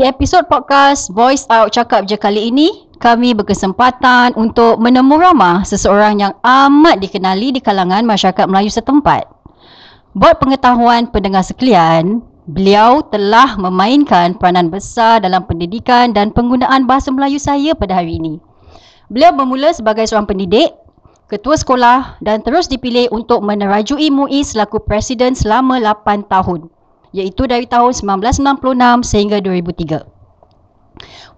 Di 0.00 0.08
episod 0.08 0.48
podcast 0.48 1.12
Voice 1.12 1.44
Out 1.52 1.76
Cakap 1.76 2.08
Je 2.08 2.16
kali 2.16 2.48
ini, 2.48 2.88
kami 3.04 3.36
berkesempatan 3.36 4.32
untuk 4.32 4.80
menemu 4.80 5.20
ramah 5.20 5.60
seseorang 5.60 6.24
yang 6.24 6.32
amat 6.40 7.04
dikenali 7.04 7.52
di 7.52 7.60
kalangan 7.60 8.08
masyarakat 8.08 8.48
Melayu 8.48 8.72
setempat. 8.72 9.28
Buat 10.16 10.40
pengetahuan 10.40 11.04
pendengar 11.12 11.44
sekalian, 11.44 12.24
beliau 12.48 13.04
telah 13.12 13.60
memainkan 13.60 14.40
peranan 14.40 14.72
besar 14.72 15.20
dalam 15.20 15.44
pendidikan 15.44 16.16
dan 16.16 16.32
penggunaan 16.32 16.88
bahasa 16.88 17.12
Melayu 17.12 17.36
saya 17.36 17.76
pada 17.76 18.00
hari 18.00 18.16
ini. 18.16 18.40
Beliau 19.12 19.36
bermula 19.36 19.68
sebagai 19.76 20.08
seorang 20.08 20.32
pendidik, 20.32 20.80
ketua 21.28 21.60
sekolah 21.60 22.16
dan 22.24 22.40
terus 22.40 22.72
dipilih 22.72 23.12
untuk 23.12 23.44
menerajui 23.44 24.08
MUI 24.08 24.48
selaku 24.48 24.80
presiden 24.80 25.36
selama 25.36 25.76
8 25.76 26.24
tahun 26.24 26.79
iaitu 27.10 27.46
dari 27.46 27.66
tahun 27.66 27.92
1996 27.94 29.06
sehingga 29.06 29.38
2003. 29.42 30.20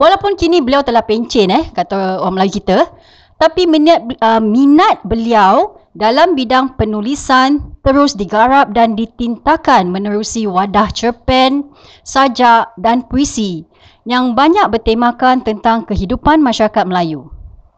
Walaupun 0.00 0.34
kini 0.34 0.58
beliau 0.58 0.82
telah 0.82 1.04
pencen 1.06 1.52
eh 1.52 1.64
kata 1.70 2.18
orang 2.18 2.34
Melayu 2.40 2.58
kita, 2.58 2.90
tapi 3.38 3.66
minat 3.70 4.02
uh, 4.22 4.42
minat 4.42 5.02
beliau 5.06 5.78
dalam 5.92 6.32
bidang 6.32 6.74
penulisan 6.80 7.60
terus 7.84 8.16
digarap 8.16 8.72
dan 8.72 8.96
ditintakan 8.96 9.92
menerusi 9.92 10.48
wadah 10.48 10.88
cerpen, 10.90 11.70
sajak 12.02 12.72
dan 12.80 13.04
puisi 13.06 13.68
yang 14.08 14.34
banyak 14.34 14.66
bertemakan 14.72 15.44
tentang 15.46 15.86
kehidupan 15.86 16.42
masyarakat 16.42 16.82
Melayu. 16.88 17.30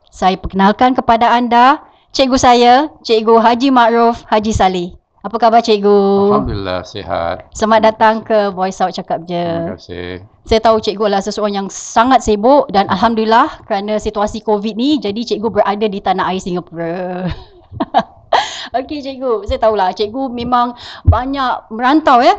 Saya 0.09 0.39
perkenalkan 0.39 0.95
kepada 0.95 1.35
anda 1.35 1.83
cikgu 2.15 2.39
saya, 2.39 2.75
Cikgu 3.03 3.35
Haji 3.43 3.69
Ma'ruf 3.75 4.23
Haji 4.31 4.53
Saleh. 4.55 5.04
Apa 5.25 5.41
khabar 5.41 5.65
cikgu? 5.65 6.29
Alhamdulillah 6.37 6.85
sihat. 6.85 7.49
Selamat 7.57 7.81
datang 7.89 8.21
ke 8.21 8.53
Voice 8.53 8.77
Out 8.85 8.93
Cakap 8.93 9.25
Je. 9.25 9.41
Terima 9.41 9.73
kasih. 9.73 10.09
Saya 10.45 10.61
tahu 10.61 10.77
cikgu 10.85 11.09
adalah 11.09 11.25
seseorang 11.25 11.65
yang 11.65 11.69
sangat 11.73 12.21
sibuk 12.21 12.69
dan 12.69 12.85
Alhamdulillah 12.93 13.65
kerana 13.65 13.97
situasi 13.97 14.45
COVID 14.45 14.77
ni 14.77 15.01
jadi 15.01 15.17
cikgu 15.17 15.49
berada 15.49 15.89
di 15.89 15.97
tanah 16.05 16.29
air 16.29 16.45
Singapura. 16.45 17.33
Okey 18.77 19.01
cikgu, 19.01 19.49
saya 19.49 19.65
tahulah 19.65 19.97
cikgu 19.97 20.29
memang 20.29 20.77
banyak 21.09 21.73
merantau 21.73 22.21
ya. 22.21 22.37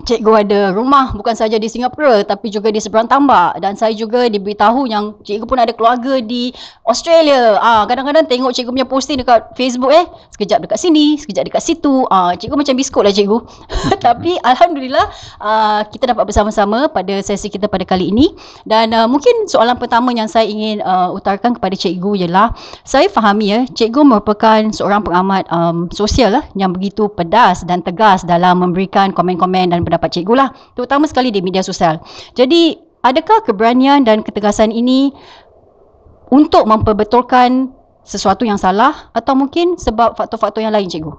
Cikgu 0.00 0.32
ada 0.46 0.60
rumah 0.72 1.12
bukan 1.12 1.36
saja 1.36 1.60
di 1.60 1.68
Singapura 1.68 2.24
tapi 2.24 2.48
juga 2.48 2.72
di 2.72 2.80
seberang 2.80 3.06
tambak 3.06 3.60
dan 3.60 3.76
saya 3.76 3.92
juga 3.92 4.26
diberitahu 4.26 4.88
yang 4.88 5.16
cikgu 5.22 5.44
pun 5.44 5.60
ada 5.60 5.72
keluarga 5.76 6.18
di 6.24 6.50
Australia. 6.88 7.60
Ah 7.60 7.84
kadang-kadang 7.84 8.24
tengok 8.26 8.56
cikgu 8.56 8.70
punya 8.72 8.88
posting 8.88 9.20
dekat 9.20 9.52
Facebook 9.54 9.92
eh, 9.92 10.08
sekejap 10.34 10.64
dekat 10.64 10.78
sini, 10.80 11.20
sekejap 11.20 11.52
dekat 11.52 11.62
situ. 11.62 12.08
Ah 12.08 12.32
cikgu 12.34 12.56
macam 12.56 12.74
biskut 12.74 13.04
lah 13.04 13.12
cikgu. 13.12 13.38
tapi 14.06 14.40
alhamdulillah 14.40 15.06
ah, 15.40 15.84
kita 15.86 16.10
dapat 16.16 16.24
bersama-sama 16.28 16.88
pada 16.88 17.20
sesi 17.20 17.52
kita 17.52 17.68
pada 17.68 17.84
kali 17.84 18.10
ini 18.10 18.32
dan 18.64 18.92
ah, 18.96 19.06
mungkin 19.06 19.46
soalan 19.46 19.76
pertama 19.76 20.10
yang 20.16 20.26
saya 20.26 20.48
ingin 20.48 20.80
ah, 20.82 21.12
utarakan 21.12 21.56
kepada 21.56 21.76
cikgu 21.76 22.26
ialah 22.26 22.52
saya 22.82 23.06
fahami 23.12 23.46
ya, 23.52 23.60
cikgu 23.68 24.02
merupakan 24.02 24.60
seorang 24.72 25.04
pengamat 25.04 25.44
um, 25.52 25.86
sosial 25.92 26.40
lah 26.40 26.44
yang 26.56 26.72
begitu 26.72 27.06
pedas 27.12 27.62
dan 27.66 27.84
tegas 27.84 28.24
dalam 28.24 28.62
memberikan 28.62 29.12
komen-komen 29.12 29.74
dan 29.74 29.80
pendapat 29.90 30.14
cikgu 30.14 30.34
lah 30.38 30.48
terutama 30.78 31.10
sekali 31.10 31.34
di 31.34 31.42
media 31.42 31.66
sosial. 31.66 31.98
Jadi 32.38 32.78
adakah 33.02 33.42
keberanian 33.42 34.06
dan 34.06 34.22
ketegasan 34.22 34.70
ini 34.70 35.10
untuk 36.30 36.70
memperbetulkan 36.70 37.74
sesuatu 38.06 38.46
yang 38.46 38.56
salah 38.56 39.10
atau 39.10 39.34
mungkin 39.34 39.74
sebab 39.74 40.14
faktor-faktor 40.14 40.62
yang 40.62 40.70
lain 40.70 40.86
cikgu? 40.86 41.12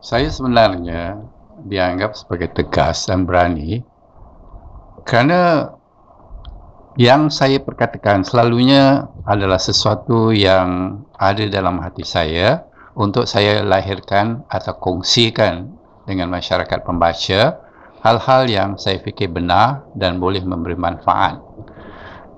Saya 0.00 0.32
sebenarnya 0.32 1.20
dianggap 1.68 2.16
sebagai 2.16 2.52
tegas 2.56 3.04
dan 3.04 3.28
berani 3.28 3.84
kerana 5.04 5.72
yang 6.96 7.28
saya 7.28 7.60
perkatakan 7.60 8.24
selalunya 8.24 9.04
adalah 9.28 9.60
sesuatu 9.60 10.32
yang 10.32 11.00
ada 11.20 11.44
dalam 11.46 11.76
hati 11.84 12.02
saya 12.02 12.64
untuk 12.96 13.28
saya 13.28 13.60
lahirkan 13.60 14.42
atau 14.48 14.72
kongsikan 14.80 15.76
dengan 16.06 16.30
masyarakat 16.30 16.86
pembaca 16.86 17.66
hal-hal 18.06 18.42
yang 18.46 18.70
saya 18.78 19.02
fikir 19.02 19.34
benar 19.34 19.82
dan 19.98 20.22
boleh 20.22 20.40
memberi 20.46 20.78
manfaat. 20.78 21.42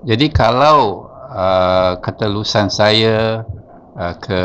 Jadi 0.03 0.33
kalau 0.33 1.05
uh, 1.29 2.01
ketelusan 2.01 2.73
saya 2.73 3.45
uh, 3.93 4.15
ke 4.17 4.41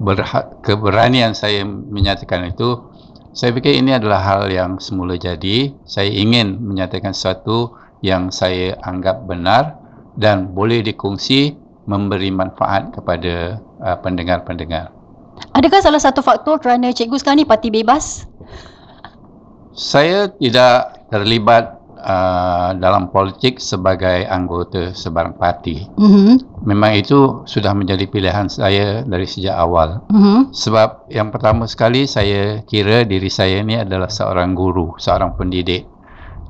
berha- 0.00 0.48
keberanian 0.62 1.34
saya 1.34 1.66
menyatakan 1.66 2.54
itu 2.54 2.86
saya 3.30 3.54
fikir 3.54 3.78
ini 3.78 3.94
adalah 3.94 4.20
hal 4.22 4.42
yang 4.50 4.82
semula 4.82 5.14
jadi 5.14 5.74
saya 5.86 6.10
ingin 6.10 6.58
menyatakan 6.62 7.14
sesuatu 7.14 7.78
yang 8.02 8.32
saya 8.34 8.74
anggap 8.82 9.22
benar 9.28 9.78
dan 10.18 10.50
boleh 10.50 10.82
dikongsi 10.82 11.54
memberi 11.86 12.30
manfaat 12.30 12.92
kepada 12.94 13.58
uh, 13.82 13.96
pendengar-pendengar. 13.98 14.99
Adakah 15.56 15.80
salah 15.82 16.02
satu 16.02 16.20
faktor 16.20 16.60
kerana 16.62 16.92
cikgu 16.94 17.16
sekarang 17.20 17.42
ni 17.42 17.46
parti 17.48 17.68
bebas? 17.72 18.28
Saya 19.74 20.28
tidak 20.36 21.08
terlibat 21.10 21.80
uh, 22.00 22.70
dalam 22.76 23.12
politik 23.12 23.60
sebagai 23.60 24.24
anggota 24.28 24.96
sebarang 24.96 25.36
parti. 25.36 25.84
Mhm. 25.96 26.64
Memang 26.64 26.96
itu 26.96 27.44
sudah 27.44 27.72
menjadi 27.76 28.04
pilihan 28.08 28.48
saya 28.48 29.04
dari 29.04 29.26
sejak 29.28 29.56
awal. 29.56 30.04
Mhm. 30.08 30.52
Sebab 30.52 31.12
yang 31.12 31.28
pertama 31.32 31.68
sekali 31.68 32.08
saya 32.08 32.64
kira 32.64 33.04
diri 33.04 33.28
saya 33.28 33.60
ini 33.60 33.80
adalah 33.80 34.08
seorang 34.08 34.56
guru, 34.56 34.96
seorang 34.96 35.36
pendidik. 35.36 35.86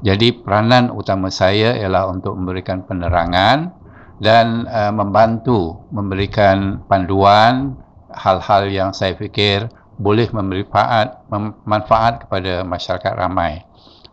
Jadi 0.00 0.32
peranan 0.32 0.88
utama 0.96 1.28
saya 1.28 1.76
ialah 1.76 2.08
untuk 2.08 2.32
memberikan 2.32 2.88
penerangan 2.88 3.68
dan 4.20 4.64
uh, 4.68 4.92
membantu 4.92 5.84
memberikan 5.92 6.80
panduan 6.88 7.76
hal-hal 8.14 8.70
yang 8.70 8.90
saya 8.94 9.14
fikir 9.14 9.70
boleh 10.00 10.28
memberi 10.32 10.64
manfaat, 10.64 11.28
manfaat 11.68 12.14
kepada 12.26 12.64
masyarakat 12.64 13.12
ramai. 13.14 13.62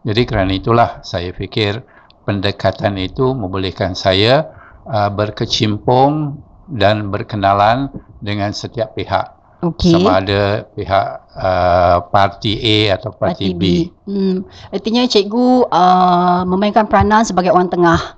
Jadi 0.04 0.22
kerana 0.28 0.52
itulah 0.52 0.90
saya 1.04 1.32
fikir 1.32 1.84
pendekatan 2.28 3.00
itu 3.00 3.32
membolehkan 3.32 3.96
saya 3.96 4.52
uh, 4.84 5.08
berkecimpung 5.08 6.44
dan 6.68 7.08
berkenalan 7.08 7.88
dengan 8.20 8.52
setiap 8.52 8.96
pihak. 9.00 9.38
Okey. 9.58 9.90
Sama 9.90 10.22
ada 10.22 10.70
pihak 10.76 11.08
uh, 11.34 11.98
parti 12.14 12.62
A 12.62 13.00
atau 13.00 13.10
parti, 13.10 13.58
B. 13.58 13.90
Hmm. 14.06 14.46
Artinya 14.70 15.02
cikgu 15.10 15.66
uh, 15.66 16.46
memainkan 16.46 16.86
peranan 16.86 17.26
sebagai 17.26 17.56
orang 17.56 17.72
tengah. 17.72 18.17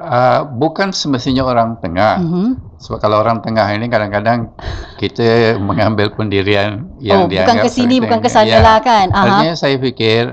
Uh, 0.00 0.48
bukan 0.56 0.96
semestinya 0.96 1.44
orang 1.44 1.76
tengah. 1.84 2.24
Mhm. 2.24 2.80
Sebab 2.80 3.04
kalau 3.04 3.20
orang 3.20 3.44
tengah 3.44 3.68
ini 3.68 3.84
kadang-kadang 3.92 4.48
kita 4.96 5.60
mengambil 5.60 6.08
pendirian 6.16 6.88
yang 7.04 7.24
oh, 7.24 7.28
bukan 7.28 7.44
dianggap 7.44 7.68
ke 7.68 7.70
sini, 7.70 8.00
bukan 8.00 8.20
ke 8.24 8.30
sana 8.32 8.58
lah 8.64 8.78
kan. 8.80 9.12
Aha. 9.12 9.20
Artinya 9.44 9.54
saya 9.60 9.76
fikir 9.76 10.32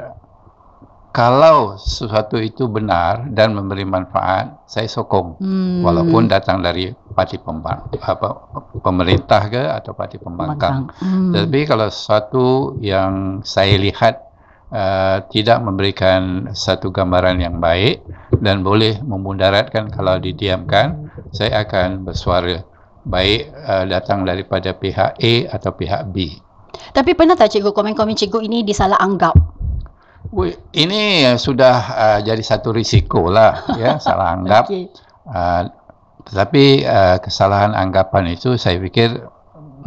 kalau 1.18 1.82
sesuatu 1.82 2.38
itu 2.38 2.70
benar 2.70 3.26
dan 3.34 3.58
memberi 3.58 3.82
manfaat, 3.82 4.62
saya 4.70 4.86
sokong. 4.86 5.42
Hmm. 5.42 5.82
Walaupun 5.82 6.30
datang 6.30 6.62
dari 6.62 6.94
parti 6.94 7.42
pembang, 7.42 7.90
apa, 7.98 8.54
pemerintah 8.86 9.50
ke 9.50 9.64
atau 9.66 9.98
parti 9.98 10.22
pembangkang. 10.22 10.94
Hmm. 11.02 11.34
Tetapi 11.34 11.66
kalau 11.66 11.90
sesuatu 11.90 12.78
yang 12.78 13.42
saya 13.42 13.82
lihat 13.82 14.27
uh, 14.72 15.24
tidak 15.32 15.60
memberikan 15.64 16.52
satu 16.52 16.92
gambaran 16.92 17.40
yang 17.40 17.58
baik 17.60 18.04
dan 18.40 18.62
boleh 18.64 19.00
memudaratkan 19.04 19.92
kalau 19.92 20.20
didiamkan, 20.20 21.12
saya 21.32 21.64
akan 21.64 22.04
bersuara 22.08 22.64
baik 23.08 23.52
uh, 23.64 23.86
datang 23.88 24.28
daripada 24.28 24.76
pihak 24.76 25.16
A 25.18 25.34
atau 25.56 25.72
pihak 25.76 26.12
B. 26.12 26.38
Tapi 26.94 27.18
pernah 27.18 27.34
tak 27.34 27.56
cikgu 27.56 27.74
komen-komen 27.74 28.14
cikgu 28.14 28.44
ini 28.46 28.62
disalah 28.62 29.00
anggap? 29.00 29.34
Ini 30.76 31.34
sudah 31.40 31.76
uh, 31.96 32.20
jadi 32.20 32.44
satu 32.44 32.76
risiko 32.76 33.32
lah, 33.32 33.64
ya, 33.82 33.98
salah 33.98 34.36
anggap. 34.36 34.68
Okey. 34.68 34.92
Uh, 35.28 35.72
tetapi 36.28 36.84
uh, 36.84 37.18
kesalahan 37.24 37.72
anggapan 37.72 38.36
itu 38.36 38.60
saya 38.60 38.76
fikir 38.84 39.16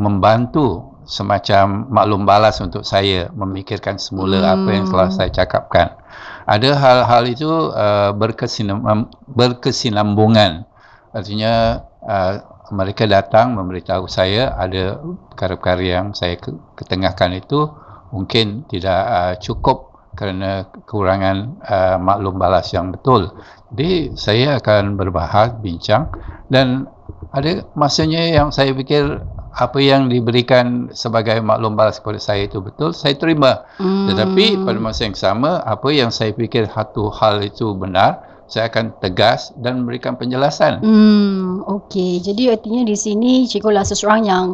membantu 0.01 0.90
semacam 1.05 1.89
maklum 1.89 2.23
balas 2.29 2.61
untuk 2.61 2.85
saya 2.85 3.29
memikirkan 3.33 3.97
semula 3.97 4.41
hmm. 4.41 4.53
apa 4.55 4.69
yang 4.73 4.85
telah 4.89 5.09
saya 5.13 5.31
cakapkan. 5.33 5.97
Ada 6.45 6.71
hal-hal 6.77 7.23
itu 7.31 7.51
uh, 7.71 8.11
berkesinam, 8.17 9.07
berkesinambungan. 9.31 10.67
Artinya 11.15 11.85
uh, 12.03 12.33
mereka 12.71 13.07
datang 13.07 13.59
memberitahu 13.59 14.07
saya 14.07 14.55
ada 14.55 14.99
perkara-perkara 15.35 15.83
yang 15.83 16.07
saya 16.15 16.39
ketengahkan 16.79 17.35
itu 17.39 17.71
mungkin 18.11 18.67
tidak 18.67 19.01
uh, 19.07 19.35
cukup 19.39 19.91
kerana 20.15 20.67
kekurangan 20.71 21.63
uh, 21.63 21.97
maklum 22.03 22.39
balas 22.39 22.71
yang 22.75 22.91
betul. 22.91 23.31
Jadi 23.71 24.19
saya 24.19 24.59
akan 24.59 24.99
berbahas, 24.99 25.55
bincang 25.63 26.11
dan 26.51 26.91
ada 27.31 27.63
masanya 27.79 28.27
yang 28.27 28.51
saya 28.51 28.75
fikir 28.75 29.23
apa 29.51 29.83
yang 29.83 30.07
diberikan 30.07 30.91
sebagai 30.95 31.43
maklum 31.43 31.75
balas 31.75 31.99
kepada 31.99 32.23
saya 32.23 32.47
itu 32.47 32.63
betul, 32.63 32.95
saya 32.95 33.19
terima. 33.19 33.67
Hmm. 33.83 34.07
Tetapi 34.07 34.63
pada 34.63 34.79
masa 34.79 35.11
yang 35.11 35.19
sama, 35.19 35.59
apa 35.67 35.89
yang 35.91 36.15
saya 36.15 36.31
fikir 36.31 36.71
satu 36.71 37.11
hal 37.11 37.43
itu 37.43 37.75
benar, 37.75 38.23
saya 38.51 38.67
akan 38.67 38.91
tegas 38.99 39.55
dan 39.63 39.83
memberikan 39.83 40.19
penjelasan. 40.19 40.83
Hmm, 40.83 41.63
okey. 41.67 42.19
Jadi 42.19 42.51
artinya 42.51 42.83
di 42.83 42.99
sini 42.99 43.47
cikgu 43.47 43.71
lah 43.71 43.87
seseorang 43.87 44.27
yang 44.27 44.45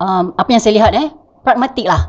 um, 0.00 0.32
apa 0.40 0.48
yang 0.48 0.60
saya 0.60 0.80
lihat 0.80 0.92
eh, 0.96 1.12
pragmatik 1.44 1.84
lah. 1.84 2.08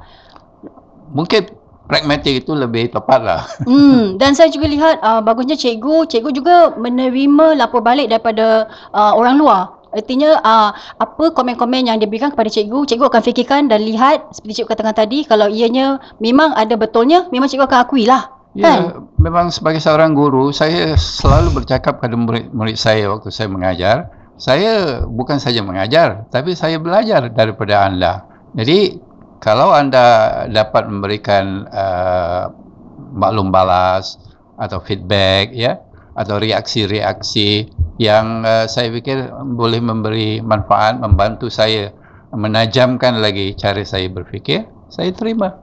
Mungkin 1.12 1.52
pragmatik 1.88 2.48
itu 2.48 2.56
lebih 2.56 2.96
tepat 2.96 3.20
lah. 3.20 3.42
Hmm, 3.70 4.16
dan 4.16 4.36
saya 4.36 4.48
juga 4.48 4.72
lihat 4.72 5.04
uh, 5.04 5.20
bagusnya 5.20 5.60
cikgu, 5.60 6.08
cikgu 6.08 6.32
juga 6.32 6.56
menerima 6.80 7.60
lapor 7.60 7.84
balik 7.84 8.08
daripada 8.08 8.72
uh, 8.96 9.12
orang 9.12 9.36
luar. 9.36 9.83
Artinya 9.94 10.42
uh, 10.42 10.70
apa 10.98 11.26
komen-komen 11.32 11.88
yang 11.88 12.02
diberikan 12.02 12.34
kepada 12.34 12.50
cikgu, 12.50 12.90
cikgu 12.90 13.06
akan 13.08 13.22
fikirkan 13.22 13.62
dan 13.70 13.86
lihat 13.86 14.34
seperti 14.34 14.62
cikgu 14.62 14.74
katakan 14.74 14.98
tadi 14.98 15.24
kalau 15.24 15.46
ianya 15.48 16.02
memang 16.18 16.52
ada 16.58 16.74
betulnya, 16.74 17.30
memang 17.30 17.46
cikgu 17.46 17.70
akan 17.70 17.80
akui 17.86 18.10
lah. 18.10 18.34
Ya, 18.54 18.70
Kan? 18.70 19.10
memang 19.18 19.50
sebagai 19.50 19.82
seorang 19.82 20.14
guru, 20.14 20.54
saya 20.54 20.94
selalu 20.94 21.62
bercakap 21.62 21.98
kepada 21.98 22.14
murid-murid 22.14 22.78
saya 22.78 23.10
waktu 23.10 23.34
saya 23.34 23.50
mengajar, 23.50 24.14
saya 24.38 25.02
bukan 25.10 25.42
saja 25.42 25.66
mengajar, 25.66 26.30
tapi 26.30 26.54
saya 26.54 26.78
belajar 26.78 27.34
daripada 27.34 27.90
anda. 27.90 28.30
Jadi, 28.54 29.02
kalau 29.42 29.74
anda 29.74 30.46
dapat 30.54 30.86
memberikan 30.86 31.66
uh, 31.66 32.54
maklum 33.18 33.50
balas 33.50 34.22
atau 34.56 34.78
feedback 34.86 35.50
ya 35.52 35.82
atau 36.14 36.38
reaksi-reaksi 36.38 37.74
yang 38.02 38.42
uh, 38.42 38.66
saya 38.66 38.90
fikir 38.90 39.30
boleh 39.54 39.78
memberi 39.78 40.42
manfaat, 40.42 40.98
membantu 40.98 41.50
saya 41.50 41.94
menajamkan 42.34 43.22
lagi 43.22 43.54
cara 43.54 43.86
saya 43.86 44.10
berfikir, 44.10 44.66
saya 44.90 45.14
terima. 45.14 45.54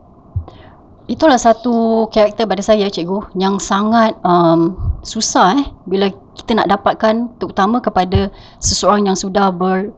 Itulah 1.11 1.43
satu 1.43 2.06
karakter 2.15 2.47
pada 2.47 2.62
saya 2.62 2.87
cikgu 2.87 3.35
yang 3.35 3.59
sangat 3.59 4.15
um, 4.23 4.79
susah 5.03 5.59
eh 5.59 5.67
bila 5.91 6.06
kita 6.38 6.55
nak 6.55 6.71
dapatkan 6.71 7.35
terutama 7.43 7.82
kepada 7.82 8.31
seseorang 8.62 9.11
yang 9.11 9.19
sudah 9.19 9.50
ber 9.50 9.91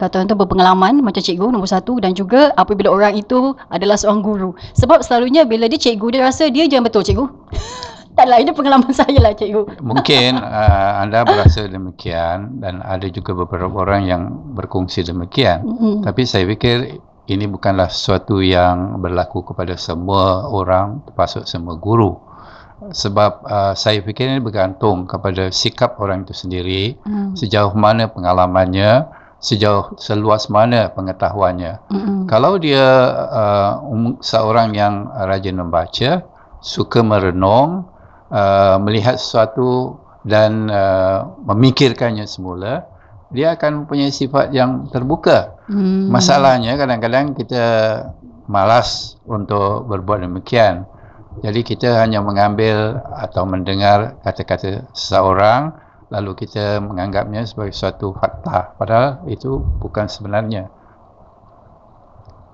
kata 0.00 0.22
orang 0.22 0.30
tu 0.30 0.38
berpengalaman 0.38 1.04
macam 1.04 1.20
cikgu 1.20 1.52
nombor 1.52 1.68
satu 1.68 2.00
dan 2.00 2.16
juga 2.16 2.54
apabila 2.56 2.88
orang 2.88 3.20
itu 3.20 3.52
adalah 3.68 4.00
seorang 4.00 4.24
guru. 4.24 4.50
Sebab 4.72 5.04
selalunya 5.04 5.44
bila 5.44 5.68
dia 5.68 5.76
cikgu 5.76 6.16
dia 6.16 6.24
rasa 6.24 6.48
dia 6.48 6.64
je 6.64 6.80
yang 6.80 6.86
betul 6.86 7.04
cikgu. 7.04 7.28
Taklah 8.18 8.42
ini 8.42 8.50
pengalaman 8.50 8.90
saya 8.98 9.14
lah 9.22 9.30
cikgu. 9.30 9.78
Mungkin 9.78 10.42
uh, 10.42 10.92
anda 11.06 11.22
berasa 11.22 11.70
demikian 11.70 12.58
dan 12.58 12.82
ada 12.82 13.06
juga 13.06 13.30
beberapa 13.38 13.86
orang 13.86 14.10
yang 14.10 14.22
berkongsi 14.58 15.06
demikian. 15.06 15.62
Mm-mm. 15.62 15.94
Tapi 16.02 16.26
saya 16.26 16.42
fikir 16.50 16.98
ini 17.30 17.44
bukanlah 17.46 17.86
sesuatu 17.86 18.42
yang 18.42 18.98
berlaku 18.98 19.46
kepada 19.46 19.78
semua 19.78 20.50
orang, 20.50 21.06
termasuk 21.06 21.46
semua 21.46 21.78
guru. 21.78 22.18
Sebab 22.90 23.32
uh, 23.46 23.74
saya 23.78 24.02
fikir 24.02 24.26
ini 24.26 24.40
bergantung 24.42 25.06
kepada 25.06 25.54
sikap 25.54 25.98
orang 26.02 26.26
itu 26.26 26.34
sendiri, 26.34 26.98
Mm. 27.06 27.38
sejauh 27.38 27.74
mana 27.74 28.10
pengalamannya, 28.10 29.06
sejauh 29.38 29.94
seluas 29.98 30.50
mana 30.50 30.90
pengetahuannya. 30.90 31.86
Mm-mm. 31.90 32.18
Kalau 32.26 32.58
dia 32.58 32.82
uh, 33.30 33.78
um, 33.82 34.18
seorang 34.18 34.74
yang 34.74 35.06
rajin 35.10 35.58
membaca, 35.58 36.26
suka 36.58 37.02
merenung, 37.06 37.86
uh, 38.32 38.76
melihat 38.80 39.16
sesuatu 39.16 40.00
dan 40.24 40.68
uh, 40.68 41.28
memikirkannya 41.48 42.28
semula, 42.28 42.84
dia 43.28 43.56
akan 43.56 43.84
mempunyai 43.84 44.12
sifat 44.12 44.52
yang 44.56 44.88
terbuka. 44.88 45.56
Mm. 45.68 46.08
Masalahnya 46.08 46.76
kadang-kadang 46.80 47.36
kita 47.36 47.64
malas 48.48 49.20
untuk 49.28 49.84
berbuat 49.88 50.24
demikian. 50.24 50.88
Jadi 51.38 51.60
kita 51.62 52.02
hanya 52.02 52.18
mengambil 52.24 52.98
atau 53.14 53.46
mendengar 53.46 54.18
kata-kata 54.26 54.88
seseorang 54.90 55.70
lalu 56.08 56.32
kita 56.34 56.80
menganggapnya 56.80 57.44
sebagai 57.44 57.76
suatu 57.76 58.16
fakta 58.16 58.74
padahal 58.80 59.28
itu 59.28 59.60
bukan 59.78 60.08
sebenarnya. 60.08 60.72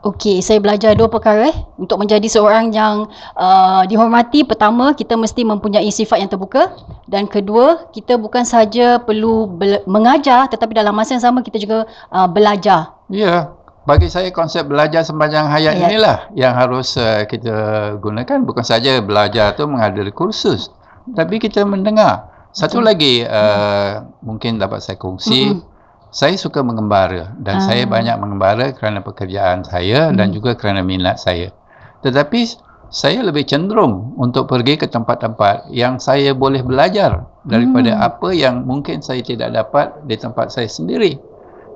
Okey, 0.04 0.44
saya 0.44 0.60
belajar 0.60 0.92
dua 0.92 1.08
perkara 1.08 1.48
eh. 1.48 1.56
Untuk 1.80 1.96
menjadi 1.96 2.28
seorang 2.28 2.68
yang 2.76 3.08
uh, 3.40 3.88
dihormati, 3.88 4.44
pertama 4.44 4.92
kita 4.92 5.16
mesti 5.16 5.48
mempunyai 5.48 5.88
sifat 5.88 6.20
yang 6.20 6.28
terbuka 6.28 6.76
dan 7.08 7.24
kedua, 7.24 7.88
kita 7.88 8.20
bukan 8.20 8.44
saja 8.44 9.00
perlu 9.00 9.48
bela- 9.48 9.80
mengajar 9.88 10.44
tetapi 10.52 10.76
dalam 10.76 10.92
masa 10.92 11.16
yang 11.16 11.24
sama 11.24 11.40
kita 11.40 11.56
juga 11.56 11.88
uh, 12.12 12.28
belajar. 12.28 13.00
Ya, 13.08 13.56
bagi 13.88 14.12
saya 14.12 14.28
konsep 14.28 14.68
belajar 14.68 15.08
sepanjang 15.08 15.48
hayat 15.48 15.72
Hayat. 15.72 15.88
inilah 15.88 16.18
yang 16.36 16.52
harus 16.52 17.00
uh, 17.00 17.24
kita 17.24 17.96
gunakan 17.96 18.44
bukan 18.44 18.64
saja 18.64 19.00
belajar 19.00 19.56
tu 19.56 19.64
menghadiri 19.64 20.12
kursus 20.12 20.68
tapi 21.16 21.40
kita 21.40 21.64
mendengar. 21.64 22.28
Satu 22.52 22.84
Betul. 22.84 22.88
lagi 22.92 23.14
uh, 23.24 24.04
mungkin 24.20 24.60
dapat 24.60 24.84
saya 24.84 25.00
kongsi 25.00 25.48
Mm-mm. 25.48 25.73
Saya 26.14 26.38
suka 26.38 26.62
mengembara 26.62 27.34
dan 27.42 27.58
Ah. 27.58 27.64
saya 27.66 27.90
banyak 27.90 28.14
mengembara 28.22 28.70
kerana 28.70 29.02
pekerjaan 29.02 29.66
saya 29.66 30.14
dan 30.14 30.30
Hmm. 30.30 30.34
juga 30.38 30.54
kerana 30.54 30.86
minat 30.86 31.18
saya. 31.18 31.50
Tetapi 32.06 32.40
saya 32.86 33.26
lebih 33.26 33.42
cenderung 33.42 34.14
untuk 34.14 34.46
pergi 34.46 34.78
ke 34.78 34.86
tempat-tempat 34.86 35.74
yang 35.74 35.98
saya 35.98 36.30
boleh 36.30 36.62
belajar 36.62 37.26
daripada 37.42 37.98
Hmm. 37.98 38.06
apa 38.06 38.28
yang 38.30 38.62
mungkin 38.62 39.02
saya 39.02 39.26
tidak 39.26 39.50
dapat 39.50 40.06
di 40.06 40.14
tempat 40.14 40.54
saya 40.54 40.70
sendiri. 40.70 41.18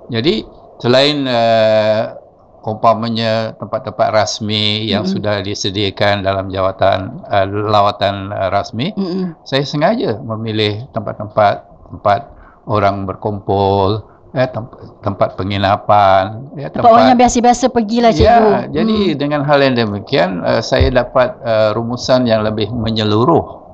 Jadi 0.08 0.46
selain 0.79 1.26
uh, 1.26 2.14
umpamanya 2.62 3.58
tempat-tempat 3.58 4.08
rasmi 4.12 4.87
yang 4.87 5.02
Mm-mm. 5.02 5.14
sudah 5.19 5.35
disediakan 5.43 6.20
dalam 6.23 6.52
jawatan 6.52 7.25
uh, 7.26 7.46
lawatan 7.49 8.31
uh, 8.31 8.49
rasmi, 8.52 8.92
Mm-mm. 8.95 9.35
saya 9.42 9.64
sengaja 9.64 10.21
memilih 10.21 10.87
tempat-tempat 10.92 11.64
tempat 11.90 12.21
orang 12.68 13.09
berkumpul, 13.09 14.04
ya, 14.35 14.47
tempat, 14.49 14.78
tempat 15.00 15.28
penginapan, 15.37 16.52
ya, 16.56 16.68
Tempat 16.68 16.90
orang 16.90 17.06
yang 17.14 17.18
biasa-biasa 17.20 17.73
pergilah 17.73 18.12
cikgu. 18.12 18.26
Ya, 18.26 18.82
jadi 18.82 18.99
dengan 19.16 19.44
hal 19.44 19.58
yang 19.64 19.75
demikian 19.76 20.44
uh, 20.44 20.61
saya 20.61 20.92
dapat 20.92 21.37
uh, 21.44 21.73
rumusan 21.73 22.28
yang 22.28 22.44
lebih 22.44 22.68
menyeluruh. 22.73 23.64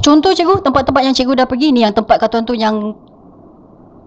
Contoh 0.00 0.32
cikgu, 0.32 0.64
tempat-tempat 0.64 1.02
yang 1.04 1.14
cikgu 1.14 1.44
dah 1.44 1.48
pergi 1.48 1.74
ni 1.74 1.84
yang 1.84 1.92
tempat 1.92 2.16
kata 2.16 2.40
tu 2.46 2.56
yang 2.56 2.96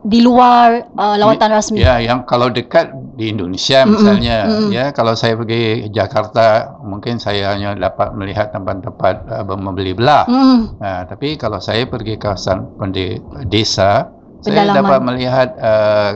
di 0.08 0.24
luar 0.24 0.88
uh, 0.96 1.16
lawatan 1.20 1.52
rasmi. 1.52 1.84
Ya, 1.84 2.00
yang 2.00 2.24
kalau 2.24 2.48
dekat 2.48 2.94
di 3.20 3.34
Indonesia 3.34 3.84
misalnya, 3.84 4.48
mm-mm. 4.48 4.70
ya 4.72 4.96
kalau 4.96 5.18
saya 5.18 5.36
pergi 5.36 5.92
Jakarta 5.92 6.80
mungkin 6.86 7.20
saya 7.20 7.52
hanya 7.52 7.76
dapat 7.76 8.16
melihat 8.16 8.56
tempat-tempat 8.56 9.16
uh, 9.28 9.44
membeli 9.58 9.92
belah. 9.98 10.24
Mm. 10.30 10.80
Nah, 10.80 11.04
tapi 11.10 11.36
kalau 11.36 11.60
saya 11.60 11.84
pergi 11.90 12.16
kawasan 12.16 12.78
pendi- 12.80 13.20
desa, 13.52 14.08
saya 14.42 14.70
dapat 14.74 15.00
melihat 15.02 15.50
uh, 15.58 16.12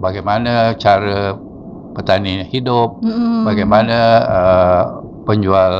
bagaimana 0.00 0.76
cara 0.76 1.36
petani 1.96 2.44
hidup, 2.44 3.00
Mm-mm. 3.00 3.48
bagaimana 3.48 3.98
uh, 4.28 4.84
penjual 5.24 5.72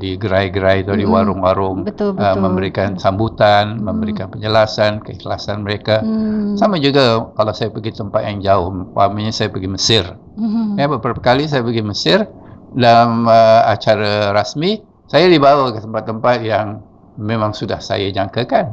di 0.00 0.16
gerai-gerai 0.18 0.82
atau 0.82 0.96
di 0.96 1.04
Mm-mm. 1.04 1.14
warung-warung 1.14 1.84
Betul, 1.86 2.16
uh, 2.16 2.34
betul. 2.34 2.40
memberikan 2.40 2.88
sambutan, 2.96 3.78
Mm. 3.78 3.84
memberikan 3.84 4.26
penjelasan, 4.32 5.04
keikhlasan 5.04 5.62
mereka. 5.62 6.00
Mm. 6.00 6.56
Sama 6.56 6.80
juga 6.80 7.30
kalau 7.36 7.52
saya 7.52 7.68
pergi 7.68 7.94
tempat 7.94 8.24
yang 8.26 8.38
jauh, 8.42 8.66
umpamanya 8.72 9.30
saya 9.30 9.52
pergi 9.52 9.68
Mesir. 9.70 10.04
Mm. 10.40 10.80
Ya, 10.80 10.86
beberapa 10.88 11.20
kali 11.20 11.46
saya 11.46 11.60
pergi 11.62 11.84
Mesir 11.84 12.24
dalam 12.74 13.28
uh, 13.28 13.62
acara 13.68 14.32
rasmi, 14.32 14.82
saya 15.08 15.28
dibawa 15.28 15.72
ke 15.72 15.80
tempat-tempat 15.84 16.44
yang 16.44 16.80
memang 17.20 17.52
sudah 17.52 17.80
saya 17.80 18.08
jangkakan. 18.12 18.72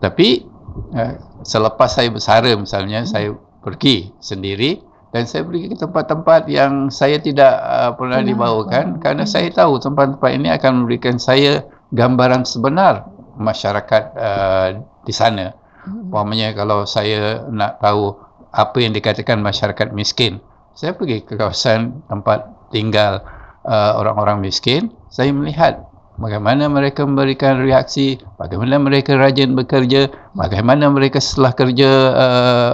Tapi 0.00 0.44
uh, 0.74 1.14
selepas 1.46 1.90
saya 1.90 2.10
bersara 2.10 2.50
misalnya, 2.58 3.06
saya 3.06 3.34
pergi 3.64 4.12
sendiri 4.20 4.82
dan 5.14 5.24
saya 5.24 5.46
pergi 5.46 5.72
ke 5.72 5.76
tempat-tempat 5.78 6.50
yang 6.50 6.90
saya 6.90 7.22
tidak 7.22 7.54
uh, 7.62 7.94
pernah 7.94 8.18
Pernah. 8.20 8.30
dibawakan 8.34 8.84
Hmm. 8.94 9.00
kerana 9.00 9.24
saya 9.24 9.48
tahu 9.54 9.78
tempat-tempat 9.78 10.30
ini 10.34 10.50
akan 10.50 10.84
memberikan 10.84 11.16
saya 11.22 11.62
gambaran 11.94 12.42
sebenar 12.42 13.06
masyarakat 13.38 14.02
uh, 14.18 14.68
di 15.06 15.14
sana. 15.14 15.54
Umpamanya 15.84 16.56
kalau 16.56 16.88
saya 16.88 17.44
nak 17.52 17.78
tahu 17.78 18.16
apa 18.50 18.76
yang 18.80 18.96
dikatakan 18.96 19.38
masyarakat 19.38 19.92
miskin, 19.92 20.40
saya 20.72 20.96
pergi 20.96 21.22
ke 21.22 21.38
kawasan 21.38 22.02
tempat 22.10 22.50
tinggal 22.72 23.20
uh, 23.68 23.92
orang-orang 24.00 24.42
miskin, 24.42 24.90
saya 25.12 25.30
melihat 25.30 25.86
bagaimana 26.18 26.70
mereka 26.70 27.02
memberikan 27.02 27.62
reaksi, 27.62 28.20
bagaimana 28.38 28.78
mereka 28.78 29.18
rajin 29.18 29.54
bekerja, 29.58 30.10
bagaimana 30.34 30.90
mereka 30.90 31.18
setelah 31.18 31.52
kerja 31.54 31.90
uh, 32.14 32.72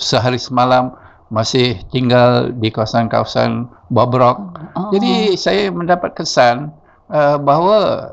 sehari 0.00 0.40
semalam 0.40 0.96
masih 1.32 1.80
tinggal 1.88 2.52
di 2.52 2.68
kawasan-kawasan 2.68 3.68
Babrok. 3.88 4.36
Oh. 4.76 4.92
Jadi 4.92 5.36
saya 5.36 5.72
mendapat 5.72 6.12
kesan 6.16 6.72
uh, 7.08 7.40
bahawa 7.40 8.08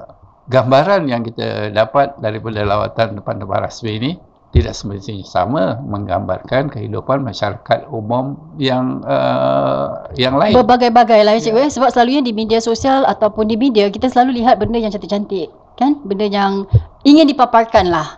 gambaran 0.49 1.07
yang 1.07 1.21
kita 1.23 1.69
dapat 1.71 2.15
daripada 2.19 2.63
lawatan 2.65 3.19
depan-depan 3.21 3.59
rasmi 3.69 3.91
ini 4.01 4.11
tidak 4.49 4.73
semestinya 4.73 5.21
sama 5.29 5.77
menggambarkan 5.85 6.73
kehidupan 6.73 7.21
masyarakat 7.21 7.85
umum 7.93 8.33
yang 8.57 9.05
uh, 9.05 10.09
yang 10.17 10.41
lain. 10.41 10.57
Berbagai-bagai 10.57 11.21
lah 11.21 11.37
ya. 11.37 11.41
cikgu 11.45 11.59
ya. 11.65 11.69
Sebab 11.69 11.89
selalunya 11.93 12.25
di 12.25 12.33
media 12.33 12.57
sosial 12.57 13.05
ataupun 13.05 13.45
di 13.45 13.55
media 13.61 13.85
kita 13.93 14.09
selalu 14.09 14.41
lihat 14.41 14.57
benda 14.57 14.81
yang 14.81 14.89
cantik-cantik. 14.89 15.53
Kan? 15.77 16.01
Benda 16.01 16.25
yang 16.25 16.65
ingin 17.05 17.29
dipaparkan 17.29 17.93
lah. 17.93 18.17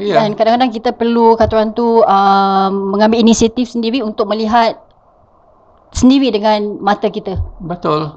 Ya. 0.00 0.20
Dan 0.24 0.32
kadang-kadang 0.36 0.72
kita 0.72 0.96
perlu 0.96 1.36
kata 1.36 1.52
orang 1.56 1.72
tu 1.76 2.00
um, 2.04 2.72
mengambil 2.96 3.20
inisiatif 3.20 3.72
sendiri 3.72 4.00
untuk 4.00 4.28
melihat 4.32 4.80
sendiri 5.92 6.32
dengan 6.32 6.80
mata 6.80 7.12
kita. 7.12 7.36
Betul. 7.60 8.16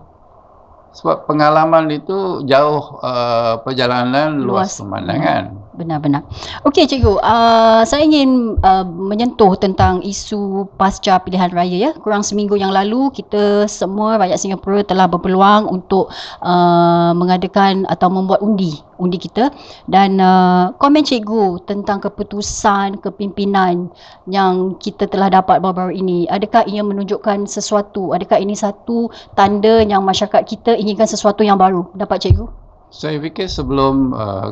Sebab 0.96 1.28
pengalaman 1.28 1.92
itu 1.92 2.44
jauh 2.48 3.00
uh, 3.04 3.62
perjalanan 3.62 4.42
luas, 4.42 4.76
Luas. 4.76 4.82
pemandangan. 4.82 5.69
Benar-benar. 5.80 6.28
Okey 6.68 6.92
cikgu, 6.92 7.24
uh, 7.24 7.88
saya 7.88 8.04
ingin 8.04 8.60
uh, 8.60 8.84
menyentuh 8.84 9.56
tentang 9.56 10.04
isu 10.04 10.68
pasca 10.76 11.24
pilihan 11.24 11.48
raya 11.56 11.72
ya. 11.72 11.92
Kurang 11.96 12.20
seminggu 12.20 12.60
yang 12.60 12.76
lalu 12.76 13.08
kita 13.16 13.64
semua 13.64 14.20
rakyat 14.20 14.44
Singapura 14.44 14.84
telah 14.84 15.08
berpeluang 15.08 15.72
untuk 15.72 16.12
uh, 16.44 17.16
mengadakan 17.16 17.88
atau 17.88 18.12
membuat 18.12 18.44
undi, 18.44 18.76
undi 19.00 19.16
kita 19.16 19.56
dan 19.88 20.20
uh, 20.20 20.76
komen 20.84 21.08
cikgu 21.08 21.64
tentang 21.64 22.04
keputusan 22.04 23.00
kepimpinan 23.00 23.88
yang 24.28 24.76
kita 24.84 25.08
telah 25.08 25.32
dapat 25.32 25.64
baru-baru 25.64 25.96
ini. 25.96 26.28
Adakah 26.28 26.68
ia 26.68 26.84
menunjukkan 26.84 27.48
sesuatu? 27.48 28.12
Adakah 28.12 28.36
ini 28.36 28.52
satu 28.52 29.08
tanda 29.40 29.80
yang 29.80 30.04
masyarakat 30.04 30.44
kita 30.44 30.76
inginkan 30.76 31.08
sesuatu 31.08 31.40
yang 31.40 31.56
baru? 31.56 31.88
Dapat 31.96 32.28
cikgu? 32.28 32.52
Saya 32.92 33.22
fikir 33.24 33.48
sebelum 33.48 34.12
uh, 34.12 34.52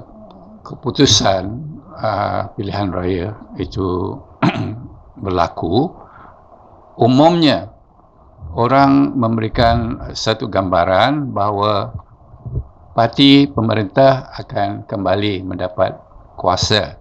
keputusan 0.67 1.43
uh, 1.95 2.51
pilihan 2.59 2.91
raya 2.91 3.39
itu 3.55 4.19
berlaku, 5.24 5.95
umumnya 7.00 7.71
orang 8.51 9.15
memberikan 9.15 10.12
satu 10.12 10.51
gambaran 10.51 11.31
bahawa 11.31 11.95
parti 12.91 13.47
pemerintah 13.47 14.27
akan 14.36 14.83
kembali 14.83 15.47
mendapat 15.47 15.95
kuasa. 16.36 17.00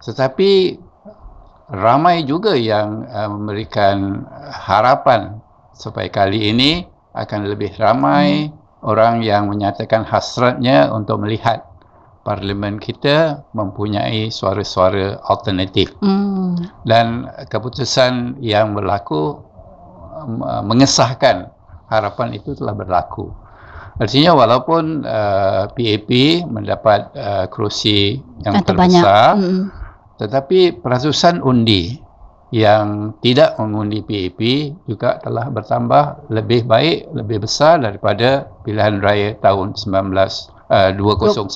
Tetapi 0.00 0.80
ramai 1.68 2.24
juga 2.24 2.56
yang 2.56 3.04
uh, 3.04 3.28
memberikan 3.28 4.24
harapan 4.48 5.36
supaya 5.76 6.08
kali 6.08 6.48
ini 6.48 6.88
akan 7.12 7.44
lebih 7.44 7.76
ramai 7.76 8.48
hmm. 8.48 8.86
orang 8.86 9.20
yang 9.20 9.50
menyatakan 9.50 10.06
hasratnya 10.06 10.88
untuk 10.94 11.20
melihat 11.20 11.69
parlimen 12.20 12.76
kita 12.76 13.44
mempunyai 13.56 14.28
suara-suara 14.28 15.20
alternatif 15.24 15.96
Hmm. 16.00 16.56
dan 16.84 17.28
keputusan 17.48 18.36
yang 18.38 18.76
berlaku 18.76 19.40
uh, 20.20 20.62
mengesahkan 20.62 21.48
harapan 21.88 22.36
itu 22.36 22.52
telah 22.54 22.76
berlaku. 22.76 23.32
Artinya 24.00 24.32
walaupun 24.32 25.04
uh, 25.04 25.68
PAP 25.72 26.08
mendapat 26.48 27.12
uh, 27.16 27.44
kerusi 27.52 28.20
yang 28.44 28.60
Atau 28.60 28.72
banyak. 28.76 29.00
terbesar, 29.02 29.30
Hmm. 29.36 29.64
tetapi 30.16 30.80
peratusan 30.80 31.40
undi 31.40 32.00
yang 32.50 33.14
tidak 33.22 33.54
mengundi 33.62 34.02
PAP 34.02 34.40
juga 34.84 35.22
telah 35.22 35.46
bertambah 35.48 36.32
lebih 36.34 36.66
baik, 36.66 37.14
lebih 37.14 37.46
besar 37.46 37.78
daripada 37.78 38.50
pilihan 38.66 38.98
raya 38.98 39.38
tahun 39.38 39.78
19 39.78 40.10
uh, 40.70 40.90
2015 40.94 41.50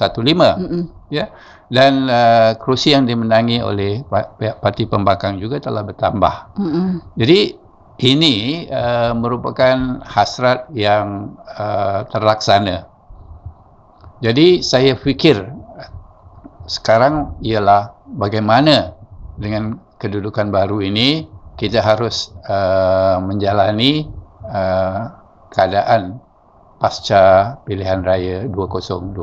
Hmm. 0.58 0.84
ya 1.08 1.30
dan 1.72 2.10
uh, 2.10 2.52
kerusi 2.60 2.92
yang 2.92 3.08
dimenangi 3.08 3.62
oleh 3.64 4.04
pihak 4.10 4.60
parti 4.60 4.84
pembangkang 4.84 5.40
juga 5.40 5.62
telah 5.62 5.80
bertambah. 5.80 6.34
Hmm. 6.58 7.00
Jadi 7.16 7.56
ini 8.04 8.66
uh, 8.68 9.14
merupakan 9.16 10.02
hasrat 10.04 10.68
yang 10.74 11.38
uh, 11.56 12.04
terlaksana. 12.10 12.90
Jadi 14.20 14.60
saya 14.60 14.98
fikir 14.98 15.40
sekarang 16.64 17.36
ialah 17.44 17.92
bagaimana 18.16 18.96
dengan 19.36 19.76
kedudukan 20.00 20.48
baru 20.48 20.80
ini 20.80 21.28
kita 21.54 21.84
harus 21.84 22.32
uh, 22.48 23.20
menjalani 23.20 24.08
uh, 24.48 25.12
keadaan 25.52 26.18
pasca 26.84 27.56
pilihan 27.64 28.04
raya 28.04 28.44
2020. 28.52 29.16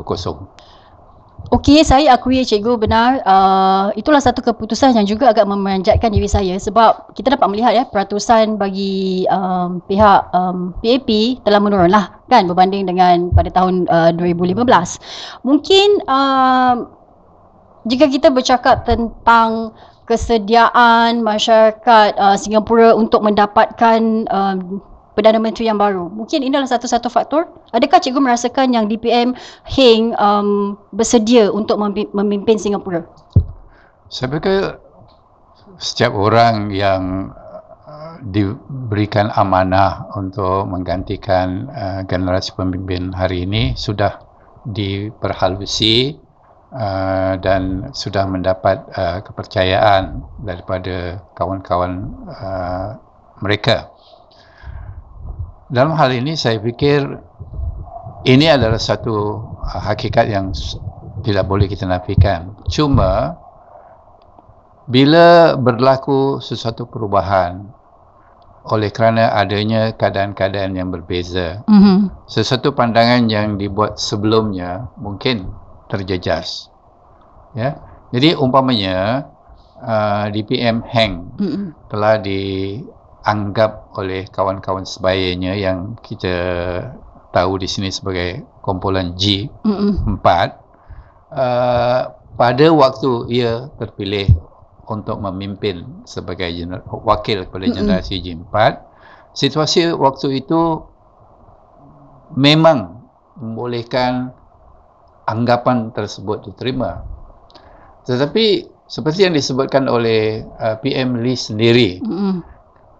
Okey, 1.53 1.85
saya 1.85 2.17
akui 2.17 2.41
cikgu 2.41 2.73
benar. 2.77 3.21
Uh, 3.21 3.93
itulah 3.93 4.17
satu 4.17 4.41
keputusan 4.41 4.97
yang 4.97 5.05
juga 5.05 5.29
agak 5.29 5.45
memanjatkan 5.45 6.09
diri 6.09 6.25
saya 6.25 6.57
sebab 6.57 7.13
kita 7.13 7.37
dapat 7.37 7.53
melihat 7.53 7.73
ya 7.77 7.83
peratusan 7.85 8.57
bagi 8.57 9.29
um, 9.29 9.77
pihak 9.85 10.25
um, 10.33 10.73
PAP 10.81 11.41
telah 11.45 11.61
menurun 11.61 11.93
lah 11.93 12.17
kan 12.33 12.49
berbanding 12.49 12.89
dengan 12.89 13.29
pada 13.33 13.53
tahun 13.53 13.85
uh, 13.93 14.09
2015. 14.17 14.57
Mungkin 15.45 15.87
um, 16.09 16.89
jika 17.85 18.05
kita 18.09 18.33
bercakap 18.33 18.89
tentang 18.89 19.73
kesediaan 20.09 21.21
masyarakat 21.21 22.17
uh, 22.17 22.37
Singapura 22.37 22.97
untuk 22.97 23.21
mendapatkan 23.21 24.01
um, 24.33 24.81
Perdana 25.21 25.37
Menteri 25.37 25.69
yang 25.69 25.77
baru. 25.77 26.09
Mungkin 26.09 26.41
ini 26.41 26.49
adalah 26.49 26.73
satu-satu 26.73 27.05
faktor. 27.13 27.45
Adakah 27.77 28.01
cikgu 28.01 28.17
merasakan 28.17 28.73
yang 28.73 28.89
DPM 28.89 29.37
Heng 29.69 30.17
um, 30.17 30.81
bersedia 30.89 31.53
untuk 31.53 31.77
memimpin 32.17 32.57
Singapura? 32.57 33.05
Saya 34.09 34.33
fikir 34.33 34.81
setiap 35.77 36.17
orang 36.17 36.73
yang 36.73 37.29
uh, 37.85 38.17
diberikan 38.33 39.29
amanah 39.37 40.09
untuk 40.17 40.65
menggantikan 40.65 41.69
uh, 41.69 42.01
generasi 42.09 42.57
pemimpin 42.57 43.13
hari 43.13 43.45
ini 43.45 43.77
sudah 43.77 44.25
diperhalusi 44.73 46.17
uh, 46.73 47.37
dan 47.37 47.93
sudah 47.93 48.25
mendapat 48.25 48.81
uh, 48.97 49.21
kepercayaan 49.21 50.25
daripada 50.41 51.21
kawan-kawan 51.37 52.09
uh, 52.25 52.97
mereka. 53.45 53.93
Dalam 55.71 55.95
hal 55.95 56.11
ini 56.11 56.35
saya 56.35 56.59
fikir 56.59 56.99
ini 58.27 58.45
adalah 58.51 58.75
satu 58.77 59.15
uh, 59.63 59.81
hakikat 59.87 60.27
yang 60.27 60.51
tidak 61.23 61.47
boleh 61.47 61.71
kita 61.71 61.87
nafikan. 61.87 62.53
Cuma 62.67 63.39
bila 64.91 65.55
berlaku 65.55 66.43
sesuatu 66.43 66.83
perubahan 66.91 67.71
oleh 68.67 68.93
kerana 68.93 69.33
adanya 69.33 69.95
keadaan-keadaan 69.95 70.77
yang 70.77 70.93
berbeza, 70.93 71.65
Mm-hmm. 71.65 72.29
sesuatu 72.29 72.75
pandangan 72.75 73.25
yang 73.25 73.57
dibuat 73.57 73.97
sebelumnya 73.97 74.91
mungkin 75.01 75.49
terjejas. 75.89 76.69
Ya. 77.57 77.79
Jadi 78.11 78.35
umpamanya 78.37 79.31
uh, 79.81 80.27
DPM 80.29 80.83
Heng 80.85 81.31
Mm-hmm. 81.39 81.65
telah 81.89 82.19
dianggap 83.21 83.93
oleh 84.01 84.25
kawan-kawan 84.33 84.81
sebayanya 84.81 85.53
yang 85.53 85.93
kita 86.01 86.33
tahu 87.29 87.61
di 87.61 87.69
sini 87.69 87.93
sebagai 87.93 88.41
kumpulan 88.65 89.13
G 89.13 89.45
Mm-hmm. 89.61 90.17
4 90.19 90.25
uh, 91.31 92.01
pada 92.33 92.65
waktu 92.73 93.29
ia 93.29 93.69
terpilih 93.77 94.25
untuk 94.89 95.21
memimpin 95.21 96.03
sebagai 96.03 96.49
gener- 96.49 96.81
wakil 96.89 97.45
kepada 97.45 97.65
generasi 97.69 98.19
G4 98.19 98.55
situasi 99.31 99.93
waktu 99.93 100.41
itu 100.43 100.81
memang 102.35 103.05
membolehkan 103.37 104.33
anggapan 105.29 105.93
tersebut 105.93 106.51
diterima 106.51 107.05
tetapi 108.09 108.65
seperti 108.89 109.29
yang 109.29 109.37
disebutkan 109.37 109.87
oleh 109.87 110.43
uh, 110.59 110.75
PM 110.81 111.21
Lee 111.21 111.37
sendiri 111.37 112.01
Mm-hmm. 112.01 112.50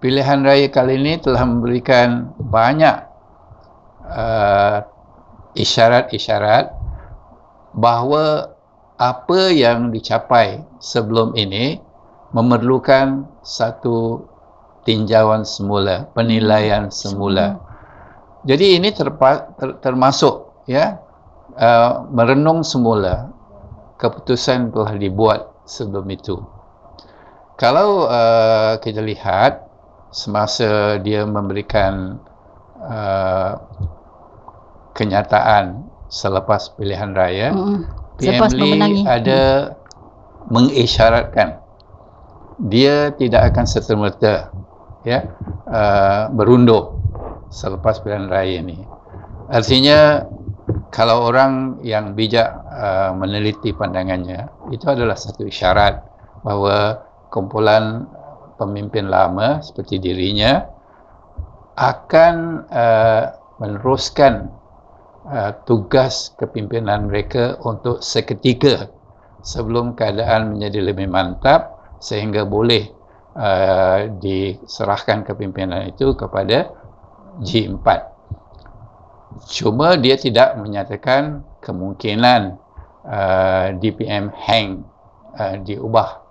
Pilihan 0.02 0.42
raya 0.42 0.68
kali 0.74 0.98
ini 0.98 1.22
telah 1.22 1.46
memberikan 1.46 2.34
banyak 2.42 3.06
uh, 4.10 4.82
isyarat-isyarat 5.54 6.74
bahawa 7.78 8.58
apa 8.98 9.54
yang 9.54 9.94
dicapai 9.94 10.66
sebelum 10.82 11.38
ini 11.38 11.80
memerlukan 12.34 13.30
satu 13.46 14.26
tinjauan 14.84 15.46
semula, 15.46 16.10
penilaian 16.18 16.90
semula. 16.90 17.62
Jadi 18.42 18.82
ini 18.82 18.90
terpa, 18.90 19.54
ter, 19.54 19.78
termasuk 19.86 20.66
ya 20.66 20.98
uh, 21.54 22.10
merenung 22.10 22.66
semula 22.66 23.30
keputusan 24.02 24.74
telah 24.74 24.98
dibuat 24.98 25.46
sebelum 25.70 26.10
itu. 26.10 26.42
Kalau 27.62 28.10
uh, 28.10 28.82
kita 28.82 29.06
lihat 29.06 29.71
semasa 30.12 31.00
dia 31.00 31.24
memberikan 31.24 32.20
uh, 32.84 33.56
kenyataan 34.92 35.88
selepas 36.12 36.76
pilihan 36.76 37.16
raya 37.16 37.56
Mm-mm. 37.56 37.88
PM 38.20 38.38
Selepas 38.38 38.52
Lee 38.52 38.76
memenangi. 38.76 39.02
ada 39.08 39.42
mengisyaratkan 40.52 41.64
dia 42.68 43.16
tidak 43.16 43.56
akan 43.56 43.66
serta-merta 43.66 44.52
ya 45.08 45.26
uh, 45.66 46.30
berundur 46.36 47.00
selepas 47.50 48.00
pilihan 48.04 48.30
raya 48.30 48.62
ini. 48.62 48.84
Artinya 49.50 50.24
kalau 50.94 51.32
orang 51.32 51.82
yang 51.82 52.14
bijak 52.14 52.48
uh, 52.70 53.12
meneliti 53.16 53.72
pandangannya 53.74 54.48
itu 54.70 54.86
adalah 54.88 55.16
satu 55.16 55.48
isyarat 55.48 56.04
bahawa 56.46 57.02
kumpulan 57.32 58.06
pemimpin 58.62 59.10
lama 59.10 59.66
seperti 59.66 59.98
dirinya 59.98 60.62
akan 61.74 62.36
uh, 62.70 63.24
meneruskan 63.58 64.54
uh, 65.26 65.58
tugas 65.66 66.38
kepimpinan 66.38 67.10
mereka 67.10 67.58
untuk 67.66 68.06
seketika 68.06 68.94
sebelum 69.42 69.98
keadaan 69.98 70.54
menjadi 70.54 70.94
lebih 70.94 71.10
mantap 71.10 71.82
sehingga 71.98 72.46
boleh 72.46 72.86
uh, 73.34 74.10
diserahkan 74.22 75.26
kepimpinan 75.26 75.90
itu 75.90 76.14
kepada 76.14 76.70
G4. 77.42 77.88
Cuma 79.50 79.98
dia 79.98 80.20
tidak 80.20 80.60
menyatakan 80.60 81.42
kemungkinan 81.64 82.62
uh, 83.08 83.68
DPM 83.80 84.30
hang 84.36 84.86
uh, 85.34 85.56
diubah 85.62 86.22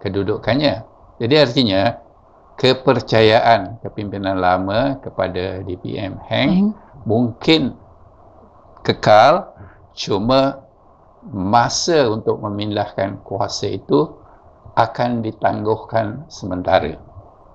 kedudukannya. 0.00 0.93
Jadi 1.18 1.34
artinya 1.38 2.04
kepercayaan 2.58 3.82
kepimpinan 3.82 4.38
lama 4.38 4.98
kepada 5.02 5.62
DPM 5.66 6.18
hang 6.30 6.50
Hang. 6.50 6.68
mungkin 7.02 7.74
kekal 8.86 9.50
cuma 9.94 10.62
masa 11.24 12.06
untuk 12.10 12.38
memindahkan 12.38 13.24
kuasa 13.26 13.74
itu 13.74 14.12
akan 14.74 15.22
ditangguhkan 15.22 16.26
sementara. 16.28 16.98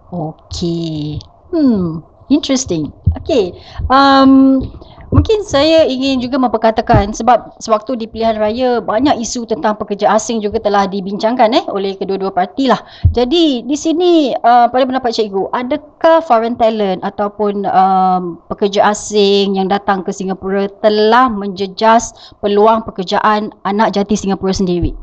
Okey. 0.10 1.22
Hmm, 1.54 2.02
interesting. 2.32 2.90
Okey. 3.22 3.54
Um, 3.92 4.64
mungkin 5.10 5.42
saya 5.46 5.86
ingin 5.86 6.22
juga 6.22 6.38
memperkatakan 6.38 7.14
sebab 7.14 7.58
sewaktu 7.58 7.98
di 7.98 8.06
pilihan 8.06 8.38
raya 8.38 8.80
banyak 8.82 9.18
isu 9.22 9.46
tentang 9.50 9.76
pekerja 9.76 10.14
asing 10.14 10.42
juga 10.42 10.62
telah 10.62 10.86
dibincangkan 10.86 11.50
eh 11.54 11.66
oleh 11.70 11.98
kedua-dua 11.98 12.30
parti 12.34 12.70
lah. 12.70 12.80
Jadi 13.12 13.66
di 13.66 13.78
sini 13.78 14.34
uh, 14.34 14.70
pada 14.70 14.84
pendapat 14.86 15.12
cikgu, 15.14 15.50
adakah 15.52 16.22
foreign 16.24 16.56
talent 16.56 17.02
ataupun 17.02 17.66
um, 17.68 18.40
pekerja 18.48 18.94
asing 18.94 19.58
yang 19.58 19.68
datang 19.68 20.06
ke 20.06 20.14
Singapura 20.14 20.70
telah 20.82 21.28
menjejas 21.28 22.14
peluang 22.40 22.86
pekerjaan 22.86 23.52
anak 23.66 23.98
jati 23.98 24.16
Singapura 24.16 24.54
sendiri? 24.54 24.94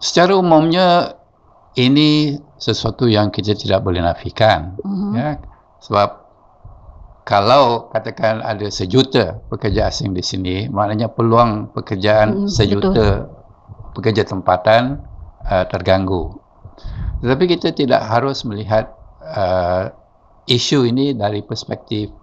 Secara 0.00 0.36
umumnya 0.36 1.16
ini 1.76 2.40
sesuatu 2.56 3.04
yang 3.04 3.28
kita 3.28 3.52
tidak 3.52 3.84
boleh 3.84 4.00
nafikan. 4.00 4.76
Mhm. 4.80 5.12
Ya, 5.12 5.30
sebab 5.80 6.25
kalau 7.26 7.90
katakan 7.90 8.38
ada 8.38 8.70
sejuta 8.70 9.42
pekerja 9.50 9.90
asing 9.90 10.14
di 10.14 10.22
sini, 10.22 10.70
maknanya 10.70 11.10
peluang 11.10 11.74
pekerjaan 11.74 12.46
Mm, 12.46 12.48
sejuta 12.48 13.26
pekerja 13.98 14.22
tempatan 14.22 15.02
uh, 15.42 15.66
terganggu. 15.66 16.38
Tetapi 17.26 17.44
kita 17.50 17.74
tidak 17.74 18.06
harus 18.06 18.46
melihat 18.46 18.94
uh, 19.26 19.90
isu 20.46 20.86
ini 20.86 21.18
dari 21.18 21.42
perspektif 21.42 22.14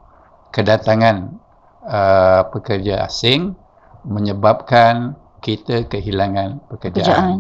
kedatangan 0.55 1.35
uh, 1.83 2.47
pekerja 2.47 3.03
asing 3.03 3.59
menyebabkan 4.07 5.19
kita 5.43 5.83
kehilangan 5.91 6.63
pekerjaan. 6.71 7.03
Pekerjaan. 7.03 7.37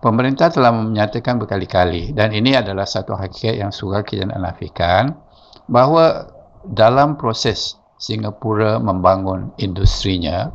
Pemerintah 0.00 0.48
telah 0.48 0.72
menyatakan 0.72 1.36
berkali-kali 1.36 2.16
dan 2.16 2.32
ini 2.32 2.56
adalah 2.56 2.88
satu 2.88 3.12
hakikat 3.12 3.60
yang 3.60 3.68
sukar 3.68 4.08
kita 4.08 4.24
nak 4.24 4.40
nafikan 4.40 5.20
bahawa 5.66 6.35
dalam 6.70 7.14
proses 7.18 7.78
Singapura 7.96 8.76
membangun 8.82 9.54
industrinya 9.56 10.52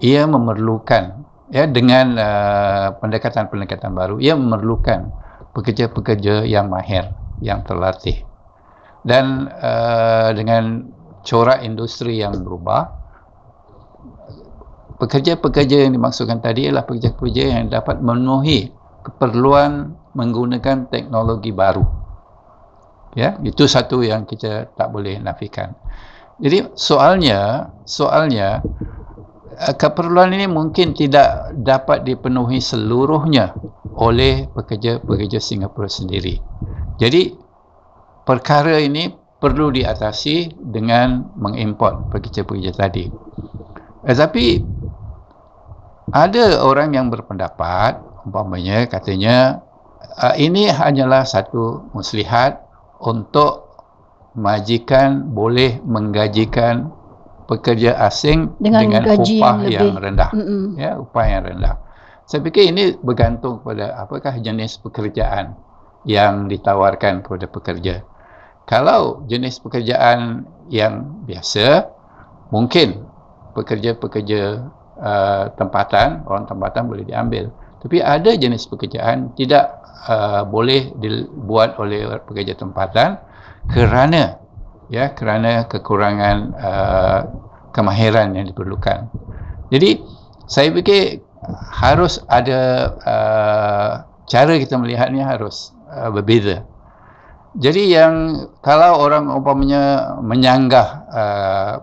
ia 0.00 0.24
memerlukan 0.24 1.24
ya 1.52 1.64
dengan 1.68 2.16
uh, 2.16 2.88
pendekatan-pendekatan 3.00 3.92
baru 3.92 4.16
ia 4.18 4.34
memerlukan 4.34 5.12
pekerja-pekerja 5.52 6.44
yang 6.44 6.68
mahir 6.72 7.12
yang 7.44 7.62
terlatih 7.64 8.24
dan 9.06 9.52
uh, 9.60 10.32
dengan 10.32 10.90
corak 11.22 11.62
industri 11.62 12.22
yang 12.22 12.34
berubah 12.42 13.06
pekerja-pekerja 14.96 15.86
yang 15.86 15.92
dimaksudkan 15.92 16.40
tadi 16.40 16.68
ialah 16.68 16.84
pekerja-pekerja 16.88 17.60
yang 17.60 17.68
dapat 17.68 18.00
memenuhi 18.00 18.72
keperluan 19.04 19.94
menggunakan 20.16 20.88
teknologi 20.90 21.52
baru. 21.52 21.84
Ya, 23.16 23.40
itu 23.40 23.64
satu 23.64 24.04
yang 24.04 24.28
kita 24.28 24.76
tak 24.76 24.92
boleh 24.92 25.16
nafikan. 25.16 25.72
Jadi 26.36 26.68
soalnya, 26.76 27.72
soalnya 27.88 28.60
eh, 29.56 29.72
keperluan 29.72 30.36
ini 30.36 30.44
mungkin 30.44 30.92
tidak 30.92 31.56
dapat 31.56 32.04
dipenuhi 32.04 32.60
seluruhnya 32.60 33.56
oleh 33.96 34.44
pekerja-pekerja 34.52 35.40
Singapura 35.40 35.88
sendiri. 35.88 36.36
Jadi 37.00 37.32
perkara 38.28 38.76
ini 38.76 39.08
perlu 39.40 39.72
diatasi 39.72 40.60
dengan 40.60 41.32
mengimport 41.40 42.12
pekerja-pekerja 42.12 42.72
tadi. 42.76 43.08
Tetapi 44.04 44.46
ada 46.12 46.60
orang 46.62 46.92
yang 46.92 47.08
berpendapat 47.08 47.98
umpamanya 48.28 48.86
katanya 48.86 49.64
uh, 50.20 50.34
ini 50.38 50.70
hanyalah 50.70 51.26
satu 51.26 51.90
muslihat 51.94 52.65
untuk 53.06 53.70
majikan 54.36 55.32
boleh 55.32 55.80
menggajikan 55.86 56.90
pekerja 57.46 57.94
asing 58.04 58.52
Dengan 58.58 58.90
dengan, 58.90 59.02
gaji 59.06 59.38
upah 59.38 59.56
yang 59.64 59.70
yang, 59.70 59.86
lebih. 59.94 60.04
rendah 60.04 60.30
Mm-mm. 60.34 60.62
ya 60.76 60.90
upah 60.98 61.24
yang 61.24 61.42
rendah 61.46 61.74
saya 62.26 62.42
fikir 62.42 62.74
ini 62.74 62.98
bergantung 63.00 63.62
pada 63.62 63.94
apakah 64.02 64.34
jenis 64.42 64.82
pekerjaan 64.82 65.54
yang 66.02 66.50
ditawarkan 66.50 67.22
kepada 67.22 67.46
pekerja 67.46 67.94
kalau 68.66 69.22
jenis 69.30 69.62
pekerjaan 69.62 70.42
yang 70.66 71.22
biasa 71.22 71.86
mungkin 72.50 73.06
pekerja-pekerja 73.54 74.42
uh, 74.98 75.44
tempatan 75.54 76.26
orang 76.26 76.44
tempatan 76.50 76.90
boleh 76.90 77.06
diambil 77.06 77.54
tapi 77.78 78.02
ada 78.02 78.34
jenis 78.34 78.66
pekerjaan 78.66 79.30
tidak 79.38 79.85
uh, 80.04 80.42
boleh 80.44 80.92
dibuat 81.00 81.80
oleh 81.80 82.04
pekerja 82.24 82.54
tempatan 82.58 83.16
kerana 83.72 84.38
ya 84.92 85.10
kerana 85.16 85.66
kekurangan 85.66 86.36
uh, 86.54 87.20
kemahiran 87.74 88.36
yang 88.36 88.46
diperlukan. 88.46 89.10
Jadi 89.72 89.98
saya 90.46 90.70
fikir 90.70 91.20
harus 91.74 92.22
ada 92.30 92.60
uh, 93.02 93.92
cara 94.26 94.52
kita 94.58 94.78
melihatnya 94.78 95.26
harus 95.26 95.74
uh, 95.90 96.10
berbeza. 96.10 96.62
Jadi 97.56 97.88
yang 97.96 98.46
kalau 98.60 99.00
orang 99.00 99.32
umpamanya 99.32 100.16
menyanggah 100.20 100.88
uh, 101.08 101.74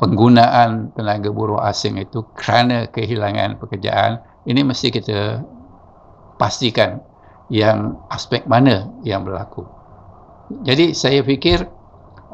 penggunaan 0.00 0.92
tenaga 0.96 1.28
buruh 1.32 1.60
asing 1.60 2.00
itu 2.00 2.24
kerana 2.36 2.88
kehilangan 2.88 3.60
pekerjaan, 3.60 4.24
ini 4.48 4.64
mesti 4.64 4.88
kita 4.92 5.44
pastikan 6.36 7.00
yang 7.52 8.00
aspek 8.12 8.44
mana 8.48 8.90
yang 9.02 9.22
berlaku. 9.22 9.64
Jadi 10.62 10.94
saya 10.94 11.22
fikir 11.26 11.66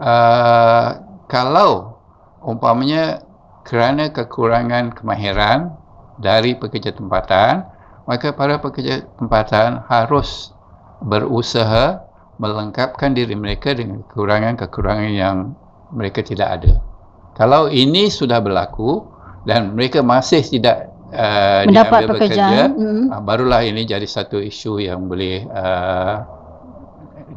uh, 0.01 0.89
kalau 1.29 1.97
umpamanya 2.45 3.25
kerana 3.65 4.11
kekurangan 4.11 4.93
kemahiran 4.93 5.73
dari 6.21 6.59
pekerja 6.59 6.93
tempatan, 6.93 7.65
maka 8.05 8.35
para 8.35 8.61
pekerja 8.61 9.07
tempatan 9.17 9.81
harus 9.89 10.53
berusaha 11.03 12.03
melengkapkan 12.37 13.15
diri 13.15 13.39
mereka 13.39 13.73
dengan 13.73 14.03
kekurangan-kekurangan 14.11 15.13
yang 15.13 15.37
mereka 15.95 16.25
tidak 16.25 16.61
ada. 16.61 16.73
Kalau 17.33 17.71
ini 17.73 18.13
sudah 18.13 18.43
berlaku 18.43 19.07
dan 19.49 19.73
mereka 19.73 20.05
masih 20.05 20.45
tidak 20.45 20.92
uh, 21.13 21.63
Mendapat 21.69 22.11
pekerjaan, 22.11 22.75
bekerja, 22.75 22.83
mm. 22.83 23.05
uh, 23.13 23.23
barulah 23.23 23.63
ini 23.63 23.87
jadi 23.87 24.05
satu 24.05 24.43
isu 24.43 24.83
yang 24.83 25.07
boleh 25.07 25.47
uh, 25.47 26.27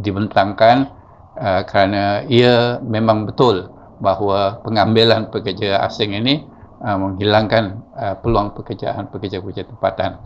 dibentangkan 0.01 0.89
uh, 1.37 1.61
kerana 1.67 2.25
ia 2.25 2.81
memang 2.81 3.29
betul 3.29 3.69
bahawa 4.01 4.59
pengambilan 4.65 5.31
pekerja 5.31 5.79
asing 5.85 6.17
ini 6.17 6.43
uh, 6.81 6.97
menghilangkan 6.97 7.84
uh, 7.95 8.15
peluang 8.19 8.53
pekerjaan 8.53 9.07
pekerja-pekerja 9.09 9.67
tempatan. 9.67 10.19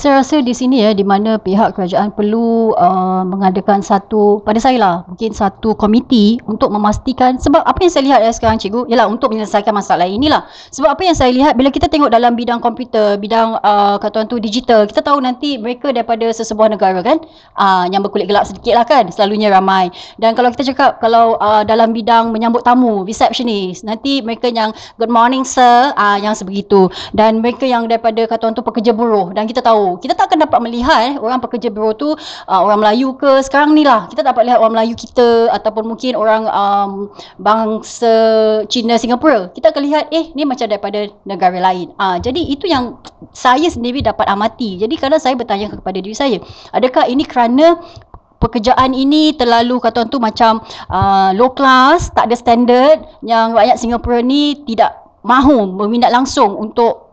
Saya 0.00 0.24
rasa 0.24 0.40
di 0.40 0.56
sini 0.56 0.80
ya 0.80 0.96
di 0.96 1.04
mana 1.04 1.36
pihak 1.36 1.76
kerajaan 1.76 2.16
perlu 2.16 2.72
uh, 2.72 3.20
mengadakan 3.20 3.84
satu 3.84 4.40
pada 4.40 4.56
saya 4.56 4.80
lah 4.80 4.96
mungkin 5.04 5.36
satu 5.36 5.76
komiti 5.76 6.40
untuk 6.48 6.72
memastikan 6.72 7.36
sebab 7.36 7.60
apa 7.68 7.84
yang 7.84 7.92
saya 7.92 8.04
lihat 8.08 8.20
ya 8.24 8.32
sekarang 8.32 8.56
cikgu 8.56 8.88
ialah 8.88 9.12
untuk 9.12 9.28
menyelesaikan 9.28 9.76
masalah 9.76 10.08
inilah. 10.08 10.48
Sebab 10.72 10.96
apa 10.96 11.04
yang 11.04 11.12
saya 11.12 11.36
lihat 11.36 11.52
bila 11.52 11.68
kita 11.68 11.84
tengok 11.84 12.08
dalam 12.08 12.32
bidang 12.32 12.64
komputer, 12.64 13.20
bidang 13.20 13.60
uh, 13.60 14.00
kata 14.00 14.24
tu 14.24 14.40
digital, 14.40 14.88
kita 14.88 15.04
tahu 15.04 15.20
nanti 15.20 15.60
mereka 15.60 15.92
daripada 15.92 16.32
sesebuah 16.32 16.72
negara 16.72 17.04
kan 17.04 17.20
uh, 17.60 17.84
yang 17.92 18.00
berkulit 18.00 18.24
gelap 18.24 18.48
sedikit 18.48 18.80
lah 18.80 18.88
kan 18.88 19.12
selalunya 19.12 19.52
ramai. 19.52 19.92
Dan 20.16 20.32
kalau 20.32 20.48
kita 20.48 20.72
cakap 20.72 20.96
kalau 21.04 21.36
uh, 21.44 21.60
dalam 21.60 21.92
bidang 21.92 22.32
menyambut 22.32 22.64
tamu, 22.64 23.04
receptionist, 23.04 23.84
nanti 23.84 24.24
mereka 24.24 24.48
yang 24.48 24.72
good 24.96 25.12
morning 25.12 25.44
sir, 25.44 25.92
uh, 25.92 26.16
yang 26.16 26.32
sebegitu. 26.32 26.88
Dan 27.16 27.42
mereka 27.42 27.64
yang 27.64 27.88
daripada 27.88 28.24
kata 28.28 28.50
orang 28.50 28.56
tu 28.56 28.64
pekerja 28.64 28.92
buruh. 28.92 29.32
Dan 29.32 29.48
kita 29.48 29.64
tahu 29.64 29.98
kita 29.98 30.14
tak 30.16 30.32
akan 30.32 30.46
dapat 30.46 30.58
melihat 30.62 31.00
eh, 31.10 31.14
orang 31.18 31.40
pekerja 31.40 31.68
buruh 31.72 31.96
tu 31.96 32.12
uh, 32.14 32.60
orang 32.60 32.84
Melayu 32.84 33.16
ke. 33.16 33.40
Sekarang 33.42 33.72
ni 33.72 33.82
lah 33.82 34.06
kita 34.12 34.20
dapat 34.20 34.46
lihat 34.46 34.60
orang 34.60 34.76
Melayu 34.76 34.94
kita 34.94 35.50
ataupun 35.56 35.94
mungkin 35.96 36.14
orang 36.14 36.46
um, 36.50 37.10
bangsa 37.40 38.12
Cina 38.68 39.00
Singapura. 39.00 39.48
Kita 39.50 39.72
akan 39.72 39.82
lihat 39.86 40.04
eh 40.12 40.30
ni 40.36 40.44
macam 40.44 40.68
daripada 40.68 41.08
negara 41.24 41.58
lain. 41.58 41.90
Uh, 41.96 42.20
jadi 42.20 42.40
itu 42.40 42.68
yang 42.68 43.00
saya 43.32 43.66
sendiri 43.66 44.04
dapat 44.04 44.28
amati. 44.28 44.76
Jadi 44.80 44.94
kadang 45.00 45.20
saya 45.22 45.34
bertanya 45.34 45.72
kepada 45.72 45.98
diri 46.00 46.16
saya 46.16 46.38
adakah 46.74 47.06
ini 47.08 47.24
kerana 47.24 47.78
pekerjaan 48.40 48.96
ini 48.96 49.36
terlalu 49.36 49.76
kata 49.78 50.08
tu 50.08 50.16
macam 50.16 50.64
uh, 50.88 51.30
low 51.36 51.52
class 51.52 52.08
tak 52.16 52.32
ada 52.32 52.36
standard 52.36 53.04
yang 53.20 53.52
rakyat 53.52 53.76
Singapura 53.76 54.24
ni 54.24 54.64
tidak 54.64 54.99
mahu 55.22 55.76
berminat 55.76 56.12
langsung 56.12 56.56
untuk 56.56 57.10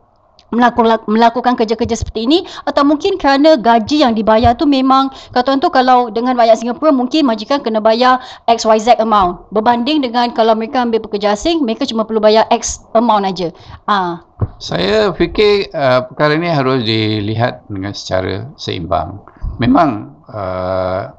melakukan 1.08 1.60
kerja-kerja 1.60 1.96
seperti 2.00 2.24
ini 2.24 2.40
atau 2.64 2.88
mungkin 2.88 3.20
kerana 3.20 3.60
gaji 3.60 4.00
yang 4.08 4.16
dibayar 4.16 4.56
tu 4.56 4.64
memang 4.64 5.12
kata 5.36 5.60
tu 5.60 5.68
kalau 5.68 6.08
dengan 6.08 6.40
rakyat 6.40 6.64
Singapura 6.64 6.96
mungkin 6.96 7.28
majikan 7.28 7.60
kena 7.60 7.84
bayar 7.84 8.24
XYZ 8.48 9.04
amount 9.04 9.44
berbanding 9.52 10.00
dengan 10.00 10.32
kalau 10.32 10.56
mereka 10.56 10.88
ambil 10.88 11.04
pekerja 11.04 11.36
asing 11.36 11.60
mereka 11.68 11.84
cuma 11.84 12.08
perlu 12.08 12.24
bayar 12.24 12.48
X 12.48 12.80
amount 12.96 13.28
aja. 13.28 13.52
Ah. 13.92 14.24
Saya 14.62 15.12
fikir 15.12 15.68
uh, 15.76 16.08
perkara 16.08 16.40
ini 16.40 16.48
harus 16.48 16.86
dilihat 16.86 17.68
dengan 17.68 17.92
secara 17.92 18.48
seimbang. 18.56 19.20
Memang 19.60 20.16
uh, 20.32 21.12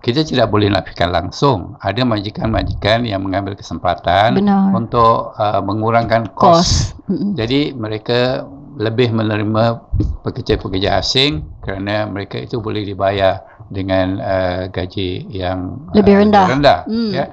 kita 0.00 0.24
tidak 0.24 0.48
boleh 0.48 0.72
nafikan 0.72 1.12
langsung. 1.12 1.76
Ada 1.80 2.04
majikan-majikan 2.08 3.04
yang 3.04 3.20
mengambil 3.20 3.52
kesempatan 3.56 4.40
Benar. 4.40 4.72
untuk 4.72 5.36
uh, 5.36 5.60
mengurangkan 5.60 6.32
kos. 6.32 6.96
Mm-mm. 7.08 7.36
Jadi 7.36 7.76
mereka 7.76 8.48
lebih 8.80 9.12
menerima 9.12 9.76
pekerja-pekerja 10.24 11.04
asing 11.04 11.44
kerana 11.60 12.08
mereka 12.08 12.40
itu 12.40 12.64
boleh 12.64 12.80
dibayar 12.86 13.44
dengan 13.68 14.16
uh, 14.18 14.62
gaji 14.72 15.28
yang 15.28 15.84
Lebih 15.92 16.14
uh, 16.16 16.18
rendah. 16.24 16.46
rendah 16.48 16.78
Hmm. 16.88 17.12
ya. 17.12 17.24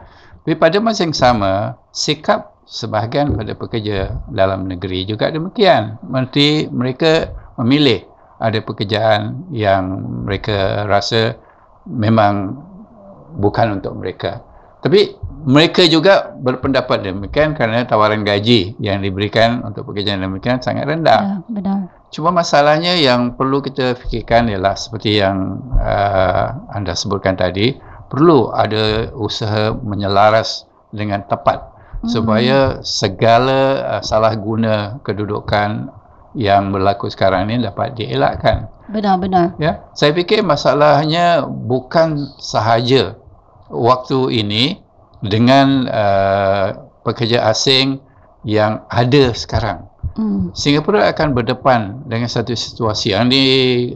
Tapi 0.43 0.55
pada 0.55 0.79
masa 0.79 1.03
yang 1.03 1.15
sama, 1.15 1.75
sikap 1.91 2.55
sebahagian 2.67 3.35
pada 3.35 3.55
pekerja 3.55 4.15
dalam 4.27 4.67
negeri 4.67 5.07
juga 5.07 5.31
demikian. 5.31 5.99
Mesti 6.03 6.67
mereka 6.71 7.31
memilih 7.59 8.03
ada 8.37 8.59
pekerjaan 8.61 9.49
yang 9.49 10.03
mereka 10.27 10.85
rasa 10.85 11.35
memang 11.87 12.59
bukan 13.39 13.79
untuk 13.81 13.95
mereka. 13.95 14.43
Tapi 14.83 15.17
mereka 15.47 15.83
juga 15.89 16.31
berpendapat 16.37 17.01
demikian 17.01 17.57
kerana 17.57 17.87
tawaran 17.87 18.21
gaji 18.21 18.77
yang 18.77 19.01
diberikan 19.01 19.65
untuk 19.65 19.89
pekerjaan 19.89 20.21
demikian 20.21 20.61
sangat 20.61 20.85
rendah. 20.85 21.21
Ya, 21.21 21.37
benar. 21.49 21.79
Cuma 22.13 22.31
masalahnya 22.31 22.95
yang 22.95 23.35
perlu 23.35 23.59
kita 23.59 23.97
fikirkan 23.99 24.47
ialah 24.47 24.77
seperti 24.77 25.19
yang 25.19 25.59
uh, 25.75 26.55
anda 26.71 26.95
sebutkan 26.95 27.35
tadi, 27.35 27.75
perlu 28.07 28.53
ada 28.53 29.11
usaha 29.17 29.75
menyelaras 29.75 30.63
dengan 30.93 31.25
tepat 31.27 31.77
Hmm. 31.97 32.13
supaya 32.13 32.57
segala 32.85 33.89
uh, 33.97 34.03
salah 34.05 34.37
guna 34.37 35.01
kedudukan 35.01 35.89
yang 36.37 36.69
berlaku 36.69 37.09
sekarang 37.09 37.49
ini 37.49 37.65
dapat 37.65 37.97
dielakkan. 37.97 38.69
Benar-benar. 38.93 39.57
Ya, 39.57 39.89
saya 39.97 40.13
fikir 40.13 40.45
masalahnya 40.45 41.43
bukan 41.49 42.37
sahaja 42.37 43.17
waktu 43.73 44.45
ini 44.45 44.79
dengan 45.25 45.89
uh, 45.89 46.67
pekerja 47.01 47.49
asing 47.49 47.99
yang 48.45 48.85
ada 48.87 49.33
sekarang. 49.33 49.89
Hmm. 50.13 50.49
Singapura 50.53 51.09
akan 51.13 51.33
berdepan 51.33 52.05
dengan 52.05 52.29
satu 52.29 52.53
situasi. 52.53 53.13
Yang 53.13 53.23
ni 53.29 53.43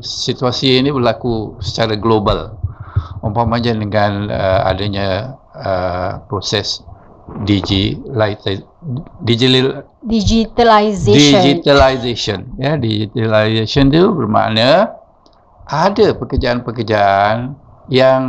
situasi 0.01 0.82
ini 0.82 0.89
berlaku 0.89 1.62
secara 1.62 1.93
global. 1.97 2.58
Umpamanya 3.21 3.77
dengan 3.77 4.30
uh, 4.30 4.65
adanya 4.65 5.38
uh, 5.54 6.21
proses 6.25 6.82
digitalization, 7.45 8.65
digital, 9.22 9.86
Digitalization. 10.02 11.41
digitalization. 11.46 12.39
Ya, 12.58 12.74
digitalization 12.78 13.94
itu 13.94 14.10
bermakna 14.10 14.98
ada 15.70 16.08
pekerjaan-pekerjaan 16.17 17.54
yang 17.94 18.22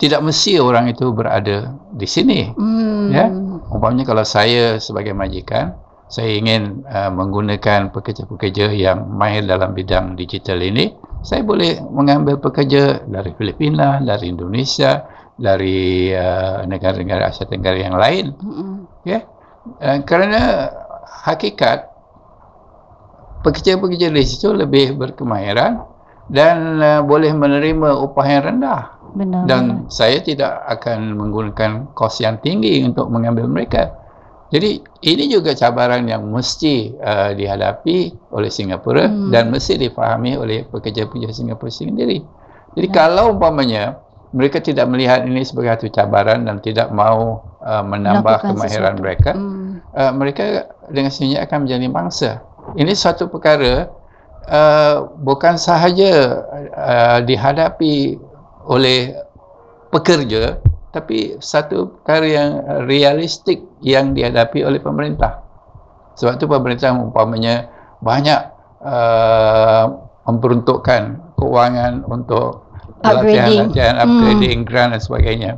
tidak 0.00 0.20
mesti 0.24 0.60
orang 0.60 0.92
itu 0.92 1.12
berada 1.12 1.76
di 1.92 2.04
sini. 2.08 2.52
Hmm. 2.56 3.08
Ya. 3.12 3.26
Umpamanya 3.70 4.08
kalau 4.08 4.24
saya 4.24 4.80
sebagai 4.80 5.12
majikan, 5.12 5.76
saya 6.10 6.36
ingin 6.36 6.82
uh, 6.88 7.12
menggunakan 7.12 7.92
pekerja-pekerja 7.94 8.72
yang 8.74 9.08
mahir 9.12 9.44
dalam 9.46 9.76
bidang 9.76 10.16
digital 10.16 10.58
ini, 10.58 10.96
saya 11.20 11.44
boleh 11.44 11.84
mengambil 11.92 12.40
pekerja 12.40 13.04
dari 13.04 13.30
Filipina, 13.36 14.00
dari 14.00 14.32
Indonesia, 14.32 15.04
dari 15.40 16.12
uh, 16.12 16.68
negara-negara 16.68 17.32
Asia 17.32 17.48
Tenggara 17.48 17.80
yang 17.80 17.96
lain. 17.96 18.36
Mm-mm. 18.36 18.84
Ya. 19.08 19.24
Uh, 19.80 20.04
kerana 20.04 20.68
hakikat 21.24 21.88
pekerja-pekerja 23.40 24.12
di 24.12 24.24
situ 24.24 24.52
lebih 24.52 25.00
berkemahiran 25.00 25.80
dan 26.28 26.78
uh, 26.78 27.00
boleh 27.00 27.32
menerima 27.32 27.96
upah 28.04 28.26
yang 28.28 28.42
rendah 28.52 28.82
Benar. 29.16 29.42
dan 29.48 29.62
saya 29.90 30.20
tidak 30.22 30.60
akan 30.68 31.16
menggunakan 31.18 31.90
kos 31.96 32.20
yang 32.22 32.38
tinggi 32.38 32.84
untuk 32.84 33.08
mengambil 33.10 33.48
mereka. 33.50 33.96
Jadi 34.50 34.82
ini 35.06 35.30
juga 35.30 35.54
cabaran 35.54 36.10
yang 36.10 36.26
mesti 36.26 36.98
uh, 36.98 37.30
dihadapi 37.38 38.30
oleh 38.34 38.50
Singapura 38.50 39.06
Hmm. 39.06 39.30
dan 39.30 39.46
mesti 39.48 39.78
difahami 39.78 40.34
oleh 40.34 40.66
pekerja-pekerja 40.66 41.30
Singapura 41.30 41.70
sendiri. 41.70 42.18
Jadi 42.74 42.86
Ya. 42.90 42.94
kalau 42.94 43.34
umpamanya 43.34 43.98
mereka 44.30 44.62
tidak 44.62 44.86
melihat 44.86 45.26
ini 45.26 45.42
sebagai 45.42 45.78
satu 45.78 45.88
cabaran 45.90 46.46
dan 46.46 46.62
tidak 46.62 46.94
mau 46.94 47.42
uh, 47.62 47.82
menambah 47.82 48.46
Melakukan 48.46 48.50
kemahiran 48.54 48.94
sesuatu. 48.94 49.02
mereka, 49.02 49.30
Hmm. 49.34 49.70
uh, 49.94 50.12
mereka 50.14 50.44
dengan 50.90 51.10
sendirinya 51.10 51.40
akan 51.46 51.58
menjadi 51.66 51.86
mangsa. 51.90 52.30
Ini 52.78 52.92
suatu 52.94 53.26
perkara 53.26 53.90
uh, 54.46 54.96
bukan 55.18 55.58
sahaja 55.58 56.12
uh, 56.70 57.18
dihadapi 57.26 58.18
oleh 58.70 59.18
pekerja 59.90 60.62
tapi 60.90 61.38
satu 61.38 62.02
perkara 62.02 62.26
yang 62.26 62.50
realistik 62.90 63.62
yang 63.82 64.10
dihadapi 64.10 64.66
oleh 64.66 64.82
pemerintah. 64.82 65.42
Sebab 66.18 66.38
itu 66.38 66.46
pemerintah 66.50 66.90
umpamanya 66.94 67.70
banyak 68.02 68.40
uh, 68.82 69.86
memperuntukkan 70.26 71.34
kewangan 71.38 72.04
untuk 72.10 72.69
Upgrading. 73.00 73.72
pelatihan-pelatihan, 73.72 73.94
Hmm. 73.96 74.02
upgrading, 74.04 74.58
grant 74.68 74.90
dan 74.92 75.00
sebagainya. 75.00 75.52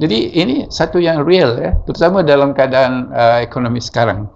Jadi 0.00 0.18
ini 0.32 0.64
satu 0.72 0.96
yang 0.96 1.22
real 1.22 1.60
ya, 1.60 1.76
terutama 1.84 2.24
dalam 2.24 2.56
keadaan 2.56 3.12
uh, 3.12 3.38
ekonomi 3.42 3.80
sekarang. 3.84 4.26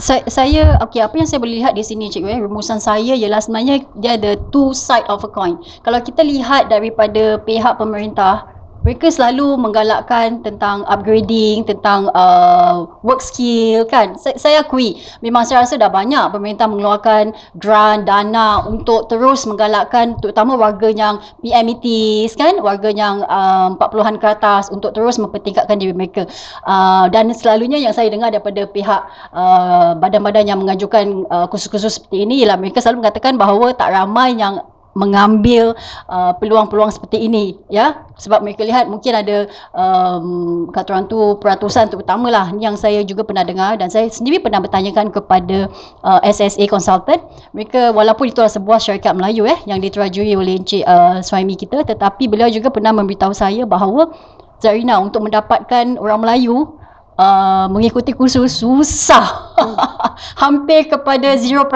Saya, 0.00 0.24
saya 0.32 0.62
okey 0.88 1.04
apa 1.04 1.12
yang 1.20 1.28
saya 1.28 1.44
boleh 1.44 1.60
lihat 1.60 1.76
di 1.76 1.84
sini 1.84 2.08
cikgu 2.08 2.32
eh 2.32 2.40
rumusan 2.40 2.80
saya 2.80 3.12
ialah 3.12 3.36
sebenarnya 3.36 3.84
dia 4.00 4.16
ada 4.16 4.32
two 4.48 4.72
side 4.72 5.04
of 5.12 5.20
a 5.20 5.28
coin. 5.28 5.60
Kalau 5.84 6.00
kita 6.00 6.24
lihat 6.24 6.72
daripada 6.72 7.36
pihak 7.44 7.76
pemerintah 7.76 8.48
mereka 8.80 9.12
selalu 9.12 9.60
menggalakkan 9.60 10.40
tentang 10.40 10.88
upgrading, 10.88 11.68
tentang 11.68 12.08
uh, 12.16 12.88
work 13.04 13.20
skill 13.20 13.84
kan. 13.84 14.16
Saya, 14.16 14.36
saya 14.40 14.56
akui 14.64 14.96
memang 15.20 15.44
saya 15.44 15.64
rasa 15.64 15.76
dah 15.76 15.92
banyak 15.92 16.32
pemerintah 16.32 16.64
mengeluarkan 16.64 17.36
grant, 17.60 18.08
dana 18.08 18.64
untuk 18.64 19.12
terus 19.12 19.44
menggalakkan 19.44 20.16
terutama 20.24 20.56
warga 20.56 20.88
yang 20.88 21.20
PMETs 21.44 22.32
kan, 22.40 22.56
warga 22.64 22.88
yang 22.88 23.20
uh, 23.28 23.76
40-an 23.76 24.16
ke 24.16 24.26
atas 24.32 24.72
untuk 24.72 24.96
terus 24.96 25.20
mempertingkatkan 25.20 25.76
diri 25.76 25.92
mereka. 25.92 26.24
Uh, 26.64 27.06
dan 27.12 27.28
selalunya 27.36 27.76
yang 27.76 27.92
saya 27.92 28.08
dengar 28.08 28.32
daripada 28.32 28.64
pihak 28.64 29.00
uh, 29.36 29.92
badan-badan 30.00 30.48
yang 30.48 30.58
mengajukan 30.60 31.28
uh, 31.28 31.44
kursus-kursus 31.52 32.00
seperti 32.00 32.24
ini 32.24 32.44
ialah 32.44 32.56
mereka 32.56 32.80
selalu 32.80 33.04
mengatakan 33.04 33.36
bahawa 33.36 33.76
tak 33.76 33.92
ramai 33.92 34.32
yang 34.40 34.64
mengambil 34.94 35.76
uh, 36.10 36.32
peluang-peluang 36.38 36.90
seperti 36.90 37.26
ini 37.26 37.58
ya? 37.68 38.06
Sebab 38.20 38.44
mereka 38.44 38.66
lihat 38.66 38.90
mungkin 38.90 39.16
ada 39.16 39.48
um, 39.72 40.68
kata 40.68 40.92
orang 40.92 41.06
tu 41.08 41.38
peratusan 41.40 41.88
terutamalah 41.88 42.52
yang 42.60 42.76
saya 42.76 43.00
juga 43.06 43.24
pernah 43.24 43.46
dengar 43.46 43.80
dan 43.80 43.88
saya 43.88 44.10
sendiri 44.12 44.42
pernah 44.42 44.60
bertanyakan 44.60 45.08
kepada 45.08 45.70
uh, 46.04 46.20
SSA 46.24 46.68
consultant. 46.68 47.22
Mereka 47.56 47.96
walaupun 47.96 48.28
itu 48.28 48.40
adalah 48.40 48.52
sebuah 48.52 48.78
syarikat 48.82 49.16
Melayu 49.16 49.48
eh 49.48 49.58
yang 49.64 49.80
diterajui 49.80 50.34
oleh 50.36 50.60
Encik 50.60 50.84
uh, 50.84 51.22
suami 51.24 51.56
kita 51.56 51.86
tetapi 51.86 52.28
beliau 52.28 52.50
juga 52.52 52.68
pernah 52.68 52.92
memberitahu 52.92 53.32
saya 53.32 53.64
bahawa 53.64 54.12
Zarina 54.60 55.00
untuk 55.00 55.24
mendapatkan 55.24 55.96
orang 55.96 56.20
Melayu 56.20 56.79
uh, 57.20 57.66
mengikuti 57.68 58.16
kursus 58.16 58.64
susah. 58.64 59.52
Hampir 60.42 60.88
kepada 60.88 61.36
0% 61.36 61.68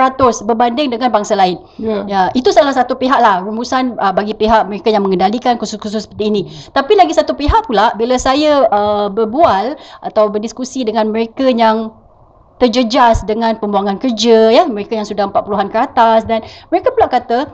berbanding 0.48 0.88
dengan 0.88 1.12
bangsa 1.12 1.36
lain. 1.36 1.60
Ya. 1.76 2.00
Ya, 2.08 2.22
itu 2.32 2.48
salah 2.48 2.72
satu 2.72 2.96
pihak 2.96 3.20
lah 3.20 3.44
rumusan 3.44 4.00
uh, 4.00 4.12
bagi 4.16 4.32
pihak 4.32 4.64
mereka 4.64 4.88
yang 4.88 5.04
mengendalikan 5.04 5.60
kursus-kursus 5.60 6.08
seperti 6.08 6.24
ini. 6.32 6.42
Tapi 6.72 6.96
lagi 6.96 7.12
satu 7.12 7.36
pihak 7.36 7.68
pula 7.68 7.92
bila 8.00 8.16
saya 8.16 8.64
uh, 8.72 9.12
berbual 9.12 9.76
atau 10.00 10.32
berdiskusi 10.32 10.88
dengan 10.88 11.12
mereka 11.12 11.44
yang 11.52 11.92
terjejas 12.56 13.26
dengan 13.26 13.58
pembuangan 13.60 14.00
kerja 14.00 14.48
ya, 14.54 14.64
mereka 14.64 14.96
yang 14.96 15.04
sudah 15.04 15.28
40-an 15.28 15.68
ke 15.68 15.78
atas 15.78 16.24
dan 16.24 16.40
mereka 16.70 16.94
pula 16.94 17.10
kata 17.10 17.50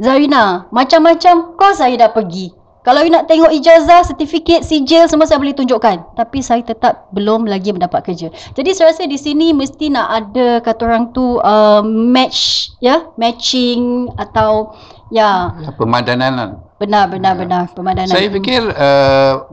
Zarina, 0.00 0.66
macam-macam 0.72 1.56
kos 1.56 1.78
saya 1.78 1.94
dah 1.94 2.10
pergi. 2.12 2.61
Kalau 2.82 3.06
you 3.06 3.14
nak 3.14 3.30
tengok 3.30 3.54
ijazah, 3.54 4.02
sertifikat, 4.02 4.66
sijil 4.66 5.06
semua 5.06 5.22
saya 5.22 5.38
boleh 5.38 5.54
tunjukkan. 5.54 6.18
Tapi 6.18 6.42
saya 6.42 6.66
tetap 6.66 7.06
belum 7.14 7.46
lagi 7.46 7.70
mendapat 7.70 8.02
kerja. 8.02 8.34
Jadi 8.58 8.74
saya 8.74 8.90
rasa 8.90 9.06
di 9.06 9.14
sini 9.14 9.54
mesti 9.54 9.86
nak 9.86 10.10
ada 10.10 10.58
kata 10.58 10.82
orang 10.90 11.14
tu 11.14 11.38
uh, 11.38 11.78
match 11.86 12.74
ya, 12.82 13.06
matching 13.14 14.10
atau 14.18 14.74
ya 15.14 15.54
Pemadanan. 15.78 16.32
lah. 16.34 16.48
benar 16.82 17.06
benar 17.06 17.38
benar 17.38 17.62
pemadanan. 17.70 18.10
Saya 18.10 18.26
fikir 18.26 18.66
uh, 18.74 19.46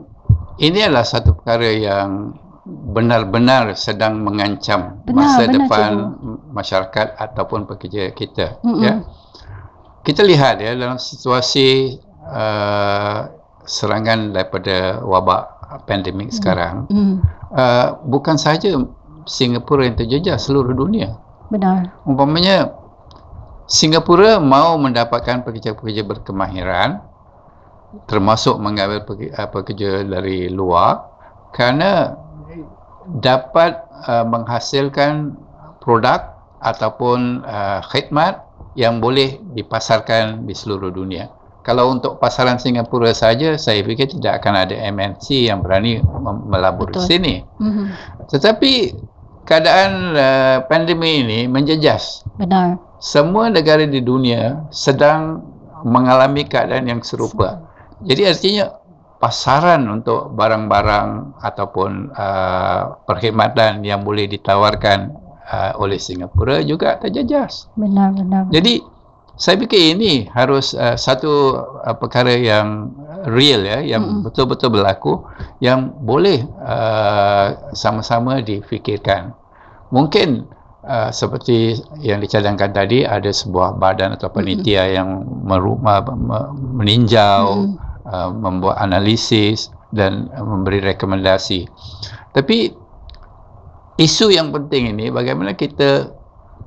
ini 0.58 0.82
adalah 0.82 1.06
satu 1.06 1.38
perkara 1.38 1.70
yang 1.70 2.34
benar-benar 2.66 3.78
sedang 3.78 4.26
mengancam 4.26 5.06
Benar, 5.06 5.14
masa 5.14 5.42
benar, 5.46 5.54
depan 5.54 5.90
masyarakat 6.50 7.06
ataupun 7.14 7.70
pekerja 7.70 8.10
kita. 8.10 8.58
Mm-mm. 8.66 8.82
Ya. 8.82 9.06
Kita 10.02 10.26
lihat 10.26 10.58
ya 10.58 10.74
dalam 10.74 10.98
situasi 10.98 11.98
uh, 12.30 13.28
serangan 13.66 14.32
daripada 14.32 15.02
wabak 15.04 15.50
pandemik 15.86 16.34
sekarang, 16.34 16.86
Hmm, 16.90 17.22
uh, 17.54 17.98
bukan 18.06 18.34
saja 18.34 18.74
Singapura 19.28 19.86
yang 19.86 19.94
terjejas 19.94 20.48
seluruh 20.50 20.74
dunia. 20.74 21.14
benar. 21.50 21.90
Umpamanya 22.06 22.74
Singapura 23.70 24.38
mau 24.42 24.78
mendapatkan 24.78 25.42
pekerja-pekerja 25.46 26.02
berkemahiran 26.06 27.02
termasuk 28.06 28.58
mengambil 28.58 29.02
uh, 29.02 29.48
pekerja 29.50 30.06
dari 30.06 30.46
luar 30.50 31.10
kerana 31.50 32.14
dapat 33.18 33.82
uh, 34.06 34.22
menghasilkan 34.22 35.34
produk 35.82 36.38
ataupun 36.62 37.42
uh, 37.42 37.82
khidmat 37.90 38.46
yang 38.78 39.02
boleh 39.02 39.42
dipasarkan 39.56 40.46
di 40.46 40.54
seluruh 40.54 40.94
dunia. 40.94 41.26
Kalau 41.60 41.92
untuk 41.92 42.16
pasaran 42.16 42.56
Singapura 42.56 43.12
saja, 43.12 43.60
saya 43.60 43.84
fikir 43.84 44.16
tidak 44.16 44.40
akan 44.40 44.64
ada 44.64 44.74
MNC 44.88 45.52
yang 45.52 45.60
berani 45.60 46.00
melabur 46.48 46.88
di 46.88 46.96
Betul. 46.96 47.04
sini. 47.04 47.34
Mhm, 47.60 47.84
Tetapi 48.32 48.72
keadaan 49.44 49.90
uh, 50.16 50.56
pandemi 50.64 51.20
ini 51.20 51.40
menjejas 51.50 52.22
benar. 52.38 52.78
semua 53.02 53.50
negara 53.50 53.82
di 53.84 53.98
dunia 53.98 54.64
sedang 54.70 55.42
mengalami 55.84 56.44
keadaan 56.44 56.86
yang 56.86 57.00
serupa. 57.04 57.60
Jadi 58.00 58.22
artinya 58.24 58.64
pasaran 59.20 59.84
untuk 59.84 60.32
barang-barang 60.32 61.36
ataupun 61.44 62.08
uh, 62.16 62.82
perkhidmatan 63.04 63.84
yang 63.84 64.00
boleh 64.00 64.24
ditawarkan 64.24 65.12
uh, 65.44 65.72
oleh 65.76 66.00
Singapura 66.00 66.64
juga 66.64 66.96
terjejas. 66.96 67.68
Benar 67.76 68.16
benar. 68.16 68.48
Jadi 68.48 68.80
saya 69.40 69.56
fikir 69.56 69.96
ini 69.96 70.28
harus 70.36 70.76
uh, 70.76 71.00
satu 71.00 71.56
uh, 71.80 71.96
perkara 71.96 72.36
yang 72.36 72.92
real 73.24 73.64
ya, 73.64 73.80
yang 73.80 74.04
Mm-mm. 74.04 74.28
betul-betul 74.28 74.68
berlaku, 74.68 75.24
yang 75.64 75.96
boleh 76.04 76.44
uh, 76.60 77.72
sama-sama 77.72 78.44
difikirkan. 78.44 79.32
Mungkin 79.88 80.44
uh, 80.84 81.08
seperti 81.08 81.80
yang 82.04 82.20
dicadangkan 82.20 82.76
tadi 82.76 83.08
ada 83.08 83.32
sebuah 83.32 83.80
badan 83.80 84.12
atau 84.20 84.28
panitia 84.28 84.92
yang 84.92 85.24
meru- 85.24 85.80
ma- 85.80 86.04
ma- 86.04 86.52
meninjau, 86.52 87.64
Mm. 87.64 87.72
uh, 88.12 88.30
membuat 88.36 88.76
analisis 88.76 89.72
dan 89.88 90.28
uh, 90.36 90.44
memberi 90.44 90.84
rekomendasi. 90.84 91.64
Tapi 92.36 92.76
isu 93.96 94.36
yang 94.36 94.52
penting 94.52 94.92
ini 94.96 95.08
bagaimana 95.08 95.56
kita 95.56 96.12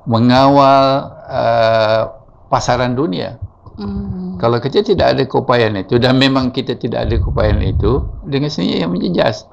mengawal 0.09 1.05
uh, 1.29 2.22
pasaran 2.53 2.93
dunia. 2.93 3.41
Hmm, 3.73 4.37
Kalau 4.37 4.61
kita 4.61 4.85
tidak 4.85 5.17
ada 5.17 5.23
keupayaan 5.25 5.81
itu 5.81 5.97
dan 5.97 6.21
memang 6.21 6.53
kita 6.53 6.77
tidak 6.77 7.09
ada 7.09 7.15
keupayaan 7.17 7.65
itu 7.65 8.05
dengan 8.29 8.53
sendirinya 8.53 8.85
yang 8.85 8.91
menjejas. 8.93 9.49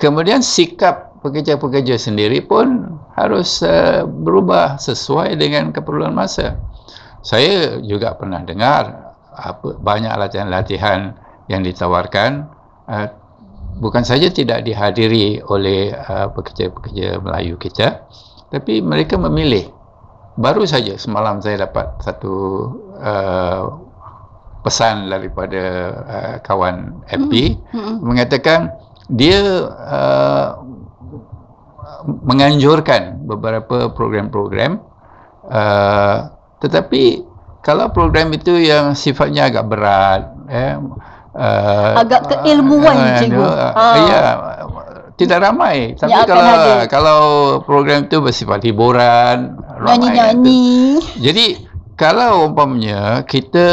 Kemudian 0.00 0.40
sikap 0.40 1.20
pekerja-pekerja 1.20 2.00
sendiri 2.00 2.40
pun 2.40 2.96
harus 3.20 3.60
uh, 3.60 4.08
berubah 4.08 4.80
sesuai 4.80 5.36
dengan 5.36 5.76
keperluan 5.76 6.16
masa. 6.16 6.56
Saya 7.20 7.76
juga 7.84 8.16
pernah 8.16 8.40
dengar 8.40 9.12
apa 9.36 9.76
banyak 9.76 10.08
latihan-latihan 10.16 11.20
yang 11.52 11.60
ditawarkan 11.60 12.48
uh, 12.88 13.12
bukan 13.76 14.04
saja 14.08 14.32
tidak 14.32 14.64
dihadiri 14.64 15.44
oleh 15.52 15.92
uh, 15.92 16.32
pekerja-pekerja 16.32 17.20
Melayu 17.20 17.60
kita 17.60 18.08
tapi 18.50 18.82
mereka 18.82 19.14
memilih 19.16 19.70
baru 20.40 20.64
saja 20.64 20.96
semalam 20.96 21.44
saya 21.44 21.68
dapat 21.68 22.00
satu 22.00 22.32
uh, 22.96 23.76
pesan 24.64 25.12
daripada 25.12 25.64
uh, 26.08 26.36
kawan 26.40 27.04
FP 27.12 27.60
hmm, 27.76 28.00
mengatakan 28.00 28.72
dia 29.12 29.68
uh, 29.68 30.64
menganjurkan 32.24 33.20
beberapa 33.28 33.92
program-program 33.92 34.80
uh, 35.52 36.32
tetapi 36.64 37.24
kalau 37.60 37.92
program 37.92 38.32
itu 38.32 38.56
yang 38.56 38.96
sifatnya 38.96 39.52
agak 39.52 39.68
berat 39.68 40.22
eh, 40.48 40.80
uh, 41.36 42.00
Agak 42.00 42.24
keilmuan, 42.40 43.20
cikgu. 43.20 43.44
uh, 43.44 43.72
Ah. 43.76 43.96
ya 44.08 44.22
tidak 45.20 45.44
ramai 45.44 45.92
tapi 46.00 46.16
akan 46.16 46.24
kalau 46.24 46.48
hadir. 46.48 46.88
kalau 46.88 47.20
program 47.68 48.08
itu 48.08 48.16
bersifat 48.24 48.64
hiburan 48.64 49.60
ramai 49.76 50.00
Nyanyi-nyanyi. 50.00 50.64
jadi 51.20 51.46
kalau 52.00 52.48
umpamanya 52.48 53.28
kita 53.28 53.68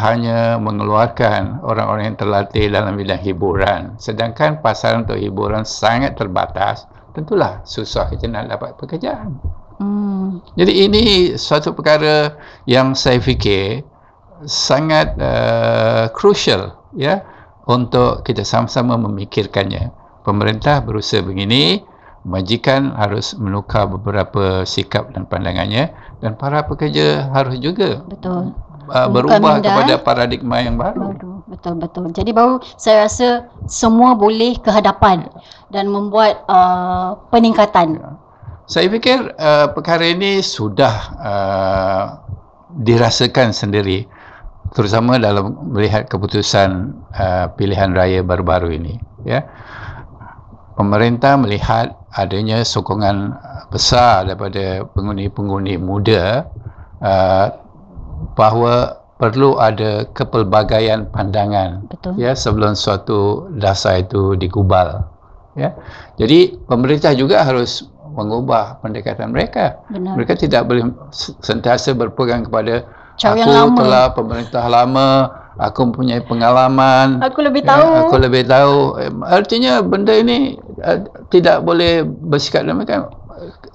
hanya 0.00 0.56
mengeluarkan 0.56 1.60
orang-orang 1.60 2.16
yang 2.16 2.16
terlatih 2.16 2.72
dalam 2.72 2.96
bidang 2.96 3.20
hiburan 3.20 4.00
sedangkan 4.00 4.64
pasaran 4.64 5.04
untuk 5.04 5.20
hiburan 5.20 5.68
sangat 5.68 6.16
terbatas 6.16 6.88
tentulah 7.12 7.64
susah 7.64 8.12
kita 8.12 8.28
nak 8.28 8.52
dapat 8.52 8.76
pekerjaan. 8.76 9.40
Hmm, 9.80 10.40
Jadi 10.56 10.72
ini 10.88 11.04
suatu 11.36 11.72
perkara 11.72 12.36
yang 12.68 12.92
saya 12.92 13.20
fikir 13.20 13.84
sangat 14.44 15.16
uh, 15.16 16.12
crucial 16.12 16.76
ya 16.92 17.24
untuk 17.64 18.20
kita 18.24 18.44
sama-sama 18.44 19.00
memikirkannya. 19.00 19.92
Pemerintah 20.26 20.82
berusaha 20.82 21.22
begini, 21.22 21.86
majikan 22.26 22.90
harus 22.98 23.38
menukar 23.38 23.86
beberapa 23.86 24.66
sikap 24.66 25.14
dan 25.14 25.30
pandangannya 25.30 25.94
dan 26.18 26.34
para 26.34 26.66
pekerja 26.66 27.30
harus 27.30 27.62
juga 27.62 28.02
betul. 28.10 28.50
uh, 28.90 29.06
berubah 29.06 29.62
minda, 29.62 29.70
kepada 29.70 29.94
eh? 29.94 30.02
paradigma 30.02 30.58
yang 30.58 30.74
baru. 30.74 31.14
Baru, 31.14 31.32
betul 31.46 31.74
betul. 31.78 32.04
Jadi 32.10 32.34
baru 32.34 32.58
saya 32.74 33.06
rasa 33.06 33.46
semua 33.70 34.18
boleh 34.18 34.58
ke 34.58 34.74
hadapan 34.74 35.30
dan 35.70 35.86
membuat 35.86 36.42
uh, 36.50 37.14
peningkatan. 37.30 38.02
Saya 38.66 38.90
fikir 38.90 39.30
uh, 39.38 39.70
perkara 39.70 40.10
ini 40.10 40.42
sudah 40.42 40.94
uh, 41.22 42.04
dirasakan 42.82 43.54
sendiri 43.54 44.10
terutama 44.74 45.22
dalam 45.22 45.54
melihat 45.70 46.10
keputusan 46.10 46.90
uh, 47.14 47.46
pilihan 47.54 47.94
raya 47.94 48.26
baru-baru 48.26 48.74
ini 48.74 48.98
ya. 49.22 49.46
Pemerintah 50.76 51.40
melihat 51.40 51.96
adanya 52.12 52.60
sokongan 52.60 53.32
besar 53.72 54.28
daripada 54.28 54.84
pengundi-pengundi 54.92 55.80
muda 55.80 56.44
uh, 57.00 57.46
bahawa 58.36 59.00
perlu 59.16 59.56
ada 59.56 60.04
kepelbagaian 60.12 61.08
pandangan 61.08 61.88
Betul. 61.88 62.20
ya 62.20 62.36
sebelum 62.36 62.76
suatu 62.76 63.48
dasar 63.56 64.04
itu 64.04 64.36
digubal 64.36 65.08
ya 65.56 65.72
jadi 66.20 66.52
pemerintah 66.68 67.16
juga 67.16 67.40
harus 67.40 67.88
mengubah 68.12 68.80
pendekatan 68.84 69.32
mereka 69.32 69.80
Benar. 69.88 70.20
mereka 70.20 70.36
tidak 70.36 70.68
boleh 70.68 70.92
sentiasa 71.40 71.96
berpegang 71.96 72.44
kepada 72.44 72.84
Cara 73.16 73.32
aku 73.32 73.48
yang 73.48 73.72
lama. 73.72 73.78
telah 73.80 74.04
pemerintah 74.12 74.64
lama, 74.68 75.08
aku 75.56 75.92
mempunyai 75.92 76.20
pengalaman. 76.24 77.20
Aku 77.24 77.40
lebih 77.44 77.64
Ya, 77.64 77.76
tahu. 77.76 77.88
aku 78.06 78.16
lebih 78.20 78.42
tahu. 78.44 78.76
Artinya 79.24 79.80
benda 79.80 80.12
ini 80.12 80.56
uh, 80.80 81.00
tidak 81.32 81.64
boleh 81.64 82.04
bersikap 82.04 82.64
demikian. 82.64 83.08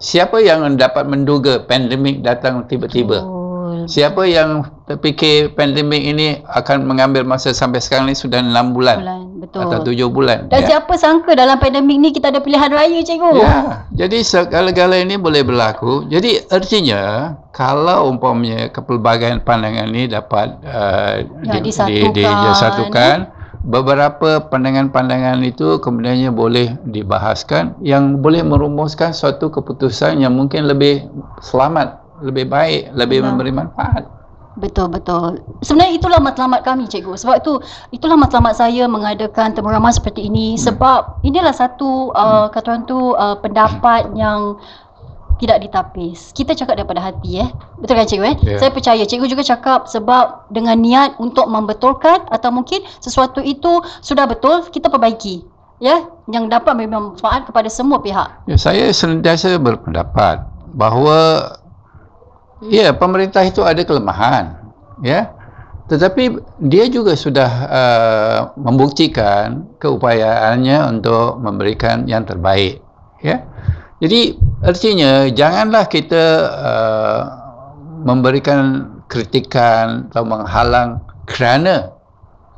Siapa 0.02 0.42
yang 0.42 0.66
dapat 0.78 1.06
menduga 1.06 1.62
pandemik 1.62 2.26
datang 2.26 2.66
tiba-tiba? 2.66 3.22
Betul. 3.72 3.88
Siapa 3.88 4.28
yang 4.28 4.68
terfikir 4.84 5.56
pandemik 5.56 6.04
ini 6.04 6.44
akan 6.44 6.84
mengambil 6.84 7.24
masa 7.24 7.56
sampai 7.56 7.80
sekarang 7.80 8.12
ni 8.12 8.16
sudah 8.16 8.44
6 8.44 8.52
bulan, 8.76 8.98
Bulan. 9.00 9.22
Betul. 9.40 9.62
atau 9.64 9.80
7 9.88 10.12
bulan. 10.12 10.40
Dan 10.52 10.68
siapa 10.68 10.94
sangka 11.00 11.32
dalam 11.34 11.56
pandemik 11.58 11.98
ni 11.98 12.10
kita 12.12 12.30
ada 12.36 12.44
pilihan 12.44 12.68
raya 12.68 13.00
cikgu? 13.00 13.32
Ya, 13.40 13.88
jadi 13.96 14.20
segala-gala 14.22 15.00
ini 15.00 15.16
boleh 15.16 15.42
berlaku. 15.48 16.06
Jadi 16.12 16.44
artinya 16.52 17.34
kalau 17.56 18.12
umpamanya 18.12 18.68
kepelbagaian 18.70 19.40
pandangan 19.42 19.88
ini 19.90 20.12
dapat 20.12 20.60
uh, 20.68 21.24
Ya, 21.48 21.58
di, 21.58 21.72
disatukan. 21.72 22.12
di, 22.14 22.24
disatukan, 22.28 23.18
beberapa 23.62 24.42
pandangan-pandangan 24.50 25.38
itu 25.46 25.78
kemudiannya 25.78 26.34
boleh 26.34 26.82
dibahaskan 26.90 27.78
yang 27.86 28.18
boleh 28.22 28.42
merumuskan 28.42 29.14
suatu 29.14 29.54
keputusan 29.54 30.18
yang 30.18 30.34
mungkin 30.34 30.66
lebih 30.66 31.06
selamat, 31.46 32.01
lebih 32.22 32.46
baik, 32.48 32.94
lebih 32.94 33.20
Ya. 33.22 33.26
memberi 33.28 33.52
manfaat. 33.52 34.06
Betul 34.60 34.92
betul. 34.92 35.40
Sebenarnya 35.64 35.96
itulah 35.96 36.20
matlamat 36.20 36.68
kami 36.68 36.84
cikgu. 36.84 37.16
Sebab 37.16 37.40
itu 37.40 37.54
itulah 37.96 38.20
matlamat 38.20 38.52
saya 38.60 38.84
mengadakan 38.84 39.56
temu 39.56 39.72
ramah 39.72 39.96
seperti 39.96 40.28
ini 40.28 40.60
sebab 40.60 41.24
inilah 41.24 41.56
satu 41.56 42.12
uh, 42.12 42.52
kata 42.52 42.68
orang 42.68 42.84
tu 42.84 43.16
uh, 43.16 43.40
pendapat 43.40 44.12
yang 44.12 44.60
tidak 45.40 45.64
ditapis. 45.66 46.36
Kita 46.36 46.52
cakap 46.54 46.78
daripada 46.78 47.00
hati 47.00 47.42
eh. 47.42 47.50
Betul 47.80 47.96
kan 47.96 48.06
cikgu 48.06 48.26
eh? 48.28 48.36
Ya. 48.44 48.58
Saya 48.60 48.72
percaya 48.76 49.04
cikgu 49.08 49.32
juga 49.32 49.42
cakap 49.42 49.88
sebab 49.88 50.52
dengan 50.52 50.78
niat 50.84 51.16
untuk 51.18 51.48
membetulkan 51.48 52.28
atau 52.30 52.52
mungkin 52.52 52.84
sesuatu 53.00 53.40
itu 53.40 53.80
sudah 54.04 54.28
betul 54.28 54.68
kita 54.68 54.92
perbaiki. 54.92 55.48
Ya, 55.82 56.06
yang 56.30 56.46
dapat 56.46 56.78
memberi 56.78 56.94
manfaat 56.94 57.50
kepada 57.50 57.66
semua 57.66 57.98
pihak. 57.98 58.46
Ya, 58.46 58.54
saya 58.54 58.94
sentiasa 58.94 59.58
berpendapat 59.58 60.46
bahawa 60.78 61.50
ya 62.66 62.94
pemerintah 62.94 63.42
itu 63.42 63.66
ada 63.66 63.82
kelemahan, 63.82 64.58
ya. 65.02 65.34
Tetapi 65.90 66.40
dia 66.64 66.88
juga 66.88 67.20
sudah 67.20 67.52
uh, 67.68 68.40
membuktikan 68.56 69.68
keupayaannya 69.82 70.88
untuk 70.88 71.42
memberikan 71.42 72.08
yang 72.08 72.24
terbaik, 72.24 72.80
ya. 73.20 73.44
Jadi 74.02 74.34
artinya 74.66 75.30
janganlah 75.30 75.86
kita 75.86 76.26
uh, 76.50 77.22
memberikan 78.02 78.90
kritikan 79.06 80.10
atau 80.10 80.24
menghalang 80.26 81.06
kerana 81.28 81.94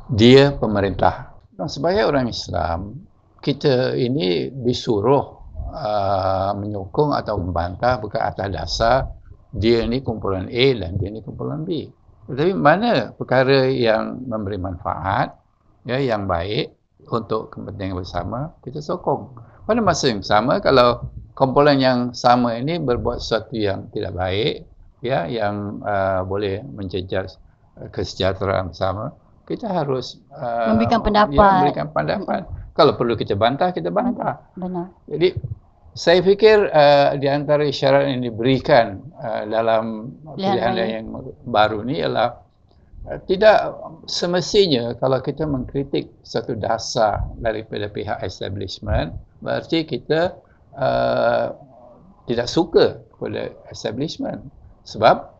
dia 0.08 0.54
pemerintah. 0.56 1.34
Sebagai 1.68 2.08
orang 2.08 2.30
Islam, 2.30 3.02
kita 3.44 3.92
ini 3.98 4.48
disuruh 4.62 5.24
uh, 5.74 6.54
menyokong 6.56 7.12
atau 7.12 7.36
membantah 7.36 8.00
bukan 8.00 8.20
atas 8.24 8.48
dasar 8.48 8.98
dia 9.54 9.86
ni 9.86 10.02
kumpulan 10.02 10.50
A 10.50 10.66
dan 10.74 10.98
dia 10.98 11.08
ni 11.14 11.22
kumpulan 11.22 11.62
B. 11.62 11.86
Tetapi 12.26 12.52
mana 12.56 13.12
perkara 13.14 13.68
yang 13.68 14.24
memberi 14.26 14.58
manfaat, 14.58 15.36
ya, 15.86 16.00
yang 16.00 16.26
baik 16.26 16.72
untuk 17.12 17.52
kepentingan 17.52 18.00
bersama, 18.00 18.56
kita 18.64 18.80
sokong. 18.80 19.36
Pada 19.64 19.80
masa 19.84 20.08
yang 20.10 20.24
sama, 20.24 20.58
kalau 20.58 21.06
kumpulan 21.36 21.76
yang 21.78 21.98
sama 22.16 22.56
ini 22.56 22.80
berbuat 22.80 23.20
sesuatu 23.20 23.54
yang 23.54 23.86
tidak 23.92 24.16
baik, 24.16 24.64
ya, 25.04 25.28
yang 25.28 25.84
uh, 25.84 26.24
boleh 26.24 26.64
menjejas 26.64 27.36
uh, 27.76 27.88
kesejahteraan 27.92 28.72
bersama, 28.72 29.12
kita 29.44 29.68
harus 29.68 30.16
uh, 30.32 30.72
Memberikan 30.72 31.04
pendapat. 31.04 31.36
Ya, 31.36 31.52
memberikan 31.60 31.88
pendapat. 31.92 32.42
Kalau 32.74 32.96
perlu 32.96 33.14
kita 33.14 33.36
bantah, 33.36 33.70
kita 33.70 33.92
bantah. 33.92 34.50
Benar. 34.56 34.90
Jadi 35.06 35.36
saya 35.94 36.18
fikir 36.26 36.74
uh, 36.74 37.14
di 37.14 37.30
antara 37.30 37.62
isyarat 37.62 38.10
yang 38.10 38.26
diberikan 38.26 38.98
uh, 39.14 39.46
dalam 39.46 40.10
Pilihan 40.34 40.74
raya. 40.74 40.98
yang 40.98 41.06
baru 41.46 41.86
ni 41.86 42.02
ialah 42.02 42.34
uh, 43.06 43.18
tidak 43.30 43.78
semestinya 44.10 44.98
kalau 44.98 45.22
kita 45.22 45.46
mengkritik 45.46 46.10
satu 46.26 46.58
dasar 46.58 47.22
daripada 47.38 47.86
pihak 47.86 48.18
establishment 48.26 49.14
berarti 49.38 49.86
kita 49.86 50.34
uh, 50.74 51.54
tidak 52.26 52.48
suka 52.50 52.98
kepada 53.14 53.54
establishment. 53.70 54.42
Sebab 54.82 55.30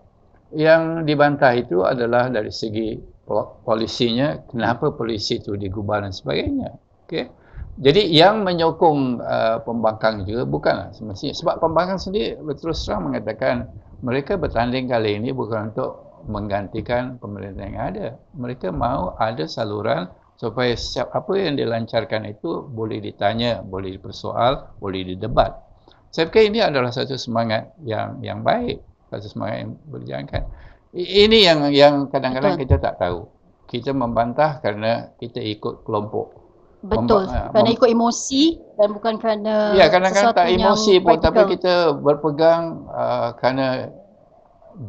yang 0.55 1.03
dibantah 1.03 1.51
itu 1.59 1.83
adalah 1.83 2.31
dari 2.31 2.55
segi 2.55 2.95
po- 3.27 3.59
polisinya 3.67 4.39
kenapa 4.47 4.95
polisi 4.95 5.43
itu 5.43 5.59
digubal 5.59 6.07
dan 6.07 6.15
sebagainya. 6.15 6.71
Okey 7.05 7.44
jadi 7.75 8.07
yang 8.07 8.47
menyokong 8.47 9.19
uh, 9.19 9.59
pembangkang 9.67 10.23
juga 10.23 10.47
bukanlah 10.47 10.95
semestinya 10.95 11.35
sebab 11.35 11.55
pembangkang 11.59 11.99
sendiri 11.99 12.39
berterus 12.39 12.87
terang 12.87 13.11
mengatakan 13.11 13.67
mereka 14.05 14.39
bertanding 14.39 14.87
kali 14.87 15.19
ini 15.19 15.35
bukan 15.35 15.75
untuk 15.75 16.05
menggantikan 16.29 17.21
pemerintah 17.21 17.65
yang 17.65 17.81
ada. 17.81 18.07
Mereka 18.37 18.73
mahu 18.73 19.17
ada 19.21 19.45
saluran 19.49 20.09
supaya 20.37 20.75
setiap 20.75 21.15
apa 21.15 21.33
yang 21.39 21.55
dilancarkan 21.57 22.27
itu 22.29 22.65
boleh 22.69 23.01
ditanya, 23.01 23.65
boleh 23.65 23.97
dipersoal, 23.97 24.77
boleh 24.81 25.15
didebat. 25.15 25.57
Saya 26.15 26.31
fikir 26.31 26.55
ini 26.55 26.63
adalah 26.63 26.95
satu 26.95 27.19
semangat 27.19 27.75
yang 27.83 28.23
yang 28.23 28.47
baik, 28.47 28.79
satu 29.11 29.27
semangat 29.27 29.57
yang 29.67 29.73
berjalankan. 29.91 30.43
Ini 30.95 31.39
yang 31.43 31.59
yang 31.75 31.95
kadang-kadang 32.07 32.55
kita 32.55 32.79
tak 32.79 33.03
tahu. 33.03 33.27
Kita 33.67 33.91
membantah 33.91 34.63
kerana 34.63 35.11
kita 35.19 35.43
ikut 35.43 35.83
kelompok. 35.83 36.44
Betul. 36.85 37.25
Memba- 37.25 37.33
ah, 37.33 37.49
Kerana 37.49 37.69
mem- 37.73 37.77
ikut 37.81 37.89
emosi 37.89 38.43
dan 38.77 38.89
bukan 38.93 39.15
kerana 39.17 39.55
Ya, 39.73 39.87
kadang-kadang 39.89 40.37
tak 40.37 40.47
emosi 40.53 40.93
pun 41.01 41.17
tapi 41.17 41.41
practical. 41.41 41.53
kita 41.57 41.75
berpegang 41.97 42.63
uh, 42.93 43.29
kerana 43.41 43.67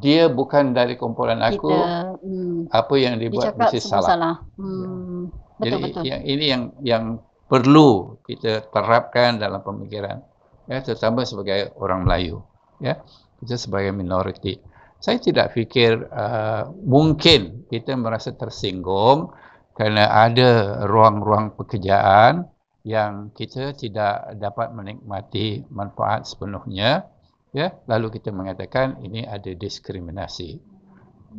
dia 0.02 0.28
bukan 0.28 0.74
dari 0.74 0.98
kumpulan 0.98 1.40
aku, 1.40 1.70
kita 1.72 2.20
hmm, 2.20 2.74
apa 2.74 2.94
yang 2.98 3.16
dia 3.22 3.30
dibuat 3.30 3.54
cakap 3.54 3.70
mesti 3.70 3.80
salah. 3.80 4.10
salah. 4.10 4.36
Hmm, 4.58 5.30
betul 5.30 5.62
Jadi 5.62 5.76
betul. 5.88 6.04
yang 6.04 6.22
ini 6.26 6.46
yang 6.52 6.64
yang 6.82 7.04
perlu 7.46 8.18
kita 8.26 8.66
terapkan 8.74 9.38
dalam 9.38 9.62
pemikiran 9.62 10.18
ya 10.66 10.82
terutama 10.82 11.22
sebagai 11.24 11.78
orang 11.78 12.10
Melayu 12.10 12.42
ya 12.82 12.98
kita 13.38 13.54
sebagai 13.54 13.94
minoriti 13.94 14.58
saya 14.98 15.22
tidak 15.22 15.54
fikir 15.54 16.10
uh, 16.10 16.66
mungkin 16.74 17.70
kita 17.70 17.94
merasa 17.94 18.34
tersinggung 18.34 19.30
kerana 19.76 20.08
ada 20.08 20.82
ruang-ruang 20.88 21.54
pekerjaan 21.60 22.48
yang 22.86 23.30
kita 23.36 23.76
tidak 23.76 24.40
dapat 24.40 24.72
menikmati 24.72 25.68
manfaat 25.74 26.26
sepenuhnya 26.26 27.06
ya 27.52 27.76
lalu 27.86 28.16
kita 28.16 28.32
mengatakan 28.32 28.98
ini 29.04 29.28
ada 29.28 29.52
diskriminasi 29.52 30.58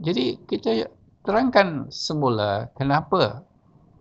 jadi 0.05 0.37
kita 0.45 0.93
terangkan 1.25 1.89
semula 1.89 2.69
kenapa 2.77 3.47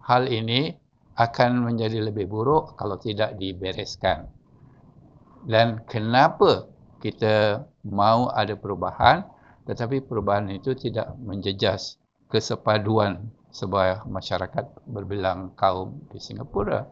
hal 0.05 0.29
ini 0.29 0.75
akan 1.15 1.71
menjadi 1.71 2.03
lebih 2.03 2.27
buruk 2.27 2.75
kalau 2.75 2.99
tidak 2.99 3.39
dibereskan. 3.39 4.27
Dan 5.47 5.81
kenapa 5.87 6.67
kita 6.99 7.63
mahu 7.85 8.29
ada 8.33 8.57
perubahan 8.57 9.23
tetapi 9.65 10.03
perubahan 10.05 10.49
itu 10.53 10.77
tidak 10.77 11.13
menjejas 11.21 11.97
kesepaduan 12.29 13.29
sebuah 13.55 14.03
masyarakat 14.03 14.83
berbilang 14.83 15.55
kaum 15.55 15.95
di 16.11 16.19
Singapura. 16.19 16.83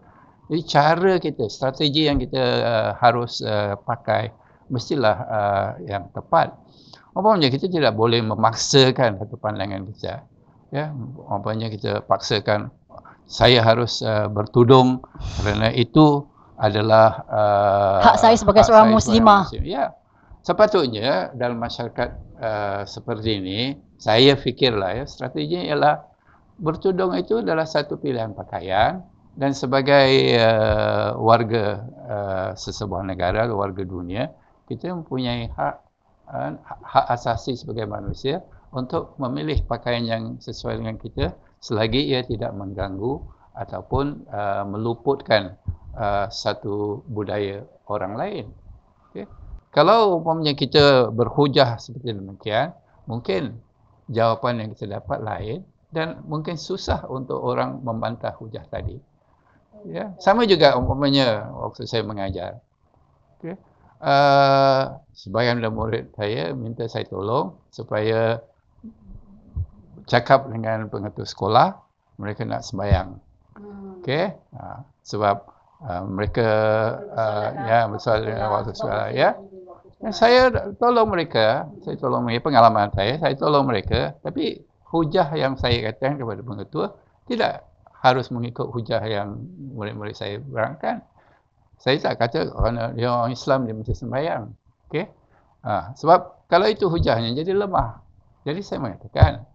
Jadi 0.47 0.61
cara 0.63 1.13
kita, 1.19 1.51
strategi 1.51 2.07
yang 2.07 2.23
kita 2.23 2.39
uh, 2.39 2.91
harus 3.03 3.43
uh, 3.43 3.75
pakai 3.83 4.31
mestilah 4.71 5.17
uh, 5.27 5.69
yang 5.83 6.07
tepat. 6.15 6.55
Umpamanya 7.11 7.51
kita 7.51 7.67
tidak 7.67 7.91
boleh 7.99 8.23
memaksakan 8.23 9.19
satu 9.19 9.35
pandangan 9.35 9.83
kita. 9.91 10.23
Ya, 10.71 10.89
umpamanya 11.27 11.67
kita 11.67 12.01
paksakan 12.07 12.71
saya 13.27 13.59
harus 13.59 13.99
uh, 13.99 14.31
bertudung 14.31 15.03
kerana 15.43 15.67
itu 15.75 16.25
adalah 16.55 17.27
uh, 17.27 17.99
Hak 18.07 18.17
saya 18.23 18.35
sebagai 18.39 18.63
hak 18.63 18.67
seorang 18.71 18.87
saya 18.87 18.95
muslimah. 18.95 19.41
Muslim. 19.51 19.63
Ya. 19.67 19.85
Sepatutnya 20.43 21.31
dalam 21.35 21.55
masyarakat 21.59 22.09
uh, 22.39 22.81
seperti 22.83 23.39
ini, 23.39 23.59
saya 23.95 24.35
fikirlah 24.35 25.03
ya, 25.03 25.05
strateginya 25.07 25.63
ialah 25.71 25.95
bertudung 26.57 27.17
itu 27.17 27.41
adalah 27.41 27.65
satu 27.65 27.97
pilihan 27.97 28.33
pakaian 28.37 29.01
dan 29.33 29.51
sebagai 29.57 30.37
uh, 30.37 31.17
warga 31.17 31.65
uh, 32.05 32.49
sesebuah 32.53 33.01
negara, 33.01 33.49
warga 33.49 33.81
dunia, 33.81 34.29
kita 34.69 34.93
mempunyai 34.93 35.49
hak 35.49 35.75
uh, 36.29 36.53
hak 36.61 37.05
asasi 37.17 37.57
sebagai 37.57 37.89
manusia 37.89 38.45
untuk 38.69 39.17
memilih 39.17 39.65
pakaian 39.65 40.05
yang 40.05 40.23
sesuai 40.37 40.81
dengan 40.81 40.97
kita 41.01 41.33
selagi 41.63 42.13
ia 42.13 42.21
tidak 42.21 42.53
mengganggu 42.53 43.21
ataupun 43.57 44.25
uh, 44.29 44.65
meluputkan 44.69 45.57
uh, 45.97 46.29
satu 46.29 47.01
budaya 47.09 47.65
orang 47.89 48.13
lain. 48.17 48.45
Okay. 49.09 49.25
Kalau 49.73 50.21
umpamanya 50.21 50.53
kita 50.53 51.09
berhujah 51.09 51.81
seperti 51.81 52.13
demikian, 52.13 52.77
mungkin 53.09 53.57
jawapan 54.09 54.61
yang 54.61 54.69
kita 54.77 55.01
dapat 55.01 55.21
lain 55.25 55.65
dan 55.93 56.25
mungkin 56.25 56.57
susah 56.57 57.05
untuk 57.05 57.37
orang 57.45 57.85
membantah 57.85 58.33
hujah 58.41 58.65
tadi. 58.65 58.97
Ya, 59.85 60.17
sama 60.17 60.49
juga 60.49 60.73
umpamanya 60.73 61.53
waktu 61.53 61.85
saya 61.85 62.01
mengajar. 62.01 62.59
Okay. 63.37 63.59
Uh, 64.03 64.99
sebagian 65.15 65.63
dari 65.63 65.71
murid 65.71 66.11
saya 66.17 66.51
minta 66.51 66.83
saya 66.91 67.07
tolong 67.07 67.55
supaya 67.71 68.43
cakap 70.07 70.51
dengan 70.51 70.91
pengetua 70.91 71.23
sekolah 71.23 71.67
mereka 72.19 72.43
nak 72.43 72.63
sembahyang. 72.65 73.15
Okey. 74.01 74.33
Uh, 74.55 74.79
sebab 75.03 75.45
uh, 75.83 76.03
mereka 76.07 76.49
uh, 77.11 77.47
ya 77.67 77.79
besar 77.91 78.23
dengan 78.23 78.49
waktu 78.55 78.71
sekolah 78.73 79.11
ya. 79.11 79.35
Dan 80.03 80.11
saya 80.11 80.51
tolong 80.75 81.07
mereka, 81.07 81.71
saya 81.79 81.95
tolong 81.95 82.27
mereka 82.27 82.51
pengalaman 82.51 82.91
saya, 82.91 83.15
saya 83.23 83.35
tolong 83.39 83.63
mereka 83.63 84.15
tapi 84.19 84.59
hujah 84.93 85.33
yang 85.33 85.57
saya 85.57 85.81
katakan 85.89 86.21
kepada 86.21 86.45
pengetua 86.45 86.93
tidak 87.25 87.65
harus 88.05 88.29
mengikut 88.29 88.69
hujah 88.69 89.01
yang 89.01 89.41
murid-murid 89.73 90.13
saya 90.13 90.37
berangkan. 90.37 91.01
Saya 91.81 91.97
tak 91.97 92.21
kata 92.21 92.53
orang 92.53 92.93
orang 92.93 93.33
Islam 93.33 93.65
dia 93.65 93.73
mesti 93.73 93.97
sembahyang. 93.97 94.53
Okey. 94.87 95.09
Ha, 95.65 95.97
sebab 95.97 96.45
kalau 96.45 96.69
itu 96.69 96.85
hujahnya 96.91 97.33
jadi 97.33 97.57
lemah. 97.57 98.05
Jadi 98.45 98.59
saya 98.61 98.83
mengatakan 98.83 99.47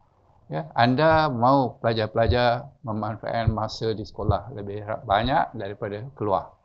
ya, 0.49 0.67
anda 0.73 1.29
mau 1.29 1.77
pelajar-pelajar 1.79 2.67
memanfaatkan 2.83 3.53
masa 3.53 3.93
di 3.93 4.03
sekolah 4.03 4.51
lebih 4.57 4.83
banyak 5.05 5.55
daripada 5.55 6.09
keluar. 6.17 6.57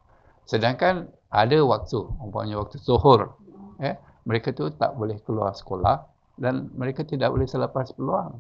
Sedangkan 0.48 1.12
ada 1.30 1.58
waktu, 1.64 2.00
umpamanya 2.20 2.64
waktu 2.64 2.80
zuhur, 2.80 3.36
ya, 3.80 4.00
mereka 4.24 4.56
tu 4.56 4.72
tak 4.72 4.96
boleh 4.96 5.20
keluar 5.28 5.52
sekolah 5.52 6.08
dan 6.40 6.72
mereka 6.80 7.04
tidak 7.04 7.32
boleh 7.32 7.48
selepas 7.48 7.92
peluang 7.92 8.40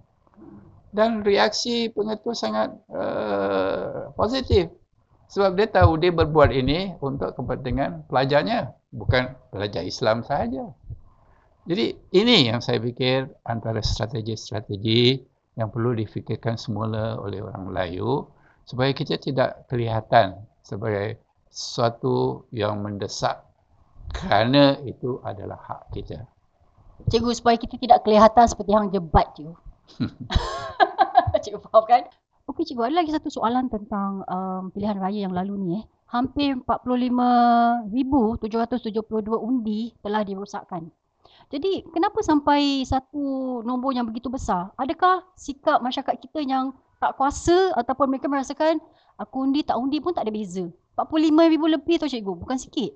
dan 0.93 1.25
reaksi 1.25 1.89
pengetua 1.89 2.33
sangat 2.37 2.69
uh, 2.93 4.13
positif 4.13 4.69
sebab 5.27 5.57
dia 5.57 5.67
tahu 5.67 5.97
dia 5.97 6.13
berbuat 6.13 6.53
ini 6.53 6.93
untuk 7.01 7.33
kepentingan 7.33 8.05
pelajarnya 8.05 8.71
bukan 8.93 9.33
pelajar 9.49 9.81
Islam 9.81 10.21
sahaja 10.21 10.69
jadi 11.63 11.95
ini 12.11 12.51
yang 12.51 12.59
saya 12.59 12.77
fikir 12.77 13.31
antara 13.47 13.79
strategi-strategi 13.79 15.23
yang 15.55 15.71
perlu 15.71 15.95
difikirkan 15.95 16.59
semula 16.59 17.15
oleh 17.17 17.39
orang 17.39 17.71
Melayu 17.71 18.27
supaya 18.67 18.91
kita 18.91 19.15
tidak 19.15 19.63
kelihatan 19.71 20.43
sebagai 20.59 21.23
sesuatu 21.47 22.47
yang 22.51 22.83
mendesak 22.83 23.47
kerana 24.11 24.75
itu 24.83 25.23
adalah 25.23 25.57
hak 25.61 25.81
kita. 25.95 26.27
Cikgu 27.07 27.31
supaya 27.31 27.55
kita 27.55 27.79
tidak 27.79 28.03
kelihatan 28.03 28.45
seperti 28.45 28.71
hang 28.75 28.89
jebat 28.91 29.27
tu. 29.35 29.55
cikgu 31.43 31.59
faham 31.67 31.83
kan? 31.85 32.03
Okey 32.47 32.67
cikgu, 32.67 32.91
ada 32.91 32.99
lagi 33.03 33.11
satu 33.15 33.31
soalan 33.31 33.71
tentang 33.71 34.23
um, 34.27 34.67
pilihan 34.71 34.99
raya 34.99 35.27
yang 35.27 35.35
lalu 35.35 35.53
ni 35.59 35.69
eh. 35.79 35.83
Hampir 36.11 36.59
45,772 36.67 38.35
undi 39.39 39.95
telah 40.03 40.21
dirosakkan. 40.27 40.91
Jadi 41.49 41.85
kenapa 41.89 42.21
sampai 42.21 42.83
satu 42.85 43.59
nombor 43.65 43.95
yang 43.95 44.05
begitu 44.05 44.29
besar? 44.29 44.73
Adakah 44.77 45.23
sikap 45.39 45.81
masyarakat 45.81 46.19
kita 46.21 46.43
yang 46.43 46.73
tak 47.01 47.17
kuasa 47.17 47.73
ataupun 47.79 48.13
mereka 48.13 48.29
merasakan 48.29 48.77
aku 49.17 49.43
undi 49.43 49.65
tak 49.65 49.77
undi 49.79 50.03
pun 50.03 50.13
tak 50.13 50.29
ada 50.29 50.33
beza? 50.33 50.69
45,000 50.93 51.75
lebih 51.79 51.95
tu 51.97 52.05
cikgu, 52.05 52.33
bukan 52.37 52.57
sikit. 52.61 52.93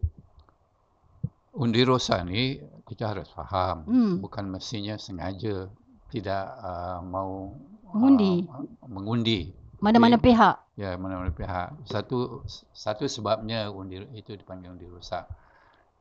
Undi 1.57 1.81
rosak 1.81 2.21
ni 2.29 2.61
kita 2.85 3.17
harus 3.17 3.29
faham. 3.33 3.81
Hmm. 3.89 4.13
Bukan 4.21 4.45
mestinya 4.45 4.93
sengaja 5.01 5.65
tidak 6.13 6.45
uh, 6.61 7.01
mau 7.01 7.57
Mengundi. 7.93 8.47
Uh, 8.47 8.65
mengundi. 8.89 9.39
Mana-mana 9.77 10.17
Jadi, 10.17 10.25
pihak. 10.33 10.55
Ya, 10.73 10.91
mana-mana 10.97 11.29
pihak. 11.29 11.77
Satu 11.85 12.41
satu 12.73 13.05
sebabnya 13.05 13.69
undi 13.69 14.01
itu 14.17 14.33
dipanggil 14.33 14.73
undi 14.73 14.89
rosak. 14.89 15.29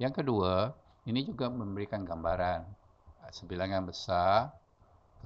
Yang 0.00 0.24
kedua, 0.24 0.72
ini 1.04 1.24
juga 1.24 1.52
memberikan 1.52 2.04
gambaran 2.04 2.64
sebilangan 3.30 3.82
besar 3.86 4.54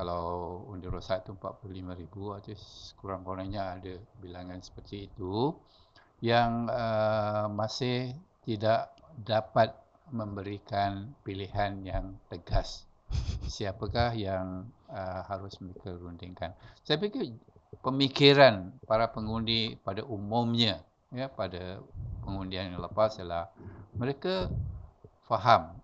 kalau 0.00 0.64
undi 0.72 0.88
rosak 0.88 1.28
itu 1.28 1.36
45,000 1.36 2.38
atau 2.40 2.56
kurang-kurangnya 2.96 3.76
ada 3.76 3.94
bilangan 4.16 4.56
seperti 4.64 5.12
itu 5.12 5.52
yang 6.24 6.68
uh, 6.72 7.48
masih 7.52 8.16
tidak 8.44 8.96
dapat 9.20 9.76
memberikan 10.08 11.12
pilihan 11.20 11.84
yang 11.84 12.16
tegas 12.32 12.88
siapakah 13.52 14.16
yang 14.16 14.64
uh, 14.90 15.22
harus 15.26 15.56
mereka 15.62 15.94
rundingkan. 15.96 16.52
Saya 16.82 16.98
fikir 16.98 17.34
pemikiran 17.80 18.74
para 18.84 19.06
pengundi 19.08 19.78
pada 19.80 20.02
umumnya 20.02 20.82
ya 21.10 21.26
pada 21.30 21.82
pengundian 22.22 22.74
yang 22.74 22.82
lepas 22.82 23.18
ialah 23.18 23.50
mereka 23.94 24.50
faham 25.26 25.74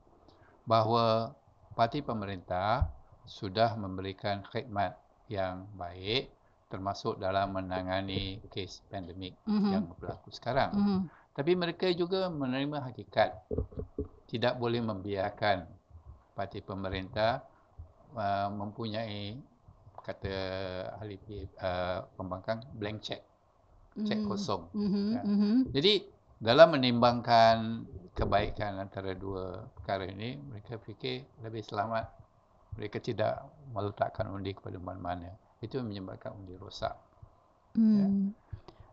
bahawa 0.67 1.35
parti 1.75 2.03
pemerintah 2.03 2.91
sudah 3.27 3.75
memberikan 3.75 4.43
khidmat 4.51 4.95
yang 5.27 5.67
baik 5.75 6.31
termasuk 6.67 7.19
dalam 7.23 7.55
menangani 7.55 8.43
kes 8.51 8.83
pandemik 8.91 9.39
mm-hmm. 9.47 9.71
yang 9.71 9.85
berlaku 9.99 10.35
sekarang. 10.35 10.75
Mm-hmm. 10.75 11.01
Tapi 11.37 11.53
mereka 11.55 11.87
juga 11.95 12.27
menerima 12.27 12.91
hakikat 12.91 13.31
tidak 14.27 14.59
boleh 14.59 14.83
membiarkan 14.83 15.67
parti 16.35 16.59
pemerintah 16.63 17.43
uh, 18.17 18.49
mempunyai 18.51 19.37
kata 20.07 20.37
ahli 21.03 21.19
uh, 21.59 22.07
pembangkang 22.15 22.63
blank 22.79 23.03
check 23.03 23.23
check 24.07 24.21
mm. 24.23 24.29
kosong 24.31 24.71
mm-hmm. 24.71 25.09
ya. 25.19 25.23
mm-hmm. 25.27 25.57
jadi 25.75 25.93
dalam 26.39 26.79
menimbangkan 26.79 27.83
kebaikan 28.13 28.79
antara 28.79 29.17
dua 29.17 29.67
perkara 29.75 30.07
ini 30.07 30.37
mereka 30.39 30.79
fikir 30.79 31.27
lebih 31.43 31.65
selamat 31.65 32.07
mereka 32.77 33.01
tidak 33.01 33.49
meletakkan 33.73 34.29
undi 34.31 34.53
kepada 34.53 34.77
mana-mana 34.79 35.33
itu 35.65 35.81
menyebabkan 35.81 36.37
undi 36.37 36.55
rosak 36.61 36.95
mm. 37.75 37.97
ya. 37.97 38.07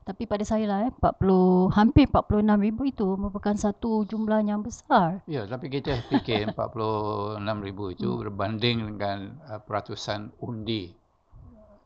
Tapi 0.04 0.28
pada 0.28 0.44
saya 0.44 0.68
lah 0.68 0.80
eh, 0.88 0.92
40, 0.92 1.72
hampir 1.72 2.12
46 2.12 2.44
ribu 2.60 2.84
itu 2.84 3.08
merupakan 3.16 3.56
satu 3.56 4.04
jumlah 4.04 4.44
yang 4.44 4.60
besar. 4.60 5.24
Ya, 5.32 5.48
tapi 5.48 5.72
kita 5.72 6.04
fikir 6.12 6.52
46 6.60 7.40
ribu 7.64 7.96
itu 7.96 8.12
hmm. 8.12 8.20
berbanding 8.28 8.78
dengan 8.96 9.40
uh, 9.48 9.64
peratusan 9.64 10.36
undi. 10.44 10.92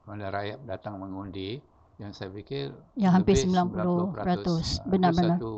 Mana 0.09 0.34
rakyat 0.34 0.65
datang 0.65 0.97
mengundi, 0.97 1.61
yang 1.97 2.13
saya 2.13 2.30
fikir 2.30 2.74
yang 2.93 3.13
hampir 3.13 3.38
90 3.38 4.13
peratus. 4.13 4.82
Uh, 4.82 4.89
Benar-benar. 4.93 5.38
Itu 5.38 5.41
satu 5.41 5.53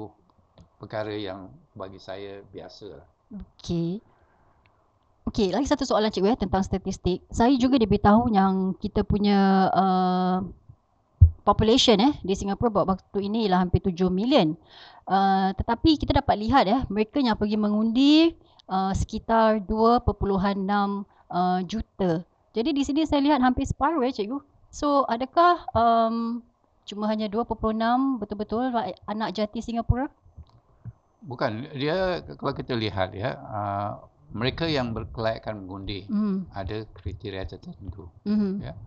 perkara 0.80 1.12
yang 1.12 1.51
bagi 1.76 1.99
saya 1.99 2.39
biasa. 2.47 3.03
Okey. 3.60 3.99
Okey, 5.28 5.53
lagi 5.53 5.70
satu 5.70 5.86
soalan 5.86 6.10
cikgu 6.10 6.34
eh, 6.34 6.39
tentang 6.41 6.66
statistik. 6.66 7.22
Saya 7.30 7.53
juga 7.60 7.78
diberitahu 7.78 8.34
yang 8.34 8.74
kita 8.82 9.05
punya 9.05 9.70
uh, 9.70 10.41
population 11.50 11.97
eh 11.97 12.14
di 12.22 12.38
Singapura 12.38 12.70
buat 12.70 12.86
waktu 12.86 13.26
ini 13.26 13.50
ialah 13.50 13.66
hampir 13.66 13.82
7 13.82 14.14
million. 14.14 14.54
Uh, 15.10 15.50
tetapi 15.58 15.97
kita 15.97 16.22
dapat 16.22 16.38
lihat 16.38 16.70
ya, 16.70 16.86
mereka 16.86 17.18
yang 17.18 17.34
pergi 17.34 17.58
mengundi 17.58 18.38
uh, 18.70 18.93
sekitar 18.93 19.66
2.6 19.66 20.06
uh, 20.06 21.60
juta. 21.66 22.22
Jadi 22.54 22.70
di 22.78 22.84
sini 22.86 23.02
saya 23.10 23.26
lihat 23.26 23.41
hampir 23.41 23.66
separuh 23.66 24.06
ya 24.06 24.14
cikgu. 24.14 24.38
So 24.70 25.10
adakah 25.10 25.66
um, 25.74 26.45
cuma 26.86 27.10
hanya 27.10 27.26
2.6 27.26 27.58
betul-betul 28.22 28.70
anak 29.10 29.34
jati 29.34 29.66
Singapura? 29.66 30.06
Bukan, 31.26 31.74
dia 31.76 32.22
kalau 32.38 32.54
kita 32.54 32.78
lihat 32.78 33.18
ya, 33.18 33.34
uh, 33.50 33.91
mereka 34.30 34.70
yang 34.70 34.93
berkelayakan 34.93 35.66
mengundi 35.66 36.06
mm. 36.06 36.54
ada 36.54 36.86
kriteria 36.93 37.50
tertentu. 37.50 38.08
Mm-hmm. 38.30 38.54
Ya 38.62 38.78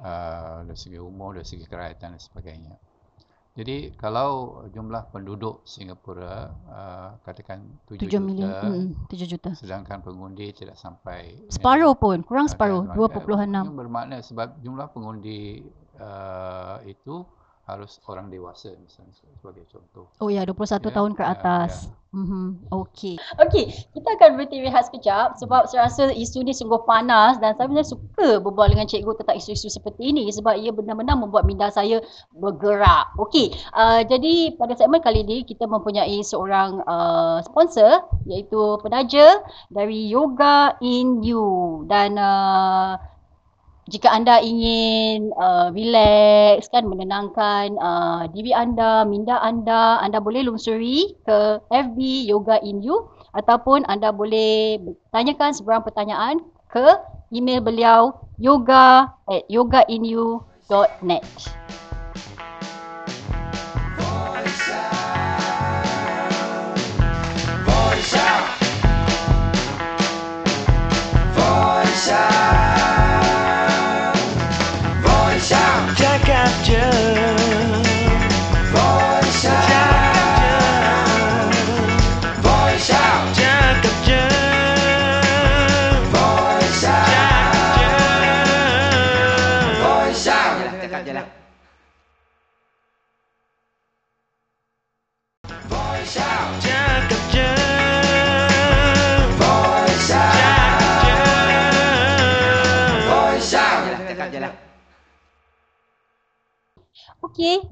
uh, 0.00 0.64
dari 0.66 0.78
segi 0.78 0.98
umur, 1.00 1.38
dari 1.40 1.48
segi 1.48 1.64
kerakyatan 1.64 2.16
dan 2.16 2.22
sebagainya. 2.22 2.74
Jadi 3.56 3.96
kalau 3.96 4.60
jumlah 4.68 5.08
penduduk 5.08 5.64
Singapura 5.64 6.52
uh, 6.68 7.10
katakan 7.24 7.64
7, 7.88 8.04
7 8.04 8.36
juta, 8.36 8.68
hmm, 8.68 9.08
7 9.08 9.32
juta, 9.32 9.50
sedangkan 9.56 10.04
pengundi 10.04 10.52
tidak 10.52 10.76
sampai 10.76 11.40
separuh 11.48 11.96
ya, 11.96 12.00
pun, 12.00 12.20
kurang 12.20 12.52
separuh, 12.52 12.84
2.6. 12.92 13.72
Bermakna 13.72 14.20
sebab 14.20 14.60
jumlah 14.60 14.92
pengundi 14.92 15.64
uh, 15.96 16.84
itu 16.84 17.24
harus 17.66 17.98
orang 18.06 18.30
dewasa 18.30 18.70
misalnya 18.78 19.10
sebagai 19.18 19.66
contoh. 19.66 20.06
Oh 20.22 20.30
ya, 20.30 20.46
21 20.46 20.86
ya, 20.86 20.94
tahun 20.94 21.12
ke 21.18 21.24
ya, 21.26 21.34
atas. 21.34 21.90
Ya, 21.90 21.90
ya. 21.90 22.04
Mm-hmm. 22.16 22.46
Okey. 22.72 23.14
Okey, 23.42 23.64
kita 23.92 24.08
akan 24.16 24.40
berhenti 24.40 24.64
rehat 24.64 24.88
sekejap 24.88 25.36
sebab 25.36 25.68
saya 25.68 25.90
rasa 25.90 26.08
isu 26.14 26.46
ni 26.46 26.56
sungguh 26.56 26.80
panas 26.88 27.36
dan 27.42 27.52
saya 27.58 27.68
sebenarnya 27.68 27.92
suka 27.92 28.28
berbual 28.40 28.72
dengan 28.72 28.88
cikgu 28.88 29.20
tentang 29.20 29.36
isu-isu 29.36 29.68
seperti 29.68 30.14
ini 30.14 30.30
sebab 30.32 30.56
ia 30.56 30.72
benar-benar 30.72 31.18
membuat 31.18 31.44
minda 31.44 31.68
saya 31.68 32.00
bergerak. 32.32 33.12
Okey, 33.20 33.52
uh, 33.76 34.00
jadi 34.06 34.54
pada 34.56 34.78
segmen 34.78 35.04
kali 35.04 35.26
ini 35.26 35.44
kita 35.44 35.68
mempunyai 35.68 36.22
seorang 36.24 36.80
uh, 36.88 37.44
sponsor 37.44 38.06
iaitu 38.30 38.80
penaja 38.80 39.42
dari 39.68 40.08
Yoga 40.08 40.78
in 40.80 41.20
You 41.20 41.84
dan 41.90 42.16
uh, 42.16 42.96
jika 43.86 44.10
anda 44.10 44.42
ingin 44.42 45.30
uh, 45.38 45.70
relax 45.70 46.66
kan 46.74 46.90
menenangkan 46.90 47.78
uh, 47.78 48.26
diri 48.34 48.50
anda, 48.50 49.06
minda 49.06 49.38
anda, 49.38 50.02
anda 50.02 50.18
boleh 50.18 50.42
lungsuri 50.42 51.14
ke 51.22 51.62
FB 51.70 51.98
Yoga 52.26 52.58
in 52.66 52.82
You 52.82 53.06
ataupun 53.36 53.86
anda 53.86 54.10
boleh 54.10 54.82
tanyakan 55.14 55.54
sebarang 55.54 55.86
pertanyaan 55.86 56.42
ke 56.72 56.98
email 57.30 57.62
beliau 57.62 58.16
yoga 58.40 59.12
at 59.28 59.46
yogainu.net. 59.46 61.24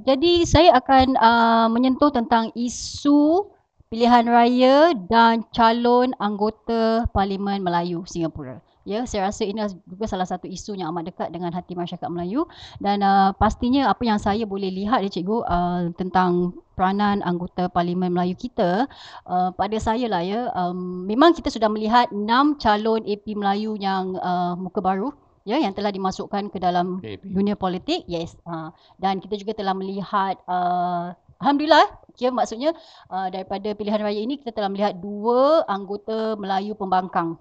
jadi 0.04 0.32
saya 0.44 0.76
akan 0.76 1.16
uh, 1.16 1.66
menyentuh 1.72 2.12
tentang 2.12 2.52
isu 2.52 3.48
pilihan 3.88 4.26
raya 4.26 4.90
dan 5.08 5.46
calon 5.54 6.12
anggota 6.18 7.08
Parlimen 7.14 7.62
Melayu 7.62 8.02
Singapura. 8.04 8.58
Ya, 8.84 9.08
saya 9.08 9.32
rasa 9.32 9.48
ini 9.48 9.64
juga 9.88 10.04
salah 10.04 10.28
satu 10.28 10.44
isu 10.44 10.76
yang 10.76 10.92
amat 10.92 11.08
dekat 11.08 11.32
dengan 11.32 11.48
hati 11.56 11.72
masyarakat 11.72 12.04
Melayu 12.12 12.44
dan 12.84 13.00
uh, 13.00 13.32
pastinya 13.32 13.88
apa 13.88 14.04
yang 14.04 14.20
saya 14.20 14.44
boleh 14.44 14.68
lihat 14.68 15.00
ya 15.00 15.08
cikgu 15.08 15.40
uh, 15.48 15.88
tentang 15.96 16.52
peranan 16.76 17.24
anggota 17.24 17.72
Parlimen 17.72 18.12
Melayu 18.12 18.36
kita 18.36 18.84
uh, 19.24 19.56
pada 19.56 19.80
saya 19.80 20.04
lah 20.04 20.20
ya 20.20 20.52
um, 20.52 21.08
memang 21.08 21.32
kita 21.32 21.48
sudah 21.48 21.72
melihat 21.72 22.12
enam 22.12 22.60
calon 22.60 23.00
AP 23.08 23.24
Melayu 23.32 23.72
yang 23.80 24.20
uh, 24.20 24.52
muka 24.52 24.84
baru 24.84 25.16
ya 25.44 25.60
yang 25.60 25.76
telah 25.76 25.92
dimasukkan 25.92 26.48
ke 26.48 26.58
dalam 26.58 27.04
AP. 27.04 27.20
dunia 27.20 27.54
politik 27.54 28.04
yes 28.08 28.36
uh, 28.48 28.72
dan 28.96 29.20
kita 29.20 29.36
juga 29.36 29.52
telah 29.52 29.76
melihat 29.76 30.40
uh, 30.48 31.12
alhamdulillah 31.40 31.84
kira 32.14 32.30
maksudnya 32.30 32.72
uh, 33.10 33.28
daripada 33.28 33.74
pilihan 33.74 34.00
raya 34.00 34.20
ini 34.22 34.38
kita 34.38 34.54
telah 34.54 34.70
melihat 34.70 34.94
dua 34.96 35.66
anggota 35.66 36.38
Melayu 36.38 36.78
pembangkang 36.78 37.36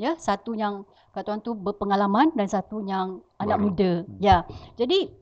ya. 0.00 0.16
Satu 0.18 0.56
yang 0.56 0.88
kata 1.14 1.30
orang 1.30 1.42
tu 1.44 1.54
berpengalaman 1.54 2.34
dan 2.34 2.50
satu 2.50 2.82
yang 2.82 3.22
anak 3.38 3.58
muda 3.60 4.02
ya. 4.18 4.42
Jadi 4.74 5.12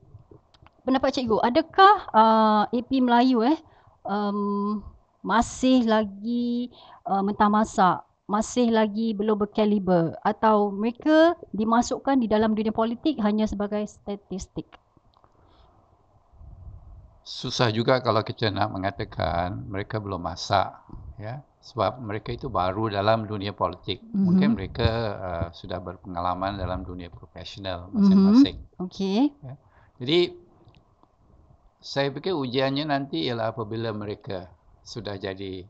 pendapat 0.86 1.12
cikgu 1.12 1.38
adakah 1.42 1.94
uh, 2.14 2.62
AP 2.72 2.90
Melayu 3.02 3.44
eh 3.44 3.58
um, 4.06 4.80
masih 5.22 5.86
lagi 5.86 6.72
uh, 7.06 7.22
mentah 7.22 7.50
masak 7.50 8.02
masih 8.32 8.72
lagi 8.72 9.12
belum 9.12 9.36
berkaliber 9.44 10.16
atau 10.24 10.72
mereka 10.72 11.36
dimasukkan 11.52 12.16
di 12.16 12.32
dalam 12.32 12.56
dunia 12.56 12.72
politik 12.72 13.20
hanya 13.20 13.44
sebagai 13.44 13.84
statistik 13.84 14.80
Susah 17.22 17.70
juga 17.70 18.02
kalau 18.02 18.26
kita 18.26 18.50
nak 18.50 18.74
mengatakan 18.74 19.54
mereka 19.70 20.02
belum 20.02 20.26
masak 20.26 20.74
ya 21.22 21.38
sebab 21.62 22.02
mereka 22.02 22.34
itu 22.34 22.50
baru 22.50 22.90
dalam 22.90 23.30
dunia 23.30 23.54
politik. 23.54 24.02
Mhm. 24.02 24.22
Mungkin 24.26 24.48
mereka 24.58 24.90
uh, 25.22 25.48
sudah 25.54 25.78
berpengalaman 25.78 26.58
dalam 26.58 26.82
dunia 26.82 27.06
profesional 27.14 27.86
masing-masing. 27.94 28.58
okey 28.82 29.30
Jadi 30.02 30.34
saya 31.78 32.10
fikir 32.10 32.34
ujiannya 32.34 32.90
nanti 32.90 33.22
ialah 33.30 33.54
apabila 33.54 33.94
mereka 33.94 34.50
sudah 34.82 35.14
jadi 35.14 35.62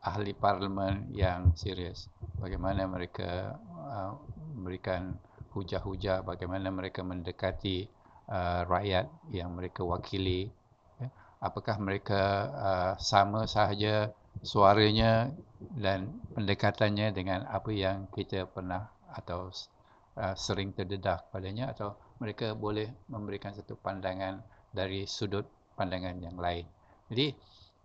ahli 0.00 0.32
parlimen 0.32 1.12
yang 1.12 1.52
serius. 1.56 2.08
Bagaimana 2.40 2.88
mereka 2.88 3.60
uh, 3.84 4.16
memberikan 4.56 5.16
hujah-hujah, 5.52 6.24
bagaimana 6.24 6.72
mereka 6.72 7.04
mendekati 7.04 7.88
uh, 8.30 8.64
rakyat 8.64 9.10
yang 9.34 9.52
mereka 9.52 9.84
wakili. 9.84 10.48
Ya. 10.96 11.08
Apakah 11.42 11.76
mereka 11.76 12.22
uh, 12.52 12.92
sama 12.96 13.44
sahaja 13.44 14.14
suaranya 14.40 15.28
dan 15.76 16.08
pendekatannya 16.32 17.12
dengan 17.12 17.44
apa 17.50 17.68
yang 17.68 18.08
kita 18.14 18.48
pernah 18.48 18.88
atau 19.12 19.52
uh, 20.16 20.34
sering 20.38 20.72
terdedah 20.72 21.20
padanya 21.28 21.76
atau 21.76 21.98
mereka 22.22 22.56
boleh 22.56 22.88
memberikan 23.12 23.52
satu 23.52 23.76
pandangan 23.76 24.40
dari 24.70 25.04
sudut 25.04 25.44
pandangan 25.76 26.16
yang 26.20 26.36
lain. 26.38 26.64
Jadi 27.10 27.34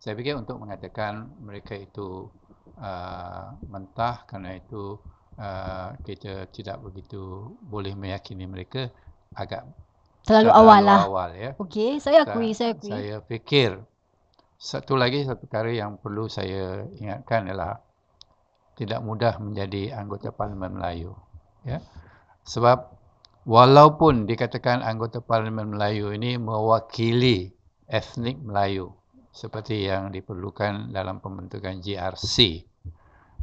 saya 0.05 0.13
fikir 0.21 0.37
untuk 0.37 0.61
mengatakan 0.61 1.33
mereka 1.41 1.73
itu 1.73 2.29
uh, 2.77 3.57
mentah 3.65 4.21
kerana 4.29 4.53
itu 4.53 5.01
uh, 5.41 5.97
kita 6.05 6.45
tidak 6.53 6.77
begitu 6.85 7.49
boleh 7.65 7.97
meyakini 7.97 8.45
mereka 8.45 8.93
agak 9.33 9.65
terlalu 10.21 10.53
awal 10.53 10.81
lah 10.85 11.09
awal 11.09 11.29
ya. 11.33 11.57
okey 11.57 11.97
saya 11.97 12.21
akui 12.21 12.53
saya 12.53 12.77
akui 12.77 12.93
Saya 12.93 13.17
fikir 13.25 13.81
satu 14.61 14.93
lagi 14.93 15.25
satu 15.25 15.41
perkara 15.49 15.73
yang 15.73 15.97
perlu 15.97 16.29
saya 16.29 16.85
ingatkan 17.01 17.49
ialah 17.49 17.81
tidak 18.77 19.01
mudah 19.01 19.41
menjadi 19.41 19.97
anggota 19.97 20.29
Parlimen 20.29 20.77
Melayu. 20.77 21.17
Ya. 21.65 21.81
Sebab 22.45 22.93
walaupun 23.49 24.29
dikatakan 24.29 24.85
anggota 24.85 25.17
Parlimen 25.17 25.73
Melayu 25.73 26.13
ini 26.13 26.37
mewakili 26.37 27.57
etnik 27.89 28.37
Melayu 28.45 28.93
seperti 29.35 29.83
yang 29.83 30.15
diperlukan 30.15 30.95
dalam 30.95 31.19
pembentukan 31.19 31.83
GRC. 31.83 32.63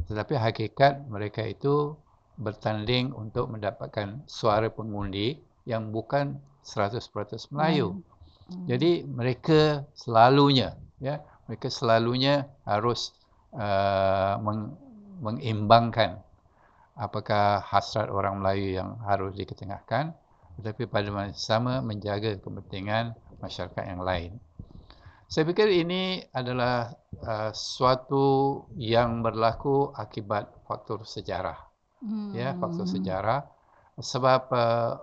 Tetapi 0.09 0.33
hakikat 0.33 1.05
mereka 1.05 1.45
itu 1.45 1.93
bertanding 2.33 3.13
untuk 3.13 3.53
mendapatkan 3.53 4.25
suara 4.25 4.73
pengundi 4.73 5.37
yang 5.69 5.93
bukan 5.93 6.41
100% 6.65 7.53
Melayu. 7.53 8.01
Hmm. 8.49 8.65
Jadi 8.65 9.05
mereka 9.05 9.85
selalunya 9.93 10.73
ya, 10.97 11.21
mereka 11.45 11.69
selalunya 11.69 12.49
harus 12.65 13.13
uh, 13.53 14.41
meng, 14.41 14.73
mengimbangkan 15.21 16.19
apakah 16.97 17.61
hasrat 17.61 18.09
orang 18.09 18.41
Melayu 18.41 18.81
yang 18.81 18.97
harus 19.05 19.37
diketengahkan 19.37 20.17
tetapi 20.59 20.85
pada 20.85 21.09
masa 21.09 21.33
sama 21.33 21.81
menjaga 21.81 22.37
kepentingan 22.37 23.17
masyarakat 23.41 23.83
yang 23.89 24.01
lain. 24.05 24.31
Saya 25.33 25.49
fikir 25.49 25.65
ini 25.65 26.21
adalah 26.29 26.93
uh, 27.25 27.49
suatu 27.49 28.61
yang 28.77 29.25
berlaku 29.25 29.89
akibat 29.89 30.61
faktor 30.69 31.09
sejarah. 31.09 31.57
Hmm. 32.05 32.37
Ya, 32.37 32.53
faktor 32.53 32.85
sejarah 32.85 33.41
sebab 33.97 34.53
uh, 34.53 34.93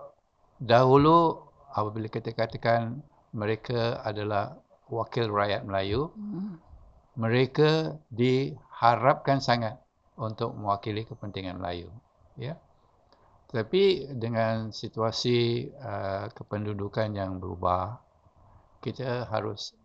dahulu 0.55 1.35
apabila 1.75 2.07
kita 2.07 2.31
katakan 2.31 3.03
mereka 3.35 3.99
adalah 4.07 4.55
wakil 4.87 5.27
rakyat 5.27 5.67
Melayu, 5.67 6.15
Hmm. 6.15 6.63
mereka 7.19 7.99
diharapkan 8.07 9.43
sangat 9.43 9.83
untuk 10.15 10.55
mewakili 10.55 11.03
kepentingan 11.03 11.59
Melayu. 11.59 11.91
Ya. 12.39 12.55
Tetapi 13.51 14.15
dengan 14.15 14.71
situasi 14.71 15.67
uh, 15.75 16.31
kependudukan 16.31 17.11
yang 17.19 17.43
berubah, 17.43 17.99
kita 18.79 19.27
harus 19.27 19.75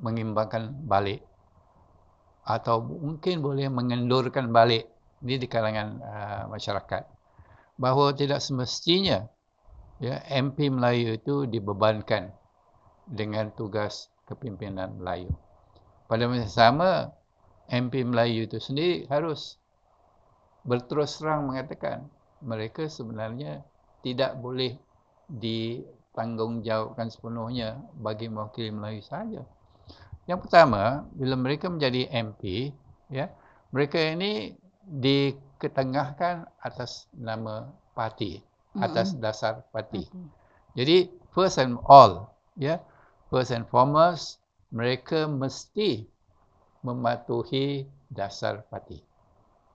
mengimbangkan 0.00 0.74
balik 0.88 1.22
atau 2.44 2.82
mungkin 2.82 3.44
boleh 3.44 3.68
mengendurkan 3.68 4.48
balik 4.50 4.88
ini 5.20 5.36
di 5.36 5.46
kalangan 5.46 6.00
uh, 6.00 6.44
masyarakat 6.48 7.04
bahawa 7.76 8.16
tidak 8.16 8.40
semestinya 8.40 9.28
ya 10.00 10.24
MP 10.32 10.72
Melayu 10.72 11.20
itu 11.20 11.44
dibebankan 11.44 12.32
dengan 13.04 13.52
tugas 13.52 14.08
kepimpinan 14.24 14.96
Melayu. 14.96 15.28
Pada 16.08 16.26
masa 16.26 16.48
sama 16.48 17.12
MP 17.68 18.02
Melayu 18.02 18.48
itu 18.48 18.56
sendiri 18.58 19.04
harus 19.12 19.60
berterus 20.64 21.20
terang 21.20 21.48
mengatakan 21.48 22.08
mereka 22.40 22.88
sebenarnya 22.88 23.60
tidak 24.00 24.36
boleh 24.40 24.80
ditanggungjawabkan 25.28 27.12
sepenuhnya 27.12 27.78
bagi 28.00 28.32
mewakili 28.32 28.72
Melayu 28.72 29.04
sahaja. 29.04 29.44
Yang 30.30 30.46
pertama, 30.46 31.10
bila 31.10 31.34
mereka 31.34 31.66
menjadi 31.66 32.06
MP, 32.14 32.70
ya, 33.10 33.34
mereka 33.74 33.98
ini 33.98 34.54
diketengahkan 34.86 36.46
atas 36.62 37.10
nama 37.18 37.66
parti. 37.98 38.38
atas 38.78 39.18
Mm-mm. 39.18 39.22
dasar 39.26 39.66
parti. 39.74 40.06
Parti. 40.06 40.22
Jadi 40.78 40.96
first 41.34 41.58
and 41.58 41.82
all, 41.90 42.30
ya, 42.54 42.78
first 43.26 43.50
and 43.50 43.66
foremost 43.66 44.38
mereka 44.70 45.26
mesti 45.26 46.06
mematuhi 46.86 47.90
dasar 48.06 48.62
parti. 48.70 49.02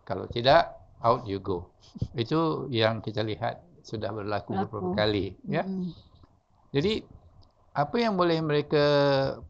Kalau 0.08 0.32
tidak, 0.32 0.72
out 1.04 1.28
you 1.28 1.44
go. 1.44 1.76
Itu 2.16 2.72
yang 2.72 3.04
kita 3.04 3.20
lihat 3.28 3.60
sudah 3.84 4.16
berlaku 4.16 4.56
beberapa 4.64 4.96
kali, 4.96 5.36
ya. 5.44 5.68
Mm-mm. 5.68 5.92
Jadi 6.72 7.04
apa 7.76 7.96
yang 8.00 8.16
boleh 8.16 8.40
mereka 8.40 8.86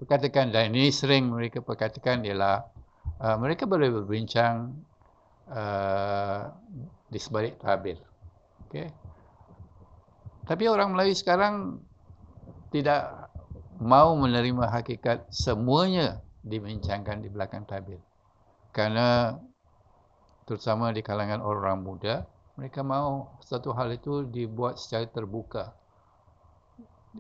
perkatakan 0.02 0.50
dan 0.50 0.74
ini 0.74 0.90
sering 0.90 1.30
mereka 1.30 1.62
perkatakan 1.62 2.26
ialah 2.26 2.66
uh, 3.22 3.38
mereka 3.38 3.70
boleh 3.70 3.94
berbincang 3.94 4.74
uh, 5.54 6.50
di 7.06 7.20
sebalik 7.22 7.62
tabir. 7.62 8.02
Okey. 8.66 8.90
Tapi 10.46 10.64
orang 10.66 10.98
Melayu 10.98 11.14
sekarang 11.14 11.78
tidak 12.74 13.30
mau 13.78 14.18
menerima 14.18 14.74
hakikat 14.74 15.30
semuanya 15.30 16.22
dibincangkan 16.42 17.22
di 17.22 17.30
belakang 17.30 17.66
tabir. 17.70 18.02
Kerana 18.74 19.38
terutama 20.50 20.94
di 20.94 21.02
kalangan 21.06 21.42
orang 21.42 21.82
muda, 21.82 22.26
mereka 22.58 22.82
mahu 22.82 23.26
satu 23.42 23.74
hal 23.74 23.94
itu 23.94 24.26
dibuat 24.30 24.82
secara 24.82 25.10
terbuka. 25.10 25.74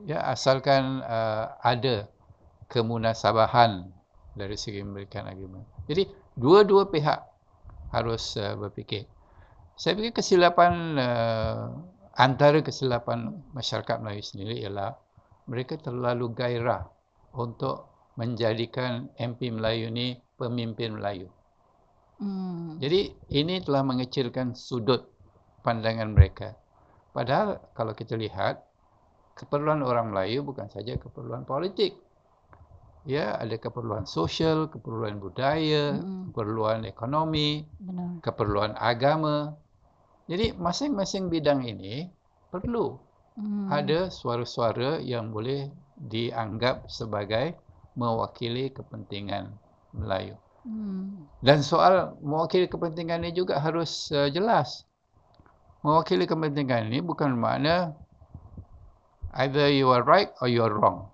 Ya, 0.03 0.19
asalkan 0.27 0.99
uh, 1.07 1.55
ada 1.63 2.11
kemunasabahan 2.67 3.87
dari 4.35 4.59
segi 4.59 4.83
memberikan 4.83 5.23
agama. 5.23 5.63
Jadi 5.87 6.11
dua-dua 6.35 6.91
pihak 6.91 7.23
harus 7.95 8.35
uh, 8.35 8.59
berfikir. 8.59 9.07
Saya 9.79 9.95
fikir 9.95 10.19
kesilapan 10.19 10.99
uh, 10.99 11.71
antara 12.19 12.59
kesilapan 12.59 13.39
masyarakat 13.55 14.03
Melayu 14.03 14.23
sendiri 14.23 14.59
ialah 14.67 14.99
mereka 15.47 15.79
terlalu 15.79 16.35
gairah 16.35 16.91
untuk 17.35 17.87
menjadikan 18.19 19.11
MP 19.15 19.51
Melayu 19.51 19.91
ni 19.91 20.19
pemimpin 20.39 20.95
Melayu. 20.99 21.27
Mm. 22.19 22.79
Jadi 22.79 23.11
ini 23.35 23.59
telah 23.59 23.83
mengecilkan 23.83 24.55
sudut 24.55 25.11
pandangan 25.63 26.15
mereka. 26.15 26.55
Padahal 27.11 27.59
kalau 27.75 27.91
kita 27.91 28.15
lihat 28.15 28.63
keperluan 29.35 29.83
orang 29.83 30.15
Melayu 30.15 30.41
bukan 30.47 30.71
saja 30.71 30.95
keperluan 30.95 31.43
politik. 31.43 31.93
Ya, 33.05 33.37
ada 33.37 33.53
keperluan 33.61 34.09
sosial, 34.09 34.65
keperluan 34.65 35.21
budaya, 35.21 35.93
Mm-mm. 35.93 36.33
keperluan 36.33 36.89
ekonomi, 36.89 37.61
Benar. 37.77 38.17
keperluan 38.25 38.73
agama. 38.73 39.53
Jadi 40.25 40.57
masing-masing 40.57 41.29
bidang 41.29 41.61
ini 41.69 42.09
perlu 42.49 42.97
Mm. 43.35 43.67
ada 43.67 43.99
suara-suara 44.07 45.03
yang 45.03 45.35
boleh 45.35 45.67
dianggap 45.99 46.87
sebagai 46.87 47.59
mewakili 47.99 48.71
kepentingan 48.71 49.51
Melayu. 49.91 50.39
Mm. 50.63 51.27
Dan 51.43 51.59
soal 51.59 52.15
mewakili 52.23 52.71
kepentingan 52.71 53.27
ini 53.27 53.35
juga 53.35 53.59
harus 53.59 54.07
uh, 54.15 54.31
jelas. 54.31 54.87
Mewakili 55.83 56.23
kepentingan 56.25 56.89
ini 56.89 57.03
bukan 57.03 57.35
makna 57.35 57.91
either 59.35 59.67
you 59.71 59.91
are 59.91 60.03
right 60.03 60.31
or 60.39 60.47
you 60.47 60.63
are 60.63 60.71
wrong. 60.71 61.11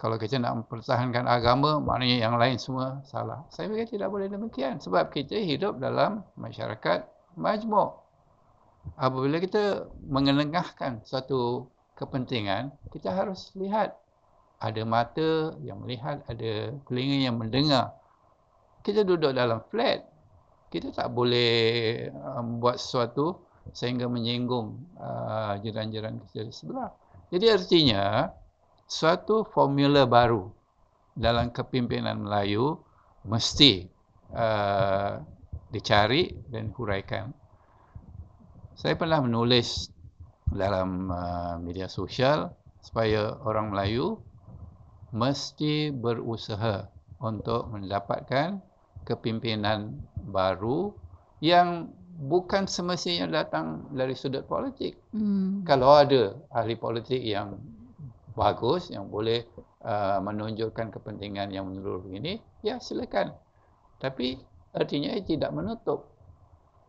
Kalau 0.00 0.16
kita 0.16 0.40
nak 0.40 0.64
mempertahankan 0.64 1.28
agama, 1.28 1.76
maknanya 1.76 2.24
yang 2.24 2.34
lain 2.40 2.56
semua 2.56 3.04
salah. 3.04 3.44
Saya 3.52 3.68
fikir 3.68 4.00
tidak 4.00 4.08
boleh 4.08 4.32
demikian. 4.32 4.80
Sebab 4.80 5.12
kita 5.12 5.36
hidup 5.36 5.76
dalam 5.76 6.24
masyarakat 6.40 7.04
majmuk. 7.36 8.00
Apabila 8.96 9.36
kita 9.36 9.92
mengenengahkan 10.08 11.04
suatu 11.04 11.68
kepentingan, 12.00 12.72
kita 12.88 13.12
harus 13.12 13.52
lihat. 13.52 13.92
Ada 14.60 14.84
mata 14.88 15.56
yang 15.64 15.84
melihat, 15.84 16.24
ada 16.28 16.72
telinga 16.88 17.16
yang 17.28 17.36
mendengar 17.40 18.00
kita 18.80 19.04
duduk 19.04 19.36
dalam 19.36 19.60
flat, 19.68 20.04
kita 20.72 20.94
tak 20.94 21.12
boleh 21.12 22.08
um, 22.14 22.62
buat 22.62 22.80
sesuatu 22.80 23.44
sehingga 23.76 24.08
menyinggung 24.08 24.80
uh, 24.96 25.60
jiran-jiran 25.60 26.16
kita 26.30 26.48
di 26.48 26.52
sebelah. 26.54 26.88
Jadi 27.30 27.46
artinya 27.46 28.26
suatu 28.90 29.46
formula 29.46 30.02
baru 30.02 30.50
dalam 31.14 31.54
kepimpinan 31.54 32.26
Melayu 32.26 32.74
mesti 33.22 33.86
uh, 34.34 35.22
dicari 35.70 36.34
dan 36.50 36.74
huraikan. 36.74 37.30
Saya 38.74 38.98
pernah 38.98 39.22
menulis 39.22 39.94
dalam 40.50 41.06
uh, 41.06 41.54
media 41.62 41.86
sosial 41.86 42.50
supaya 42.82 43.38
orang 43.46 43.70
Melayu 43.70 44.18
mesti 45.14 45.94
berusaha 45.94 46.90
untuk 47.22 47.70
mendapatkan 47.70 48.58
kepimpinan 49.06 50.02
baru 50.26 50.90
yang 51.38 51.94
bukan 52.20 52.68
semestinya 52.68 53.40
datang 53.40 53.88
dari 53.96 54.12
sudut 54.12 54.44
politik. 54.44 55.00
Mm. 55.16 55.64
Kalau 55.64 56.04
ada 56.04 56.36
ahli 56.52 56.76
politik 56.76 57.24
yang 57.24 57.56
bagus 58.36 58.92
yang 58.92 59.08
boleh 59.08 59.48
uh, 59.80 60.20
menonjolkan 60.20 60.92
kepentingan 60.92 61.48
yang 61.48 61.72
menyeluruh 61.72 62.04
begini, 62.04 62.36
ya 62.60 62.76
silakan. 62.76 63.32
Tapi 63.96 64.36
artinya 64.76 65.16
ia 65.16 65.24
tidak 65.24 65.50
menutup 65.56 66.12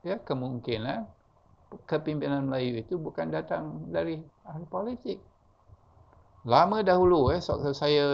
ya 0.03 0.19
kemungkinan 0.19 1.07
kepimpinan 1.87 2.51
Melayu 2.51 2.83
itu 2.83 2.99
bukan 2.99 3.31
datang 3.31 3.87
dari 3.87 4.19
ahli 4.43 4.65
politik. 4.67 5.19
Lama 6.43 6.81
dahulu 6.81 7.31
eh 7.31 7.39
waktu 7.39 7.71
saya 7.71 8.05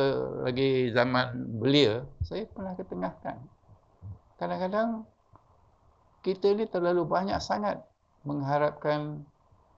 lagi 0.43 0.91
zaman 0.91 1.57
belia, 1.57 2.03
saya 2.21 2.43
pernah 2.45 2.75
ketengahkan. 2.75 3.39
Kadang-kadang 4.37 5.07
kita 6.27 6.51
ni 6.59 6.67
terlalu 6.67 7.07
banyak 7.07 7.39
sangat 7.39 7.79
mengharapkan 8.27 9.23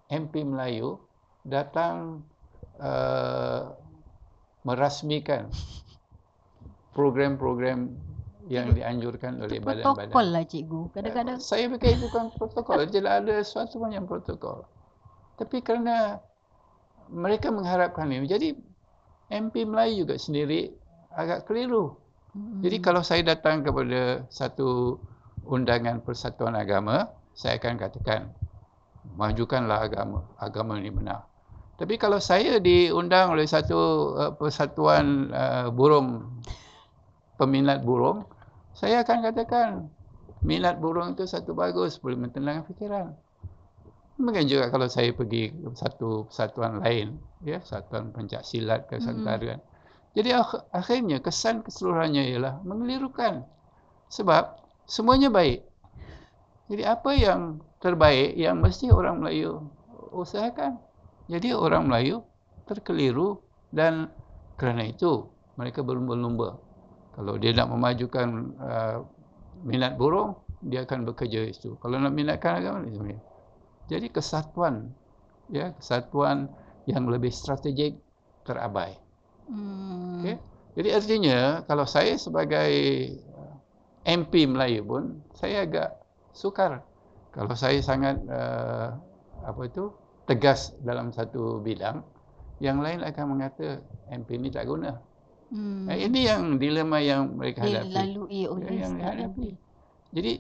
MP 0.10 0.42
Melayu 0.42 0.98
datang 1.46 2.26
uh, 2.82 3.70
merasmikan 4.66 5.54
program-program 6.98 7.94
yang 8.50 8.74
dianjurkan 8.74 9.46
oleh 9.46 9.62
badan-badan. 9.62 10.10
Protokol 10.10 10.26
lah 10.34 10.44
cikgu. 10.50 10.82
Kadang-kadang 10.98 11.38
Saya 11.38 11.70
fikir 11.70 12.02
bukan 12.02 12.34
protokol, 12.34 12.90
tidak 12.90 13.14
ada 13.22 13.46
sesuatu 13.46 13.78
yang 13.86 14.10
protokol. 14.10 14.66
Tapi 15.38 15.62
kerana 15.62 16.18
mereka 17.14 17.54
mengharapkan 17.54 18.10
ini, 18.10 18.26
jadi 18.26 18.58
MP 19.30 19.70
Melayu 19.70 20.02
juga 20.02 20.18
sendiri 20.18 20.74
agak 21.14 21.46
keliru. 21.46 21.94
Mm. 22.34 22.66
Jadi 22.66 22.78
kalau 22.82 23.06
saya 23.06 23.22
datang 23.22 23.62
kepada 23.62 24.26
satu 24.34 24.98
undangan 25.46 26.04
persatuan 26.04 26.58
agama, 26.58 27.08
saya 27.36 27.56
akan 27.62 27.76
katakan, 27.80 28.22
majukanlah 29.16 29.88
agama, 29.88 30.26
agama 30.40 30.76
ini 30.80 30.92
benar. 30.92 31.28
Tapi 31.80 31.96
kalau 31.96 32.20
saya 32.20 32.60
diundang 32.60 33.32
oleh 33.32 33.48
satu 33.48 33.80
uh, 34.20 34.32
persatuan 34.36 35.32
uh, 35.32 35.68
burung, 35.72 36.28
peminat 37.40 37.88
burung, 37.88 38.28
saya 38.76 39.04
akan 39.08 39.24
katakan, 39.32 39.88
minat 40.44 40.80
burung 40.84 41.16
itu 41.16 41.24
satu 41.24 41.56
bagus, 41.56 41.96
boleh 42.00 42.20
mentenangkan 42.20 42.68
fikiran. 42.68 43.16
Mungkin 44.20 44.52
juga 44.52 44.68
kalau 44.68 44.92
saya 44.92 45.16
pergi 45.16 45.56
ke 45.56 45.72
satu 45.80 46.28
persatuan 46.28 46.84
lain, 46.84 47.16
ya, 47.40 47.64
persatuan 47.64 48.12
pencak 48.12 48.44
silat 48.44 48.84
ke 48.92 49.00
Santaran. 49.00 49.64
Jadi 50.12 50.36
ak- 50.36 50.68
akhirnya 50.76 51.24
kesan 51.24 51.64
keseluruhannya 51.64 52.28
ialah 52.28 52.60
mengelirukan. 52.68 53.48
Sebab 54.12 54.60
semuanya 54.90 55.30
baik. 55.30 55.62
Jadi 56.70 56.84
apa 56.86 57.12
yang 57.14 57.62
terbaik 57.78 58.34
yang 58.34 58.58
mesti 58.58 58.90
orang 58.90 59.22
Melayu 59.22 59.70
usahakan. 60.10 60.82
Jadi 61.30 61.54
orang 61.54 61.86
Melayu 61.86 62.26
terkeliru 62.66 63.38
dan 63.70 64.10
kerana 64.58 64.90
itu 64.90 65.30
mereka 65.56 65.86
berlumba-lumba. 65.86 66.58
Kalau 67.14 67.38
dia 67.38 67.54
nak 67.54 67.70
memajukan 67.70 68.30
uh, 68.58 68.98
minat 69.66 69.98
burung, 69.98 70.40
dia 70.66 70.84
akan 70.84 71.06
bekerja 71.06 71.48
itu. 71.48 71.78
Kalau 71.80 72.02
nak 72.02 72.14
minatkan 72.16 72.64
agama, 72.64 72.86
dia 72.86 72.94
sebenarnya. 72.96 73.22
Jadi 73.90 74.08
kesatuan, 74.14 74.94
ya 75.50 75.74
kesatuan 75.78 76.50
yang 76.86 77.10
lebih 77.10 77.34
strategik 77.34 77.98
terabai. 78.46 78.98
Mm. 79.50 80.22
Okey. 80.22 80.38
Jadi 80.80 80.90
artinya 80.94 81.38
kalau 81.66 81.84
saya 81.84 82.16
sebagai 82.16 82.72
MP 84.08 84.48
Melayu 84.48 84.86
pun 84.86 85.04
saya 85.36 85.68
agak 85.68 85.90
sukar 86.32 86.84
kalau 87.36 87.54
saya 87.54 87.78
sangat 87.84 88.18
uh, 88.26 88.96
apa 89.46 89.62
itu 89.70 89.94
tegas 90.26 90.74
dalam 90.84 91.14
satu 91.14 91.62
bidang 91.62 92.02
yang 92.60 92.84
lain 92.84 93.02
akan 93.02 93.26
mengata 93.38 93.80
MP 94.12 94.36
ni 94.36 94.52
tak 94.52 94.68
guna. 94.68 95.00
Mm. 95.50 95.88
Hmm. 95.90 95.90
Ini 95.90 96.20
yang 96.22 96.44
dilema 96.62 97.00
yang 97.02 97.40
mereka 97.40 97.66
hadapi. 97.66 97.90
Dilalui 97.90 98.42
oleh 98.46 98.70
yang 98.76 98.94
dihadapi. 99.00 99.48
MP. 99.50 99.58
Jadi 100.14 100.34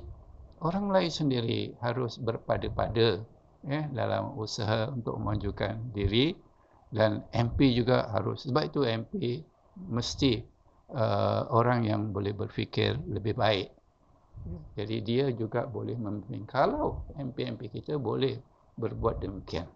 orang 0.61 0.83
Melayu 0.91 1.09
sendiri 1.09 1.61
harus 1.79 2.19
berpada-pada 2.19 3.23
ya 3.65 3.81
dalam 3.91 4.35
usaha 4.39 4.87
untuk 4.91 5.19
memajukan 5.19 5.79
diri 5.91 6.35
dan 6.89 7.23
MP 7.35 7.75
juga 7.75 8.09
harus 8.09 8.47
sebab 8.47 8.71
itu 8.71 8.81
MP 8.87 9.43
mesti 9.89 10.43
uh, 10.93 11.49
orang 11.53 11.85
yang 11.85 12.09
boleh 12.09 12.33
berfikir 12.33 12.97
lebih 13.09 13.37
baik. 13.37 13.69
Jadi 14.79 15.03
dia 15.03 15.25
juga 15.35 15.67
boleh 15.67 15.99
memimpin. 15.99 16.47
Kalau 16.47 17.03
MP-MP 17.19 17.69
kita 17.69 17.99
boleh 17.99 18.39
berbuat 18.79 19.19
demikian. 19.19 19.67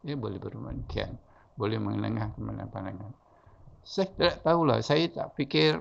Dia 0.00 0.16
boleh 0.16 0.40
berbuat 0.40 0.72
demikian. 0.72 1.14
Boleh 1.54 1.76
menengah 1.76 2.32
pandangan. 2.72 3.12
Saya 3.84 4.08
tidak 4.16 4.40
tahulah. 4.40 4.80
Saya 4.80 5.06
tak 5.12 5.36
fikir 5.36 5.76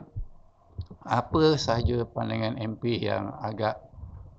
apa 1.07 1.43
sahaja 1.55 2.03
pandangan 2.03 2.59
MP 2.59 2.99
yang 2.99 3.31
agak 3.39 3.79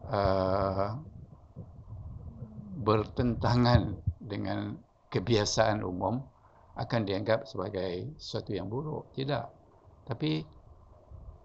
uh, 0.06 0.94
bertentangan 2.82 3.96
dengan 4.20 4.76
kebiasaan 5.08 5.80
umum 5.80 6.20
akan 6.76 7.00
dianggap 7.04 7.48
sebagai 7.48 8.12
sesuatu 8.20 8.52
yang 8.52 8.68
buruk. 8.68 9.08
Tidak. 9.16 9.61
Tapi 10.12 10.44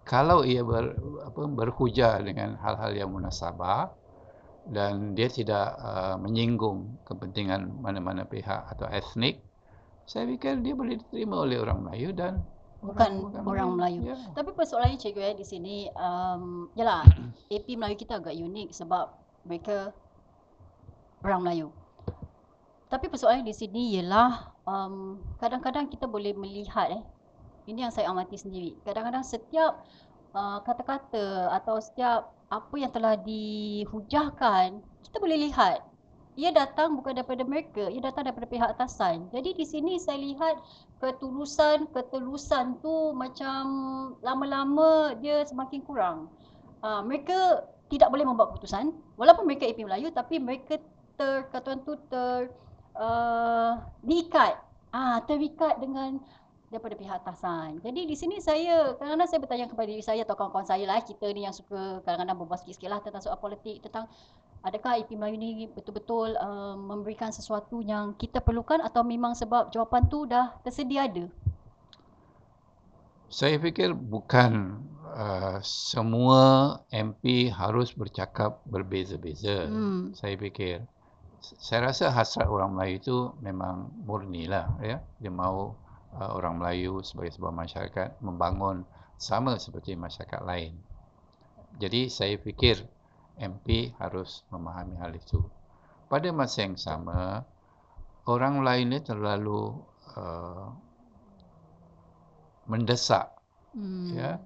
kalau 0.03 0.43
ia 0.43 0.59
ber, 0.59 0.91
apa, 1.23 1.47
berhujah 1.47 2.19
dengan 2.19 2.59
hal-hal 2.59 2.91
yang 2.91 3.15
munasabah 3.15 3.87
dan 4.67 5.15
dia 5.15 5.31
tidak 5.31 5.79
uh, 5.79 6.19
menyinggung 6.19 6.99
kepentingan 7.07 7.79
mana-mana 7.79 8.27
pihak 8.27 8.67
atau 8.67 8.91
etnik, 8.91 9.39
saya 10.03 10.27
fikir 10.27 10.59
dia 10.59 10.75
boleh 10.75 10.99
diterima 10.99 11.47
oleh 11.47 11.63
orang 11.63 11.87
Melayu 11.87 12.11
dan 12.11 12.43
bukan 12.83 13.31
orang, 13.31 13.47
orang 13.47 13.69
Melayu. 13.79 13.99
Ya. 14.11 14.15
Tapi 14.35 14.51
persoalannya 14.51 14.99
cikgu 14.99 15.21
eh 15.23 15.35
di 15.39 15.45
sini 15.47 15.75
um, 15.95 16.67
yalah 16.75 17.07
AP 17.47 17.79
Melayu 17.79 17.95
kita 17.95 18.19
agak 18.19 18.35
unik 18.35 18.75
sebab 18.75 19.15
mereka 19.47 19.95
orang 21.23 21.47
Melayu. 21.47 21.67
Tapi 22.91 23.07
persoalannya 23.07 23.47
di 23.47 23.55
sini 23.55 23.95
ialah 23.95 24.51
um, 24.67 25.19
kadang-kadang 25.39 25.87
kita 25.87 26.07
boleh 26.07 26.35
melihat 26.35 26.91
eh 26.91 27.03
ini 27.67 27.85
yang 27.85 27.93
saya 27.93 28.09
amati 28.09 28.39
sendiri. 28.39 28.73
Kadang-kadang 28.87 29.27
setiap 29.27 29.85
uh, 30.33 30.63
kata-kata 30.63 31.51
atau 31.51 31.77
setiap 31.77 32.33
apa 32.47 32.75
yang 32.79 32.91
telah 32.95 33.19
dihujahkan 33.19 34.79
kita 35.03 35.17
boleh 35.19 35.51
lihat 35.51 35.83
ia 36.37 36.53
datang 36.53 36.93
bukan 36.93 37.17
daripada 37.17 37.41
mereka, 37.41 37.89
ia 37.89 37.97
datang 37.97 38.29
daripada 38.29 38.45
pihak 38.45 38.69
atasan. 38.77 39.25
Jadi 39.33 39.57
di 39.57 39.65
sini 39.65 39.97
saya 39.97 40.21
lihat 40.21 40.61
ketulusan, 41.01 41.89
ketelusan 41.89 42.77
tu 42.85 43.09
macam 43.17 43.65
lama-lama 44.21 45.17
dia 45.17 45.41
semakin 45.49 45.81
kurang. 45.81 46.29
Uh, 46.85 47.01
mereka 47.01 47.65
tidak 47.89 48.13
boleh 48.13 48.21
membuat 48.21 48.53
keputusan 48.53 48.93
walaupun 49.17 49.49
mereka 49.49 49.65
AP 49.65 49.81
Melayu 49.81 50.13
tapi 50.13 50.37
mereka 50.37 50.77
ter 51.17 51.49
kata 51.49 51.81
tu 51.81 51.97
ter 52.13 52.53
uh, 52.93 53.81
diikat 54.05 54.61
ah 54.93 55.17
terikat 55.25 55.81
dengan 55.81 56.21
daripada 56.67 56.99
pihak 56.99 57.23
atasan. 57.23 57.79
Jadi 57.79 58.03
di 58.03 58.15
sini 58.15 58.43
saya 58.43 58.91
kadang-kadang 58.99 59.29
saya 59.31 59.39
bertanya 59.39 59.65
kepada 59.71 59.87
diri 59.87 60.03
saya 60.03 60.27
atau 60.27 60.35
kawan-kawan 60.35 60.67
saya 60.67 60.83
lah 60.83 60.99
kita 60.99 61.31
ni 61.31 61.47
yang 61.47 61.55
suka 61.55 62.03
kadang-kadang 62.03 62.35
berbual 62.35 62.59
sikit-sikit 62.59 62.89
lah 62.91 62.99
tentang 62.99 63.23
soal 63.23 63.39
politik 63.39 63.79
tentang 63.79 64.11
adakah 64.67 64.99
IP 64.99 65.15
Melayu 65.15 65.39
ni 65.39 65.51
betul-betul 65.71 66.35
uh, 66.35 66.75
memberikan 66.75 67.31
sesuatu 67.31 67.79
yang 67.79 68.11
kita 68.19 68.43
perlukan 68.43 68.83
atau 68.83 68.99
memang 69.07 69.31
sebab 69.31 69.71
jawapan 69.71 70.11
tu 70.11 70.27
dah 70.27 70.59
tersedia 70.67 71.07
ada. 71.07 71.31
Saya 73.31 73.59
fikir 73.59 73.95
bukan 73.95 74.83
uh, 75.15 75.59
semua 75.63 76.75
MP 76.91 77.47
harus 77.47 77.95
bercakap 77.95 78.59
berbeza-beza. 78.67 79.71
Hmm. 79.71 80.11
Saya 80.11 80.35
fikir 80.35 80.83
saya 81.39 81.95
rasa 81.95 82.11
hasrat 82.11 82.51
orang 82.51 82.75
Melayu 82.75 82.95
itu 82.99 83.17
memang 83.39 83.87
murni 84.03 84.51
lah 84.51 84.67
ya. 84.83 84.99
Dia 85.23 85.31
mahu 85.31 85.86
orang 86.15 86.61
Melayu 86.61 87.03
sebagai 87.03 87.35
sebuah 87.35 87.53
masyarakat 87.53 88.09
membangun 88.23 88.87
sama 89.17 89.59
seperti 89.59 89.97
masyarakat 89.97 90.41
lain. 90.45 90.77
Jadi 91.77 92.07
saya 92.07 92.39
fikir 92.39 92.81
MP 93.37 93.93
harus 94.01 94.45
memahami 94.49 94.97
hal 94.97 95.13
itu. 95.13 95.43
Pada 96.07 96.31
masa 96.31 96.63
yang 96.63 96.79
sama, 96.79 97.43
orang 98.25 98.63
lain 98.63 98.95
ini 98.95 98.99
terlalu 99.03 99.75
uh, 100.15 100.71
mendesak 102.65 103.37
Hmm. 103.77 104.09
ya 104.09 104.41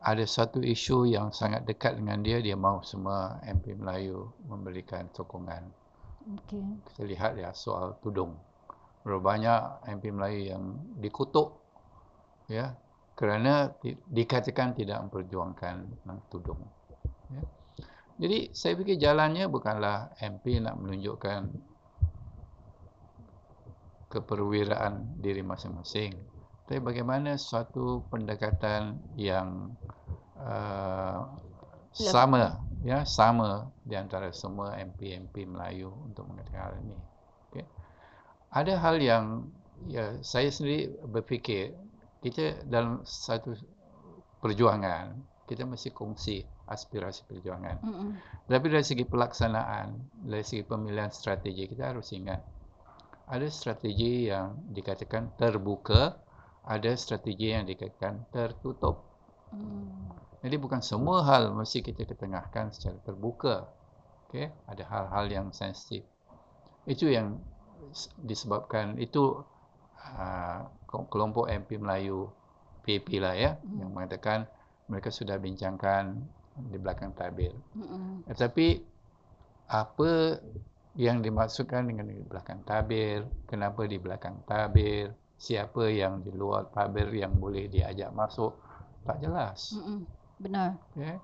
ada 0.00 0.24
satu 0.24 0.64
isu 0.64 1.12
yang 1.12 1.28
sangat 1.36 1.68
dekat 1.68 2.00
dengan 2.00 2.24
dia 2.24 2.40
dia 2.40 2.56
mahu 2.56 2.80
semua 2.80 3.36
MP 3.44 3.76
Melayu 3.76 4.32
memberikan 4.48 5.04
sokongan 5.12 5.68
Okey. 6.40 6.80
kita 6.88 7.02
lihat 7.04 7.32
ya 7.36 7.52
soal 7.52 8.00
tudung 8.00 8.40
berapa 9.00 9.20
banyak 9.20 9.60
MP 9.96 10.12
Melayu 10.12 10.40
yang 10.56 10.64
dikutuk 11.00 11.56
ya 12.50 12.76
kerana 13.16 13.72
di, 13.80 13.96
dikatakan 14.08 14.76
tidak 14.76 15.00
memperjuangkan 15.08 16.04
tudung 16.32 16.60
ya. 17.32 17.42
jadi 18.20 18.52
saya 18.52 18.76
fikir 18.76 19.00
jalannya 19.00 19.48
bukanlah 19.48 20.12
MP 20.20 20.60
nak 20.60 20.76
menunjukkan 20.80 21.40
keperwiraan 24.10 25.22
diri 25.22 25.40
masing-masing 25.40 26.16
tapi 26.70 26.78
bagaimana 26.78 27.34
suatu 27.34 28.06
pendekatan 28.14 28.94
yang 29.18 29.74
uh, 30.38 31.26
sama 31.90 32.62
ya 32.86 33.02
sama 33.02 33.66
di 33.82 33.98
antara 33.98 34.30
semua 34.30 34.78
MP-MP 34.78 35.50
Melayu 35.50 35.90
untuk 36.06 36.30
mengatakan 36.30 36.62
hal 36.70 36.74
ini. 36.78 37.09
Okay. 38.50 38.58
Ada 38.66 38.74
hal 38.82 38.96
yang 38.98 39.24
ya 39.88 40.18
saya 40.20 40.50
sendiri 40.52 40.92
berfikir 41.08 41.72
kita 42.20 42.66
dalam 42.68 43.00
satu 43.06 43.56
perjuangan 44.44 45.16
kita 45.48 45.66
mesti 45.66 45.90
kongsi 45.90 46.46
aspirasi 46.70 47.26
perjuangan. 47.26 47.82
Mm-mm. 47.82 48.10
Tapi 48.46 48.66
dari 48.70 48.86
segi 48.86 49.02
pelaksanaan, 49.02 49.98
dari 50.22 50.46
segi 50.46 50.62
pemilihan 50.62 51.10
strategi 51.10 51.66
kita 51.66 51.90
harus 51.90 52.14
ingat 52.14 52.38
ada 53.30 53.46
strategi 53.46 54.26
yang 54.26 54.58
dikatakan 54.74 55.38
terbuka, 55.38 56.18
ada 56.66 56.90
strategi 56.98 57.54
yang 57.54 57.62
dikatakan 57.62 58.26
tertutup. 58.34 59.06
Hmm. 59.54 60.10
Jadi 60.42 60.56
bukan 60.58 60.82
semua 60.82 61.22
hal 61.22 61.54
mesti 61.54 61.78
kita 61.78 62.10
ketengahkan 62.10 62.74
secara 62.74 62.98
terbuka. 63.06 63.70
Okey, 64.26 64.50
ada 64.66 64.82
hal-hal 64.82 65.26
yang 65.30 65.46
sensitif. 65.54 66.02
Itu 66.90 67.06
yang 67.06 67.38
disebabkan 68.22 68.98
itu 68.98 69.42
uh, 70.00 70.58
kelompok 70.88 71.46
MP 71.50 71.78
Melayu 71.78 72.30
PAP 72.82 73.08
lah 73.20 73.34
ya 73.36 73.50
Hmm. 73.60 73.78
yang 73.84 73.90
mengatakan 73.92 74.48
mereka 74.90 75.14
sudah 75.14 75.38
bincangkan 75.38 76.18
di 76.58 76.76
belakang 76.76 77.14
tabir. 77.14 77.54
Mm-mm. 77.78 78.26
Tetapi 78.26 78.82
apa 79.70 80.42
yang 80.98 81.22
dimaksudkan 81.22 81.86
dengan 81.86 82.10
di 82.10 82.18
belakang 82.26 82.66
tabir, 82.66 83.22
kenapa 83.46 83.86
di 83.86 83.96
belakang 84.02 84.42
tabir, 84.44 85.14
siapa 85.38 85.86
yang 85.86 86.26
di 86.26 86.34
luar 86.34 86.68
tabir 86.74 87.06
yang 87.14 87.38
boleh 87.38 87.70
diajak 87.70 88.10
masuk, 88.10 88.58
tak 89.06 89.22
jelas. 89.22 89.72
Mm-mm. 89.78 90.02
Benar. 90.42 90.74
Okay. 90.92 91.16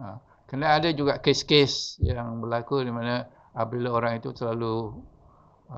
Ha. 0.00 0.16
Kena 0.48 0.80
ada 0.80 0.88
juga 0.96 1.20
kes-kes 1.20 2.00
yang 2.00 2.40
berlaku 2.40 2.80
di 2.80 2.92
mana 2.92 3.28
apabila 3.52 3.92
orang 3.92 4.24
itu 4.24 4.32
terlalu 4.32 4.88
uh, 4.88 4.96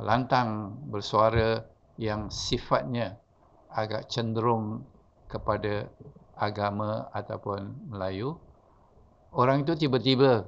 lantang 0.03 0.75
bersuara 0.91 1.63
yang 2.01 2.27
sifatnya 2.33 3.15
agak 3.71 4.11
cenderung 4.11 4.83
kepada 5.31 5.87
agama 6.35 7.07
ataupun 7.15 7.91
Melayu, 7.91 8.39
orang 9.35 9.63
itu 9.63 9.87
tiba-tiba 9.87 10.47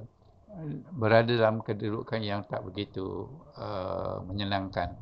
berada 0.95 1.31
dalam 1.31 1.61
kedudukan 1.61 2.19
yang 2.23 2.41
tak 2.47 2.65
begitu 2.65 3.29
uh, 3.59 4.23
menyenangkan. 4.25 4.95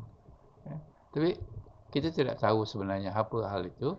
Ya. 0.67 0.77
Tapi 1.15 1.39
kita 1.93 2.11
tidak 2.11 2.41
tahu 2.43 2.67
sebenarnya 2.67 3.15
apa 3.15 3.47
hal 3.47 3.65
itu 3.65 3.95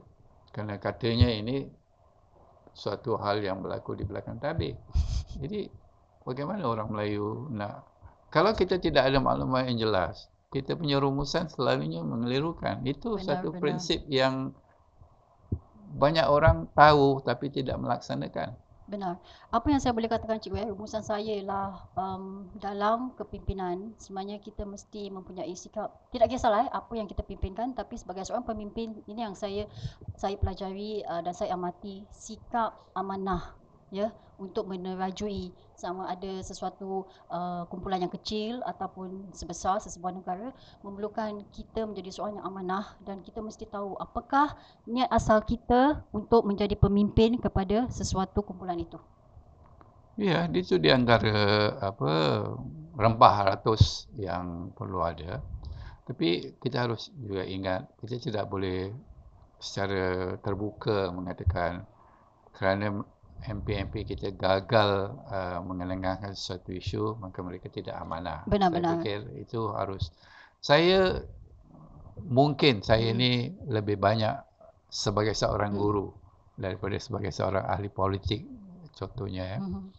kerana 0.53 0.77
katanya 0.77 1.33
ini 1.33 1.65
suatu 2.77 3.17
hal 3.17 3.41
yang 3.41 3.65
berlaku 3.65 3.97
di 3.97 4.05
belakang 4.05 4.37
tabir. 4.37 4.77
Jadi 5.41 5.71
bagaimana 6.29 6.69
orang 6.69 6.93
Melayu 6.93 7.49
nak 7.49 7.89
kalau 8.29 8.53
kita 8.53 8.77
tidak 8.77 9.09
ada 9.09 9.17
maklumat 9.23 9.65
yang 9.71 9.89
jelas, 9.89 10.29
kita 10.55 10.79
punya 10.79 11.03
rumusan 11.03 11.51
selalunya 11.51 12.03
mengelirukan. 12.07 12.83
Itu 12.87 13.19
Benar, 13.19 13.27
satu 13.27 13.49
benar. 13.51 13.61
prinsip 13.63 14.01
yang 14.07 14.55
banyak 15.97 16.27
orang 16.29 16.69
tahu 16.77 17.25
tapi 17.25 17.51
tidak 17.51 17.81
melaksanakan. 17.81 18.55
Benar. 18.87 19.19
Apa 19.51 19.67
yang 19.75 19.83
saya 19.83 19.91
boleh 19.91 20.07
katakan 20.07 20.39
cikgu 20.39 20.63
eh, 20.63 20.71
rumusan 20.71 21.03
saya 21.03 21.43
ialah 21.43 21.91
um, 21.99 22.47
dalam 22.63 23.11
kepimpinan 23.19 23.91
sebenarnya 23.99 24.39
kita 24.39 24.63
mesti 24.63 25.11
mempunyai 25.11 25.51
sikap 25.59 25.91
tidak 26.15 26.31
kisahlah 26.31 26.71
eh, 26.71 26.71
apa 26.71 26.95
yang 26.95 27.11
kita 27.11 27.27
pimpinkan 27.27 27.75
tapi 27.75 27.99
sebagai 27.99 28.23
seorang 28.23 28.47
pemimpin 28.47 28.95
ini 29.11 29.27
yang 29.27 29.35
saya 29.35 29.67
saya 30.15 30.39
pelajari 30.39 31.03
uh, 31.03 31.19
dan 31.19 31.35
saya 31.35 31.59
amati 31.59 32.07
sikap 32.15 32.79
amanah 32.95 33.59
ya 33.95 34.11
untuk 34.37 34.69
menerajui 34.69 35.55
sama 35.77 36.09
ada 36.09 36.41
sesuatu 36.45 37.09
uh, 37.33 37.65
kumpulan 37.69 38.05
yang 38.05 38.13
kecil 38.13 38.61
ataupun 38.65 39.33
sebesar 39.33 39.81
sesebuah 39.81 40.13
negara 40.17 40.49
memerlukan 40.85 41.45
kita 41.53 41.85
menjadi 41.85 42.13
seorang 42.13 42.41
yang 42.41 42.47
amanah 42.49 42.97
dan 43.05 43.21
kita 43.25 43.41
mesti 43.41 43.65
tahu 43.69 43.97
apakah 43.97 44.57
niat 44.89 45.09
asal 45.13 45.41
kita 45.45 46.05
untuk 46.13 46.45
menjadi 46.45 46.77
pemimpin 46.77 47.41
kepada 47.41 47.89
sesuatu 47.89 48.45
kumpulan 48.45 48.81
itu. 48.81 49.01
Ya, 50.17 50.49
itu 50.49 50.81
di 50.81 50.89
antara 50.89 51.77
apa 51.77 52.13
rempah 52.97 53.53
ratus 53.53 54.09
yang 54.17 54.73
perlu 54.73 55.05
ada. 55.05 55.45
Tapi 56.09 56.57
kita 56.57 56.89
harus 56.89 57.13
juga 57.21 57.45
ingat, 57.45 57.85
kita 58.01 58.17
tidak 58.17 58.49
boleh 58.49 58.97
secara 59.61 60.37
terbuka 60.41 61.13
mengatakan 61.13 61.85
kerana 62.57 63.05
MP-MP 63.45 64.09
kita 64.09 64.33
gagal 64.35 65.13
uh, 65.29 65.61
mengelengahkan 65.63 66.33
sesuatu 66.33 66.73
isu, 66.73 67.21
maka 67.21 67.45
mereka 67.45 67.69
tidak 67.69 67.95
amanah. 68.01 68.43
Benar-benar. 68.49 68.97
Saya 68.97 69.03
fikir 69.05 69.21
itu 69.39 69.61
harus. 69.77 70.11
Saya 70.59 71.21
mungkin 72.27 72.81
saya 72.83 73.13
Hmm. 73.13 73.15
ini 73.21 73.33
lebih 73.69 74.01
banyak 74.01 74.35
sebagai 74.89 75.37
seorang 75.37 75.77
Hmm. 75.77 75.81
guru 75.83 76.07
daripada 76.57 76.97
sebagai 76.97 77.31
seorang 77.31 77.63
ahli 77.69 77.93
politik 77.93 78.49
contohnya 78.97 79.45
ya. 79.57 79.59
Mhm. 79.61 79.93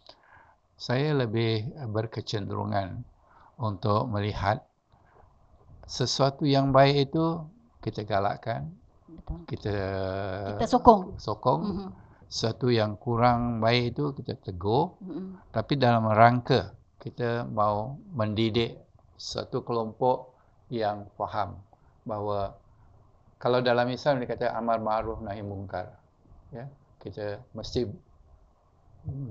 Saya 0.78 1.10
lebih 1.14 1.70
berkecenderungan 1.90 3.02
untuk 3.58 4.10
melihat 4.10 4.62
sesuatu 5.86 6.44
yang 6.44 6.70
baik 6.74 7.10
itu 7.10 7.24
kita 7.80 8.02
galakkan, 8.04 8.68
Betul. 9.08 9.38
kita 9.46 9.76
Kita 10.58 10.66
sokong. 10.68 11.00
sokong. 11.16 11.60
Mhm. 11.64 11.88
Sesuatu 12.28 12.68
yang 12.68 13.00
kurang 13.00 13.64
baik 13.64 13.96
itu 13.96 14.12
kita 14.12 14.36
tegur, 14.36 15.00
Mhm. 15.00 15.48
tapi 15.48 15.80
dalam 15.80 16.04
rangka 16.12 16.76
kita 17.00 17.48
mau 17.48 17.96
mendidik 18.12 18.76
satu 19.16 19.64
kelompok 19.64 20.36
yang 20.68 21.08
faham 21.16 21.56
bahawa 22.04 22.52
kalau 23.38 23.62
dalam 23.64 23.88
Islam 23.88 24.20
dia 24.20 24.28
kata 24.28 24.52
amar 24.52 24.82
ma'ruf 24.82 25.22
nahi 25.24 25.40
mungkar. 25.40 25.94
Ya, 26.52 26.68
kita 27.00 27.40
mesti 27.54 27.86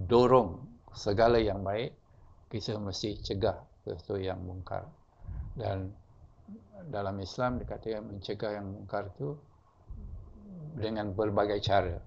dorong 0.10 0.64
segala 0.95 1.38
yang 1.38 1.62
baik, 1.62 1.93
kita 2.50 2.80
mesti 2.80 3.20
cegah 3.22 3.62
sesuatu 3.84 4.18
yang 4.18 4.39
mungkar. 4.41 4.88
Dan 5.54 5.91
dalam 6.88 7.20
Islam 7.20 7.60
dikatakan 7.60 8.06
mencegah 8.08 8.52
yang 8.58 8.68
mungkar 8.72 9.12
itu 9.12 9.36
dengan 10.80 11.12
berbagai 11.12 11.60
cara. 11.62 12.00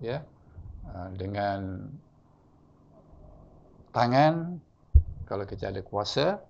Ya. 0.00 0.26
Ah, 0.90 1.08
Dengan 1.14 1.90
tangan 3.94 4.58
kalau 5.24 5.46
kita 5.46 5.70
ada 5.70 5.80
kuasa 5.80 6.42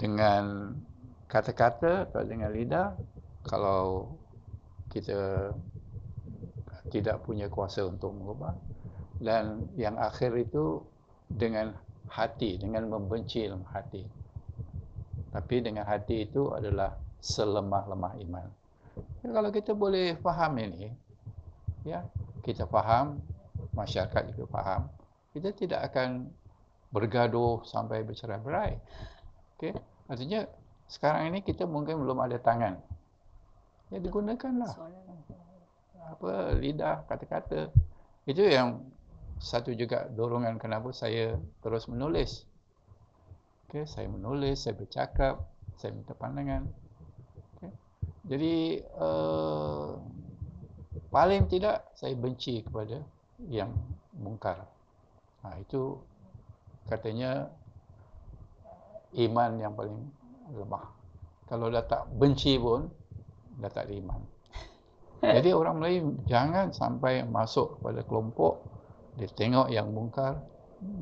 dengan 0.00 0.74
kata-kata 1.28 2.10
atau 2.10 2.22
dengan 2.24 2.50
lidah 2.50 2.96
kalau 3.46 4.10
kita 4.90 5.50
tidak 6.90 7.22
punya 7.26 7.52
kuasa 7.52 7.86
untuk 7.86 8.14
mengubah 8.14 8.54
dan 9.20 9.68
yang 9.76 10.00
akhir 10.00 10.32
itu 10.36 10.80
dengan 11.28 11.74
hati 12.08 12.56
dengan 12.56 12.86
membenci 12.86 13.44
dalam 13.44 13.66
hati 13.68 14.06
tapi 15.34 15.60
dengan 15.60 15.84
hati 15.84 16.24
itu 16.24 16.54
adalah 16.54 16.94
selemah-lemah 17.20 18.12
iman 18.24 18.48
ya, 19.20 19.28
kalau 19.34 19.50
kita 19.50 19.74
boleh 19.74 20.14
faham 20.22 20.54
ini 20.62 20.88
ya 21.86 22.02
kita 22.42 22.66
faham 22.66 23.22
masyarakat 23.76 24.22
juga 24.34 24.44
faham. 24.50 24.90
Kita 25.30 25.52
tidak 25.52 25.92
akan 25.92 26.32
bergaduh 26.90 27.62
sampai 27.62 28.02
bercerai-berai. 28.02 28.80
Okey? 29.56 29.76
Artinya 30.08 30.48
sekarang 30.88 31.34
ini 31.34 31.44
kita 31.44 31.68
mungkin 31.68 32.00
belum 32.00 32.18
ada 32.24 32.40
tangan. 32.40 32.80
Ya 33.92 34.00
digunakanlah. 34.00 34.72
Apa 36.10 36.56
lidah 36.56 37.04
kata-kata. 37.06 37.68
Itu 38.24 38.42
yang 38.42 38.82
satu 39.36 39.76
juga 39.76 40.08
dorongan 40.08 40.56
kenapa 40.56 40.90
saya 40.96 41.36
terus 41.60 41.86
menulis. 41.86 42.48
Okey 43.68 43.84
saya 43.84 44.08
menulis 44.08 44.64
saya 44.64 44.78
bercakap 44.78 45.44
saya 45.76 45.92
minta 45.92 46.16
pandangan. 46.16 46.64
Okey? 47.58 47.70
Jadi 48.24 48.54
uh, 48.96 50.00
paling 51.16 51.48
tidak 51.48 51.88
saya 51.96 52.12
benci 52.12 52.60
kepada 52.60 53.00
yang 53.48 53.72
mungkar 54.12 54.68
ha, 55.40 55.56
itu 55.56 55.96
katanya 56.84 57.48
iman 59.16 59.50
yang 59.56 59.72
paling 59.72 59.96
lemah 60.52 60.92
kalau 61.48 61.72
dah 61.72 61.88
tak 61.88 62.04
benci 62.20 62.60
pun 62.60 62.92
dah 63.56 63.72
tak 63.72 63.88
ada 63.88 63.94
iman 63.96 64.20
jadi 65.40 65.56
orang 65.56 65.80
Melayu 65.80 66.20
jangan 66.28 66.68
sampai 66.76 67.24
masuk 67.24 67.80
pada 67.80 68.04
kelompok 68.04 68.60
dia 69.16 69.32
tengok 69.32 69.72
yang 69.72 69.88
mungkar 69.96 70.36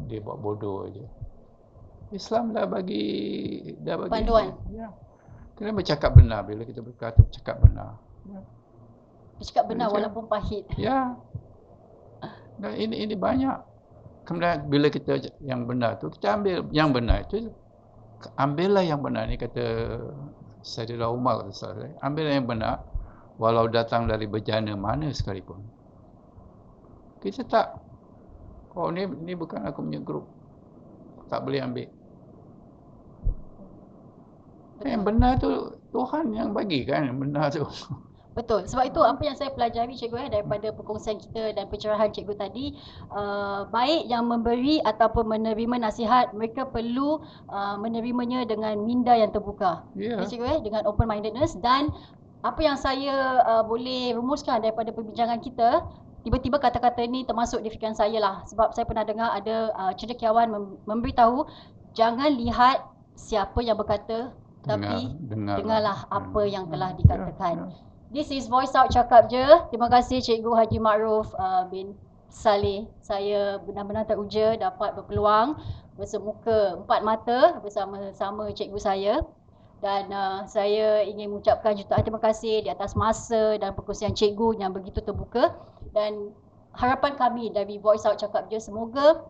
dia 0.06 0.22
buat 0.22 0.38
bodoh 0.38 0.86
aja. 0.86 1.02
Islam 2.14 2.54
dah 2.54 2.66
bagi 2.68 3.06
dah 3.82 3.98
bagi 3.98 4.12
Panduan. 4.12 4.54
Ya. 4.70 4.94
Kena 5.58 5.74
bercakap 5.74 6.14
benar 6.14 6.46
bila 6.46 6.62
kita 6.62 6.78
berkata 6.78 7.18
bercakap 7.26 7.58
benar. 7.58 7.98
Ya. 8.30 8.40
Bercakap 9.38 9.64
benar 9.66 9.90
Boleh 9.90 10.06
walaupun 10.06 10.24
pahit. 10.30 10.64
Ya. 10.78 11.18
Dan 12.58 12.72
ini 12.78 13.02
ini 13.02 13.14
banyak. 13.18 13.58
Kemudian 14.24 14.70
bila 14.72 14.88
kita 14.88 15.20
yang 15.44 15.68
benar 15.68 16.00
tu 16.00 16.08
kita 16.08 16.40
ambil 16.40 16.64
yang 16.72 16.96
benar 16.96 17.28
itu 17.28 17.52
ambillah 18.40 18.80
yang 18.80 19.04
benar 19.04 19.28
ni 19.28 19.36
kata 19.36 20.00
Sayyidina 20.64 21.12
Umar 21.12 21.44
kata 21.44 21.52
saya. 21.52 21.92
Ambillah 22.00 22.40
yang 22.40 22.48
benar 22.48 22.80
walau 23.36 23.68
datang 23.68 24.08
dari 24.08 24.24
bejana 24.24 24.72
mana 24.78 25.12
sekalipun. 25.12 25.60
Kita 27.20 27.44
tak 27.44 27.66
oh 28.72 28.88
ni 28.88 29.04
ni 29.04 29.36
bukan 29.36 29.60
aku 29.68 29.84
punya 29.84 30.00
grup. 30.00 30.24
Tak 31.28 31.44
boleh 31.44 31.60
ambil. 31.60 31.88
Yang 34.84 35.02
benar 35.04 35.32
tu 35.36 35.52
Tuhan 35.92 36.32
yang 36.32 36.56
bagi 36.56 36.84
kan 36.88 37.12
benar 37.20 37.52
tu. 37.52 37.68
Betul. 38.34 38.66
Sebab 38.66 38.84
itu 38.90 38.98
apa 38.98 39.22
yang 39.22 39.38
saya 39.38 39.54
pelajari 39.54 39.94
cikgu 39.94 40.26
eh 40.26 40.28
daripada 40.28 40.74
perkongsian 40.74 41.22
kita 41.22 41.54
dan 41.54 41.70
pencerahan 41.70 42.10
cikgu 42.10 42.34
tadi 42.34 42.74
uh, 43.14 43.62
baik 43.70 44.10
yang 44.10 44.26
memberi 44.26 44.82
ataupun 44.82 45.30
menerima 45.30 45.78
nasihat 45.78 46.34
mereka 46.34 46.66
perlu 46.66 47.22
uh, 47.46 47.78
menerimanya 47.78 48.42
dengan 48.42 48.74
minda 48.82 49.14
yang 49.14 49.30
terbuka. 49.30 49.86
Ya. 49.94 50.18
Ya. 50.18 50.26
Cikgu 50.26 50.46
eh 50.50 50.58
dengan 50.66 50.82
open 50.84 51.06
mindedness 51.06 51.54
dan 51.62 51.94
apa 52.42 52.60
yang 52.60 52.74
saya 52.76 53.40
uh, 53.46 53.62
boleh 53.62 54.18
rumuskan 54.18 54.60
daripada 54.60 54.90
perbincangan 54.90 55.38
kita 55.38 55.86
tiba-tiba 56.26 56.58
kata-kata 56.58 57.06
ni 57.06 57.22
termasuk 57.22 57.62
di 57.62 57.70
fikiran 57.70 57.94
saya 57.94 58.18
lah 58.18 58.34
sebab 58.50 58.74
saya 58.74 58.84
pernah 58.84 59.04
dengar 59.06 59.30
ada 59.30 59.70
uh, 59.78 59.92
cendekiawan 59.94 60.50
mem- 60.50 60.76
memberitahu 60.84 61.46
jangan 61.94 62.34
lihat 62.34 62.82
siapa 63.14 63.62
yang 63.62 63.78
berkata 63.78 64.34
tapi 64.64 65.12
dengar, 65.22 65.60
dengarlah 65.60 65.98
apa 66.08 66.40
Hmm. 66.40 66.50
yang 66.50 66.64
telah 66.66 66.90
Ya, 66.90 66.96
dikatakan. 66.98 67.56
ya. 67.68 67.93
This 68.14 68.30
is 68.30 68.46
Voice 68.46 68.70
Out 68.78 68.94
Cakap 68.94 69.26
Je. 69.26 69.42
Terima 69.74 69.90
kasih 69.90 70.22
Cikgu 70.22 70.54
Haji 70.54 70.78
Ma'ruf 70.78 71.34
uh, 71.34 71.66
bin 71.66 71.98
Saleh. 72.30 72.86
Saya 73.02 73.58
benar-benar 73.66 74.06
teruja 74.06 74.54
dapat 74.54 74.94
berpeluang 74.94 75.58
bersemuka 75.98 76.78
empat 76.78 77.02
mata 77.02 77.58
bersama-sama 77.58 78.54
cikgu 78.54 78.78
saya. 78.78 79.14
Dan 79.82 80.14
uh, 80.14 80.46
saya 80.46 81.02
ingin 81.02 81.34
mengucapkan 81.34 81.74
jutaan 81.74 82.06
terima 82.06 82.22
kasih 82.22 82.62
di 82.62 82.70
atas 82.70 82.94
masa 82.94 83.58
dan 83.58 83.74
perkongsian 83.74 84.14
cikgu 84.14 84.62
yang 84.62 84.70
begitu 84.70 85.02
terbuka. 85.02 85.50
Dan 85.90 86.30
harapan 86.70 87.18
kami 87.18 87.50
dari 87.50 87.82
Voice 87.82 88.06
Out 88.06 88.22
Cakap 88.22 88.46
Je 88.46 88.62
semoga 88.62 89.26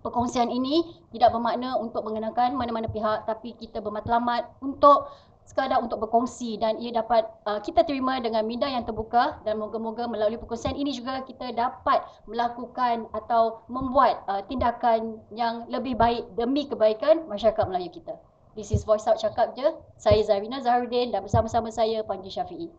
perkongsian 0.00 0.48
ini 0.48 0.96
tidak 1.12 1.36
bermakna 1.36 1.76
untuk 1.76 2.00
mengenakan 2.08 2.56
mana-mana 2.56 2.88
pihak 2.88 3.28
tapi 3.28 3.52
kita 3.60 3.84
bermatlamat 3.84 4.48
untuk 4.64 5.12
sekadar 5.44 5.78
untuk 5.84 6.00
berkongsi 6.00 6.56
dan 6.56 6.80
ia 6.80 6.90
dapat 6.90 7.28
uh, 7.44 7.60
kita 7.60 7.84
terima 7.84 8.16
dengan 8.18 8.42
minda 8.48 8.64
yang 8.64 8.82
terbuka 8.82 9.38
dan 9.44 9.60
moga-moga 9.60 10.08
melalui 10.08 10.40
perkongsian 10.40 10.74
ini 10.74 10.96
juga 10.96 11.20
kita 11.22 11.52
dapat 11.52 12.00
melakukan 12.24 13.06
atau 13.12 13.62
membuat 13.68 14.24
uh, 14.24 14.40
tindakan 14.48 15.20
yang 15.36 15.68
lebih 15.68 15.94
baik 15.94 16.24
demi 16.34 16.64
kebaikan 16.64 17.28
masyarakat 17.28 17.64
Melayu 17.68 17.92
kita. 17.92 18.16
This 18.56 18.70
is 18.70 18.86
Voice 18.86 19.04
Out 19.10 19.18
Cakap 19.18 19.58
Je. 19.58 19.66
Saya 19.98 20.22
Zarina 20.22 20.62
Zahrudin 20.62 21.10
dan 21.10 21.26
bersama-sama 21.26 21.74
saya 21.74 22.06
Panji 22.06 22.30
Syafiee. 22.30 22.70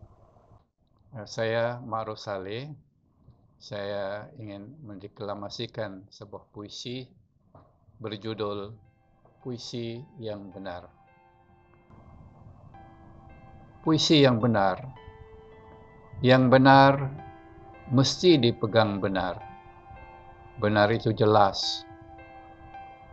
Saya 1.28 1.78
Ma'ruf 1.84 2.16
Saleh. 2.16 2.72
Saya 3.56 4.28
ingin 4.36 4.76
mendeklamasikan 4.84 6.08
sebuah 6.12 6.48
puisi 6.52 7.08
berjudul 8.00 8.72
Puisi 9.40 10.00
yang 10.18 10.50
Benar. 10.52 10.95
Puisi 13.86 14.26
yang 14.26 14.42
benar. 14.42 14.82
Yang 16.18 16.58
benar 16.58 17.06
mesti 17.94 18.34
dipegang 18.34 18.98
benar. 18.98 19.38
Benar 20.58 20.90
itu 20.90 21.14
jelas. 21.14 21.86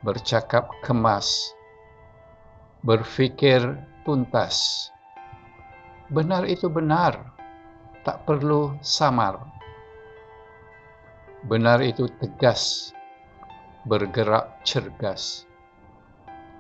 Bercakap 0.02 0.74
kemas. 0.82 1.54
Berfikir 2.82 3.62
tuntas. 4.02 4.90
Benar 6.10 6.50
itu 6.50 6.66
benar. 6.74 7.22
Tak 8.02 8.26
perlu 8.26 8.74
samar. 8.82 9.46
Benar 11.46 11.86
itu 11.86 12.10
tegas. 12.18 12.90
Bergerak 13.86 14.66
cergas. 14.66 15.46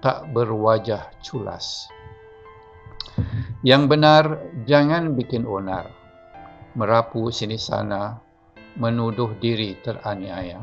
Tak 0.05 0.29
berwajah 0.37 1.09
culas. 1.25 1.89
Yang 3.63 3.83
benar 3.87 4.23
jangan 4.67 5.15
bikin 5.15 5.47
onar. 5.47 5.87
Merapu 6.75 7.29
sini 7.29 7.55
sana 7.55 8.17
menuduh 8.75 9.37
diri 9.37 9.77
teraniaya. 9.79 10.59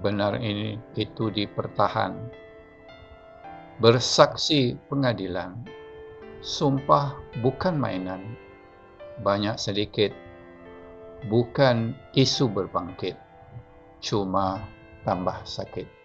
Benar 0.00 0.38
ini 0.40 0.80
itu 0.94 1.28
dipertahan. 1.28 2.14
Bersaksi 3.82 4.78
pengadilan. 4.86 5.60
Sumpah 6.40 7.18
bukan 7.42 7.74
mainan. 7.74 8.38
Banyak 9.20 9.58
sedikit. 9.58 10.14
Bukan 11.26 11.96
isu 12.14 12.48
berbangkit. 12.48 13.18
Cuma 13.98 14.62
tambah 15.02 15.42
sakit. 15.42 16.03